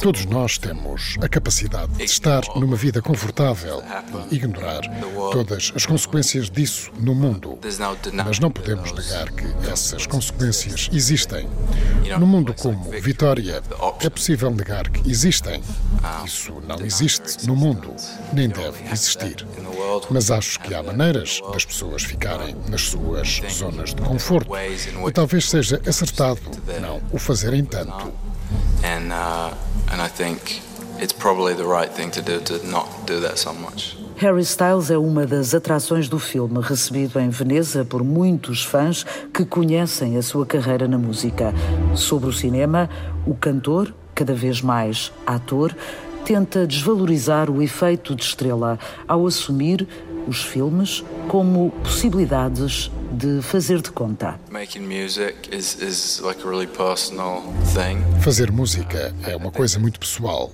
Todos 0.00 0.24
nós 0.24 0.56
temos 0.56 1.16
a 1.20 1.28
capacidade 1.28 1.92
de 1.92 2.04
estar 2.04 2.42
numa 2.56 2.74
vida 2.74 3.02
confortável 3.02 3.82
e 4.30 4.36
ignorar 4.36 4.80
todas 5.30 5.70
as 5.76 5.84
consequências 5.84 6.48
disso 6.48 6.90
no 6.98 7.14
mundo. 7.14 7.58
Mas 8.24 8.38
não 8.38 8.50
podemos 8.50 8.90
negar 8.92 9.30
que 9.32 9.44
essas 9.70 10.06
consequências 10.06 10.88
existem. 10.90 11.46
No 12.18 12.26
mundo 12.26 12.54
como 12.54 12.90
Vitória, 13.02 13.62
é 14.00 14.08
possível 14.08 14.50
negar 14.50 14.88
que 14.88 15.10
existem. 15.10 15.62
Isso 16.24 16.54
não 16.66 16.80
existe 16.84 17.46
no 17.46 17.56
mundo, 17.56 17.94
nem 18.32 18.48
deve 18.48 18.84
existir. 18.92 19.46
Mas 20.10 20.30
acho 20.30 20.60
que 20.60 20.74
há 20.74 20.82
maneiras 20.82 21.40
das 21.52 21.64
pessoas 21.64 22.02
ficarem 22.02 22.56
nas 22.68 22.82
suas 22.82 23.40
zonas 23.50 23.94
de 23.94 24.02
conforto. 24.02 24.50
E 24.56 25.12
talvez 25.12 25.48
seja 25.48 25.80
acertado 25.86 26.40
não 26.80 27.00
o 27.12 27.18
fazerem 27.18 27.64
tanto. 27.64 28.12
And, 28.82 29.12
uh, 29.12 29.54
and 29.92 30.02
I 30.02 30.08
think 30.08 30.62
it's 31.00 31.12
probably 31.12 31.54
the 31.54 31.64
right 31.64 31.92
thing 31.92 32.10
to 32.10 32.22
do 32.22 32.40
to 32.40 32.66
not 32.66 32.88
do 33.06 33.20
that 33.20 33.38
so 33.38 33.52
much. 33.52 33.96
Harry 34.18 34.42
Styles 34.42 34.90
é 34.90 34.98
uma 34.98 35.24
das 35.24 35.54
atrações 35.54 36.08
do 36.08 36.18
filme, 36.18 36.60
recebido 36.60 37.20
em 37.20 37.30
Veneza 37.30 37.84
por 37.84 38.02
muitos 38.02 38.64
fãs 38.64 39.04
que 39.32 39.44
conhecem 39.44 40.16
a 40.16 40.22
sua 40.22 40.44
carreira 40.44 40.88
na 40.88 40.98
música. 40.98 41.54
Sobre 41.94 42.28
o 42.28 42.32
cinema, 42.32 42.90
o 43.24 43.36
cantor, 43.36 43.94
cada 44.18 44.34
vez 44.34 44.60
mais 44.60 45.12
ator, 45.24 45.76
tenta 46.24 46.66
desvalorizar 46.66 47.48
o 47.48 47.62
efeito 47.62 48.16
de 48.16 48.24
estrela 48.24 48.76
ao 49.06 49.24
assumir 49.28 49.86
os 50.26 50.42
filmes 50.42 51.04
como 51.28 51.70
possibilidades 51.84 52.90
de 53.12 53.40
fazer 53.42 53.80
de 53.80 53.92
conta. 53.92 54.38
Fazer 58.20 58.50
música 58.50 59.14
é 59.24 59.36
uma 59.36 59.52
coisa 59.52 59.78
muito 59.78 60.00
pessoal. 60.00 60.52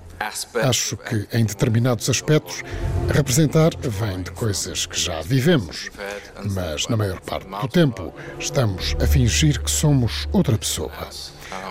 Acho 0.63 0.99
que, 0.99 1.27
em 1.33 1.45
determinados 1.47 2.11
aspectos, 2.11 2.63
representar 3.09 3.73
vem 3.79 4.23
de 4.23 4.31
coisas 4.31 4.85
que 4.85 5.01
já 5.01 5.23
vivemos, 5.23 5.91
mas 6.55 6.87
na 6.87 6.99
maior 6.99 7.21
parte 7.21 7.49
do 7.49 7.69
tempo 7.69 8.13
estamos 8.39 8.95
a 9.03 9.07
fingir 9.07 9.61
que 9.63 9.71
somos 9.71 10.29
outra 10.33 10.59
pessoa. 10.59 10.93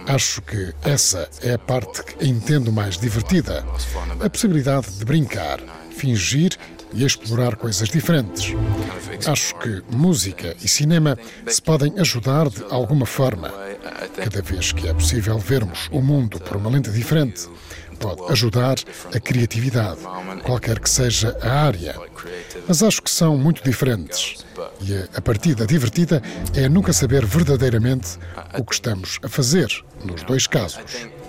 Acho 0.07 0.41
que 0.41 0.73
essa 0.83 1.29
é 1.41 1.53
a 1.53 1.59
parte 1.59 2.03
que 2.03 2.27
entendo 2.27 2.71
mais 2.71 2.97
divertida. 2.97 3.65
A 4.19 4.29
possibilidade 4.29 4.91
de 4.91 5.05
brincar, 5.05 5.59
fingir 5.91 6.57
e 6.93 7.03
explorar 7.03 7.55
coisas 7.55 7.89
diferentes. 7.89 8.53
Acho 9.25 9.55
que 9.55 9.81
música 9.89 10.55
e 10.61 10.67
cinema 10.67 11.17
se 11.47 11.61
podem 11.61 11.93
ajudar 11.99 12.49
de 12.49 12.63
alguma 12.69 13.05
forma. 13.05 13.51
Cada 14.15 14.41
vez 14.41 14.71
que 14.71 14.87
é 14.87 14.93
possível 14.93 15.37
vermos 15.39 15.89
o 15.91 16.01
mundo 16.01 16.39
por 16.39 16.57
uma 16.57 16.69
lente 16.69 16.91
diferente, 16.91 17.47
pode 17.95 18.31
ajudar 18.31 18.75
a 19.13 19.19
criatividade, 19.19 19.99
qualquer 20.43 20.79
que 20.79 20.89
seja 20.89 21.37
a 21.41 21.65
área. 21.65 21.95
Mas 22.67 22.83
acho 22.83 23.01
que 23.01 23.11
são 23.11 23.37
muito 23.37 23.63
diferentes. 23.63 24.45
E 24.81 25.07
a 25.15 25.21
partida 25.21 25.65
divertida 25.65 26.21
é 26.55 26.69
nunca 26.69 26.93
saber 26.93 27.25
verdadeiramente 27.25 28.17
o 28.57 28.63
que 28.63 28.73
estamos 28.73 29.19
a 29.23 29.29
fazer, 29.29 29.67
nos 30.03 30.23
dois 30.23 30.47
casos. 30.47 30.83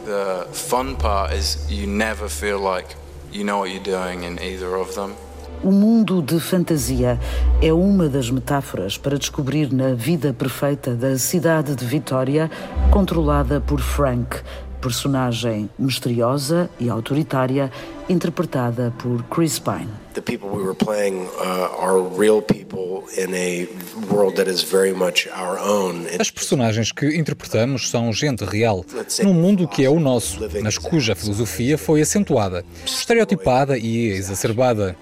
The 0.05 0.47
fun 0.53 0.97
part 0.97 1.35
is 1.35 1.59
you 1.69 1.87
never 1.87 2.29
feel 2.29 2.59
like 2.59 2.95
you 3.33 3.45
know 3.45 3.61
what 3.61 3.71
you're 3.71 3.83
doing 3.83 4.25
in 4.25 4.39
either 4.39 4.77
of 4.77 4.95
them. 4.95 5.15
O 5.63 5.73
mundo 5.73 6.21
de 6.21 6.39
fantasia 6.39 7.19
é 7.63 7.73
uma 7.73 8.07
das 8.07 8.31
metáforas 8.31 8.99
para 8.99 9.17
descobrir 9.17 9.73
na 9.73 9.95
vida 9.95 10.31
perfeita 10.35 10.95
da 10.95 11.17
cidade 11.19 11.75
de 11.75 11.87
Vitória, 11.87 12.51
controlada 12.91 13.63
por 13.63 13.81
Frank, 13.81 14.43
personagem 14.85 15.71
misteriosa 15.79 16.69
e 16.79 16.91
autoritária, 16.91 17.73
interpretada 18.09 18.93
por 18.99 19.23
Chris 19.25 19.59
Pine. 19.59 19.89
The 20.15 20.23
people 20.23 20.49
we 20.49 20.63
were 20.63 20.77
playing 20.77 21.27
uh, 21.41 21.77
are 21.77 22.01
real 22.01 22.41
people 22.41 23.03
in 23.19 23.35
a 23.35 23.67
world 24.09 24.37
that 24.37 24.49
is 24.49 24.63
very 24.63 24.93
much 24.93 25.27
our 25.29 25.59
own. 25.59 26.07
As 26.21 26.31
personagens 26.31 26.93
que 26.93 27.17
interpretamos 27.17 27.91
são 27.91 28.13
gente 28.13 28.45
real, 28.45 28.85
num 29.25 29.35
mundo 29.35 29.67
que 29.67 29.85
é 29.85 29.91
o 29.91 29.99
nosso, 29.99 30.39
mas 30.63 30.79
cuja 30.79 31.17
filosofia 31.17 31.77
foi 31.77 32.01
acentuada, 32.01 32.65
estereotipada 32.87 33.77
e 33.77 34.11
exacerbada. 34.11 34.95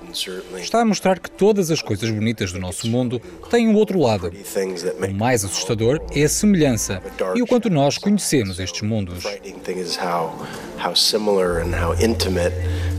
Está 0.57 0.81
a 0.81 0.85
mostrar 0.85 1.19
que 1.19 1.31
todas 1.31 1.71
as 1.71 1.83
coisas 1.83 2.11
bonitas 2.11 2.51
do 2.51 2.59
nosso 2.59 2.89
mundo 2.89 3.21
têm 3.51 3.69
um 3.69 3.75
outro 3.75 4.01
lado. 4.01 4.33
O 5.07 5.13
mais 5.13 5.45
assustador 5.45 6.01
é 6.15 6.23
a 6.23 6.29
semelhança 6.29 7.03
e 7.35 7.43
o 7.43 7.47
quanto 7.47 7.69
nós 7.69 7.99
conhecemos 7.99 8.59
estes 8.59 8.81
mundos. 8.81 9.25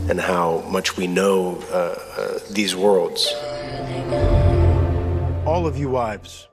And 0.08 0.20
how 0.20 0.60
much 0.68 0.96
we 0.96 1.06
know 1.06 1.62
uh, 1.70 1.98
uh, 2.18 2.38
these 2.50 2.76
worlds. 2.76 3.32
All 5.46 5.66
of 5.66 5.78
you 5.78 5.88
wives. 5.88 6.48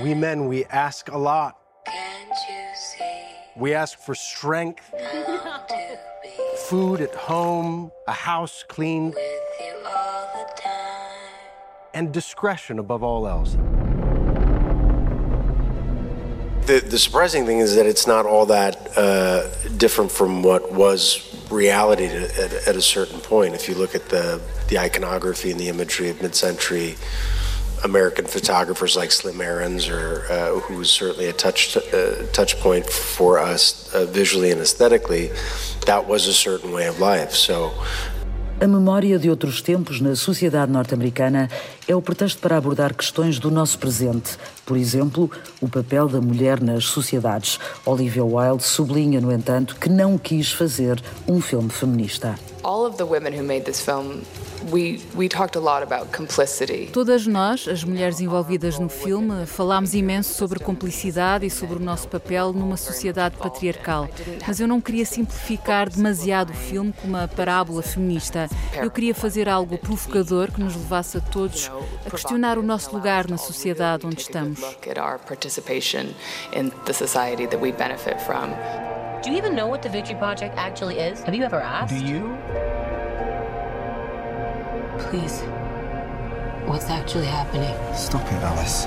We 0.00 0.14
men, 0.14 0.46
we 0.46 0.64
ask 0.66 1.08
a 1.10 1.18
lot. 1.18 1.58
We 3.56 3.72
ask 3.72 3.98
for 3.98 4.14
strength, 4.14 4.92
food 6.68 7.00
at 7.00 7.14
home, 7.14 7.90
a 8.06 8.12
house 8.12 8.62
cleaned, 8.68 9.16
and 11.94 12.12
discretion 12.12 12.78
above 12.78 13.02
all 13.02 13.26
else. 13.26 13.56
The, 16.66 16.80
the 16.80 16.98
surprising 16.98 17.46
thing 17.46 17.60
is 17.60 17.76
that 17.76 17.86
it's 17.86 18.08
not 18.08 18.26
all 18.26 18.46
that 18.46 18.98
uh, 18.98 19.46
different 19.76 20.10
from 20.10 20.42
what 20.42 20.72
was 20.72 21.22
reality 21.48 22.08
to, 22.08 22.24
at, 22.42 22.52
at, 22.66 22.74
a 22.74 22.82
certain 22.82 23.20
point. 23.20 23.54
If 23.54 23.68
you 23.68 23.76
look 23.76 23.94
at 23.94 24.08
the, 24.08 24.40
the 24.66 24.80
iconography 24.80 25.52
and 25.52 25.60
the 25.60 25.68
imagery 25.68 26.08
of 26.10 26.20
mid 26.20 26.34
century 26.34 26.96
American 27.84 28.26
photographers 28.26 28.96
like 28.96 29.12
Slim 29.12 29.40
Aarons, 29.40 29.88
or 29.88 30.26
uh, 30.28 30.58
who 30.58 30.78
was 30.78 30.90
certainly 30.90 31.28
a 31.28 31.32
touch 31.32 31.76
uh, 31.76 32.26
touch 32.32 32.58
point 32.58 32.86
for 32.86 33.38
us 33.38 33.94
uh, 33.94 34.04
visually 34.06 34.50
and 34.50 34.60
aesthetically, 34.60 35.30
that 35.86 36.08
was 36.08 36.26
a 36.26 36.34
certain 36.34 36.72
way 36.72 36.88
of 36.88 36.98
life. 36.98 37.32
So 37.32 37.72
A 38.58 38.66
memória 38.66 39.18
de 39.18 39.28
outros 39.28 39.60
tempos 39.60 40.00
na 40.00 40.16
sociedade 40.16 40.72
norte-americana 40.72 41.50
é 41.88 41.94
o 41.94 42.02
pretexto 42.02 42.40
para 42.40 42.56
abordar 42.56 42.94
questões 42.94 43.38
do 43.38 43.50
nosso 43.50 43.78
presente. 43.78 44.36
Por 44.64 44.76
exemplo, 44.76 45.30
o 45.60 45.68
papel 45.68 46.08
da 46.08 46.20
mulher 46.20 46.60
nas 46.60 46.84
sociedades. 46.84 47.58
Olivia 47.84 48.24
Wilde 48.24 48.64
sublinha, 48.64 49.20
no 49.20 49.32
entanto, 49.32 49.76
que 49.76 49.88
não 49.88 50.18
quis 50.18 50.52
fazer 50.52 51.02
um 51.28 51.40
filme 51.40 51.70
feminista. 51.70 52.34
All 52.62 52.84
of 52.84 52.96
the 52.96 53.04
women 53.04 53.38
who 53.38 53.44
made 53.44 53.64
this 53.64 53.80
film 53.80 54.22
We, 54.70 55.00
we 55.14 55.28
talked 55.28 55.56
a 55.56 55.60
lot 55.60 55.82
about 55.82 56.16
complicity. 56.16 56.88
Todas 56.92 57.26
nós, 57.26 57.68
as 57.68 57.84
mulheres 57.84 58.20
envolvidas 58.20 58.78
no 58.78 58.88
filme, 58.88 59.46
falámos 59.46 59.94
imenso 59.94 60.34
sobre 60.34 60.58
cumplicidade 60.58 61.46
e 61.46 61.50
sobre 61.50 61.76
o 61.76 61.80
nosso 61.80 62.08
papel 62.08 62.52
numa 62.52 62.76
sociedade 62.76 63.36
patriarcal. 63.36 64.08
Mas 64.46 64.58
eu 64.58 64.66
não 64.66 64.80
queria 64.80 65.06
simplificar 65.06 65.88
demasiado 65.88 66.50
o 66.50 66.54
filme 66.54 66.92
com 66.92 67.06
uma 67.06 67.28
parábola 67.28 67.80
feminista. 67.80 68.48
Eu 68.74 68.90
queria 68.90 69.14
fazer 69.14 69.48
algo 69.48 69.78
provocador 69.78 70.50
que 70.50 70.60
nos 70.60 70.74
levasse 70.74 71.18
a 71.18 71.20
todos 71.20 71.70
a 72.04 72.10
questionar 72.10 72.58
o 72.58 72.62
nosso 72.62 72.94
lugar 72.94 73.28
na 73.28 73.36
sociedade 73.36 74.06
onde 74.06 74.20
estamos. 74.20 74.60
Do 79.22 79.30
you 79.30 79.38
even 79.38 79.54
know 79.56 79.66
what 79.66 79.82
the 79.82 79.88
Victory 79.88 80.16
Project 80.18 80.56
actually 80.56 80.98
is? 80.98 81.20
Have 81.24 81.34
you 81.34 81.44
ever 81.44 81.60
asked? 81.60 81.98
Do 81.98 82.04
you? 82.04 82.36
Please. 85.10 85.42
What's 86.66 86.88
actually 86.90 87.26
happening? 87.26 87.74
Stop 87.94 88.22
it, 88.30 88.42
Alice. 88.44 88.86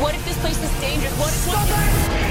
What 0.00 0.14
if 0.14 0.24
this 0.24 0.38
place 0.38 0.62
is 0.62 0.70
dangerous? 0.80 1.12
What 1.18 1.28
if... 1.28 1.40
Stop 1.48 1.68
it! 1.70 2.28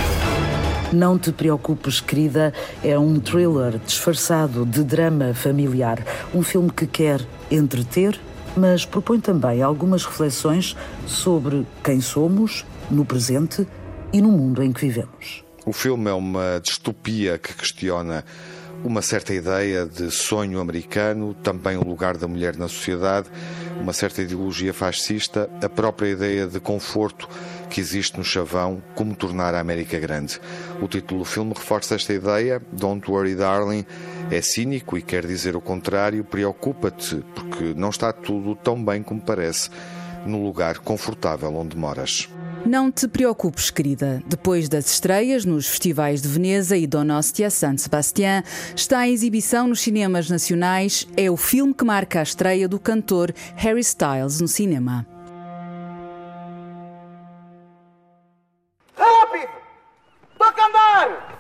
Não 0.94 1.20
te 1.20 1.34
preocupes, 1.34 2.00
querida, 2.00 2.54
é 2.82 2.98
um 2.98 3.20
thriller 3.20 3.78
disfarçado 3.78 4.66
de 4.66 4.86
drama 4.86 5.34
familiar. 5.34 5.98
Um 6.34 6.42
filme 6.42 6.72
que 6.72 6.88
quer 6.88 7.20
entreter, 7.52 8.18
mas 8.58 8.86
propõe 8.86 9.20
também 9.20 9.62
algumas 9.62 10.06
reflexões 10.06 10.76
sobre 11.06 11.66
quem 11.84 12.02
somos 12.02 12.66
no 12.90 13.06
presente 13.06 13.68
e 14.12 14.22
no 14.22 14.30
mundo 14.30 14.64
em 14.64 14.72
que 14.72 14.82
vivemos. 14.82 15.44
O 15.66 15.74
filme 15.74 16.10
é 16.10 16.14
uma 16.14 16.60
distopia 16.64 17.38
que 17.38 17.54
questiona 17.54 18.24
uma 18.84 19.02
certa 19.02 19.34
ideia 19.34 19.86
de 19.86 20.10
sonho 20.12 20.60
americano, 20.60 21.34
também 21.34 21.78
o 21.78 21.84
lugar 21.84 22.16
da 22.16 22.28
mulher 22.28 22.56
na 22.56 22.68
sociedade, 22.68 23.28
uma 23.82 23.92
certa 23.92 24.22
ideologia 24.22 24.74
fascista, 24.74 25.50
a 25.62 25.68
própria 25.68 26.10
ideia 26.10 26.48
de 26.48 26.60
conforto 26.60 27.28
que 27.70 27.80
existe 27.80 28.18
no 28.18 28.24
chavão, 28.24 28.82
como 28.96 29.16
tornar 29.16 29.54
a 29.54 29.60
América 29.60 30.00
grande. 30.00 30.40
O 30.82 30.88
título 30.88 31.22
do 31.22 31.26
filme 31.26 31.54
reforça 31.56 31.96
esta 31.96 32.14
ideia, 32.14 32.62
Don't 32.72 33.10
Worry 33.10 33.36
Darling, 33.36 33.86
é 34.32 34.42
cínico 34.42 34.98
e 34.98 35.02
quer 35.02 35.26
dizer 35.26 35.56
o 35.56 35.62
contrário, 35.62 36.24
preocupa-te, 36.24 37.24
porque 37.36 37.74
não 37.76 37.90
está 37.90 38.12
tudo 38.12 38.56
tão 38.56 38.84
bem 38.84 39.04
como 39.04 39.22
parece 39.22 39.70
no 40.26 40.44
lugar 40.44 40.80
confortável 40.80 41.56
onde 41.56 41.78
moras. 41.78 42.30
Não 42.66 42.92
te 42.92 43.08
preocupes, 43.08 43.72
querida. 43.72 44.22
Depois 44.28 44.68
das 44.68 44.92
estreias 44.92 45.46
nos 45.46 45.68
festivais 45.68 46.22
de 46.22 46.28
Veneza 46.28 46.76
e 46.76 46.86
Donostia 46.86 47.50
San 47.50 47.78
Sebastián, 47.78 48.44
está 48.76 49.08
em 49.08 49.14
exibição 49.14 49.68
nos 49.68 49.80
cinemas 49.80 50.30
nacionais. 50.30 51.08
É 51.16 51.32
o 51.32 51.38
filme 51.38 51.74
que 51.74 51.86
marca 51.86 52.20
a 52.20 52.24
estreia 52.24 52.68
do 52.68 52.80
cantor 52.80 53.34
Harry 53.56 53.80
Styles 53.80 54.42
no 54.42 54.48
cinema. 54.48 55.08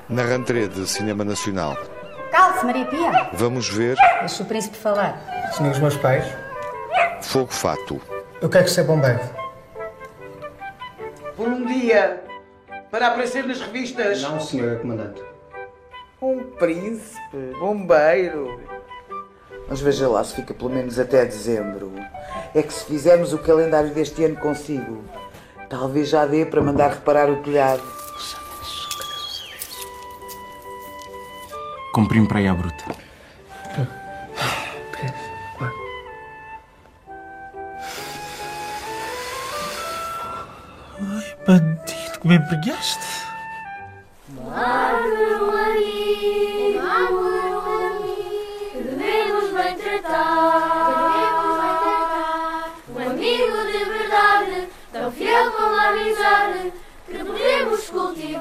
Na 0.10 0.24
rentrée 0.24 0.68
de 0.68 0.88
Cinema 0.88 1.24
Nacional. 1.24 1.78
Calce, 2.32 2.66
Maria 2.66 2.86
Pia. 2.86 3.30
Vamos 3.34 3.70
ver. 3.70 3.96
Deixa 4.20 4.44
o 4.44 4.46
príncipe 4.46 4.78
falar. 4.78 5.22
Senhor 5.52 5.72
os 5.72 5.80
meus 5.80 5.98
pais. 5.98 6.26
Fogo 7.22 7.52
Fato. 7.52 8.02
Eu 8.42 8.50
quero 8.50 8.68
ser 8.70 8.84
bombeiro 8.84 9.20
por 11.38 11.48
um 11.48 11.66
dia 11.66 12.24
para 12.90 13.08
aparecer 13.08 13.46
nas 13.46 13.62
revistas. 13.62 14.22
Não, 14.24 14.40
senhora 14.40 14.78
comandante. 14.78 15.22
Um 16.20 16.44
príncipe, 16.44 17.54
bombeiro. 17.60 18.60
Mas 19.70 19.80
veja 19.80 20.08
lá 20.10 20.24
se 20.24 20.36
fica 20.36 20.54
pelo 20.54 20.72
menos 20.72 20.98
até 20.98 21.24
dezembro. 21.24 21.94
É 22.56 22.64
que 22.64 22.74
se 22.74 22.86
fizermos 22.86 23.34
o 23.34 23.38
calendário 23.38 23.92
deste 23.92 24.24
ano 24.24 24.36
consigo, 24.38 25.04
talvez 25.70 26.10
já 26.10 26.26
dê 26.26 26.46
para 26.46 26.62
mandar 26.62 26.90
reparar 26.90 27.30
o 27.30 27.44
telhado. 27.44 27.84
Comprime 31.98 32.28
para 32.28 32.38
aí 32.38 32.48
à 32.48 32.54
bruta. 32.54 32.86
Bandido, 41.48 42.20
que 42.22 42.28
me 42.28 42.36
empregaste. 42.36 43.00
devemos 48.76 49.52
bem 49.54 49.76
tratar. 49.78 50.38
Um 52.96 53.10
amigo 53.10 53.58
de 53.72 53.86
verdade, 53.86 54.68
tão 54.94 55.12
fiel 55.12 55.52
como 55.52 55.76
a 55.76 55.90
amizade. 55.90 56.74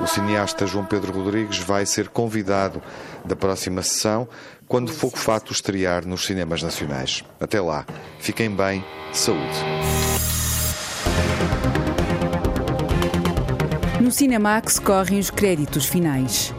O 0.00 0.06
cineasta 0.08 0.66
João 0.66 0.84
Pedro 0.84 1.12
Rodrigues 1.12 1.58
vai 1.58 1.86
ser 1.86 2.08
convidado 2.08 2.82
da 3.26 3.36
próxima 3.36 3.82
sessão 3.82 4.28
quando 4.66 4.92
Fogo 4.92 5.16
Fato 5.16 5.52
estrear 5.52 6.06
nos 6.06 6.24
cinemas 6.24 6.62
nacionais. 6.62 7.24
Até 7.40 7.60
lá, 7.60 7.84
fiquem 8.18 8.50
bem, 8.50 8.84
saúde. 9.12 9.64
No 14.00 14.10
Cinemax 14.10 14.78
correm 14.78 15.18
os 15.18 15.30
créditos 15.30 15.86
finais. 15.86 16.54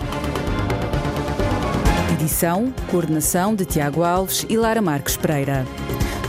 Edição, 2.14 2.74
coordenação 2.90 3.56
de 3.56 3.64
Tiago 3.64 4.04
Alves 4.04 4.46
e 4.50 4.58
Lara 4.58 4.82
Marques 4.82 5.16
Pereira. 5.16 5.66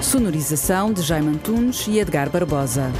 Sonorização 0.01 0.93
de 0.93 1.03
Jaime 1.03 1.29
Antunes 1.29 1.87
e 1.89 1.99
Edgar 1.99 2.31
Barbosa. 2.31 2.93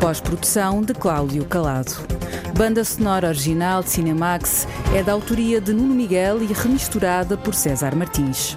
Pós-produção 0.00 0.82
de 0.82 0.92
Cláudio 0.92 1.44
Calado. 1.46 2.15
Banda 2.56 2.82
sonora 2.84 3.28
original 3.28 3.82
de 3.82 3.90
Cinemax 3.90 4.66
é 4.94 5.02
da 5.02 5.12
autoria 5.12 5.60
de 5.60 5.74
Nuno 5.74 5.94
Miguel 5.94 6.42
e 6.42 6.46
remisturada 6.46 7.36
por 7.36 7.54
César 7.54 7.94
Martins. 7.94 8.56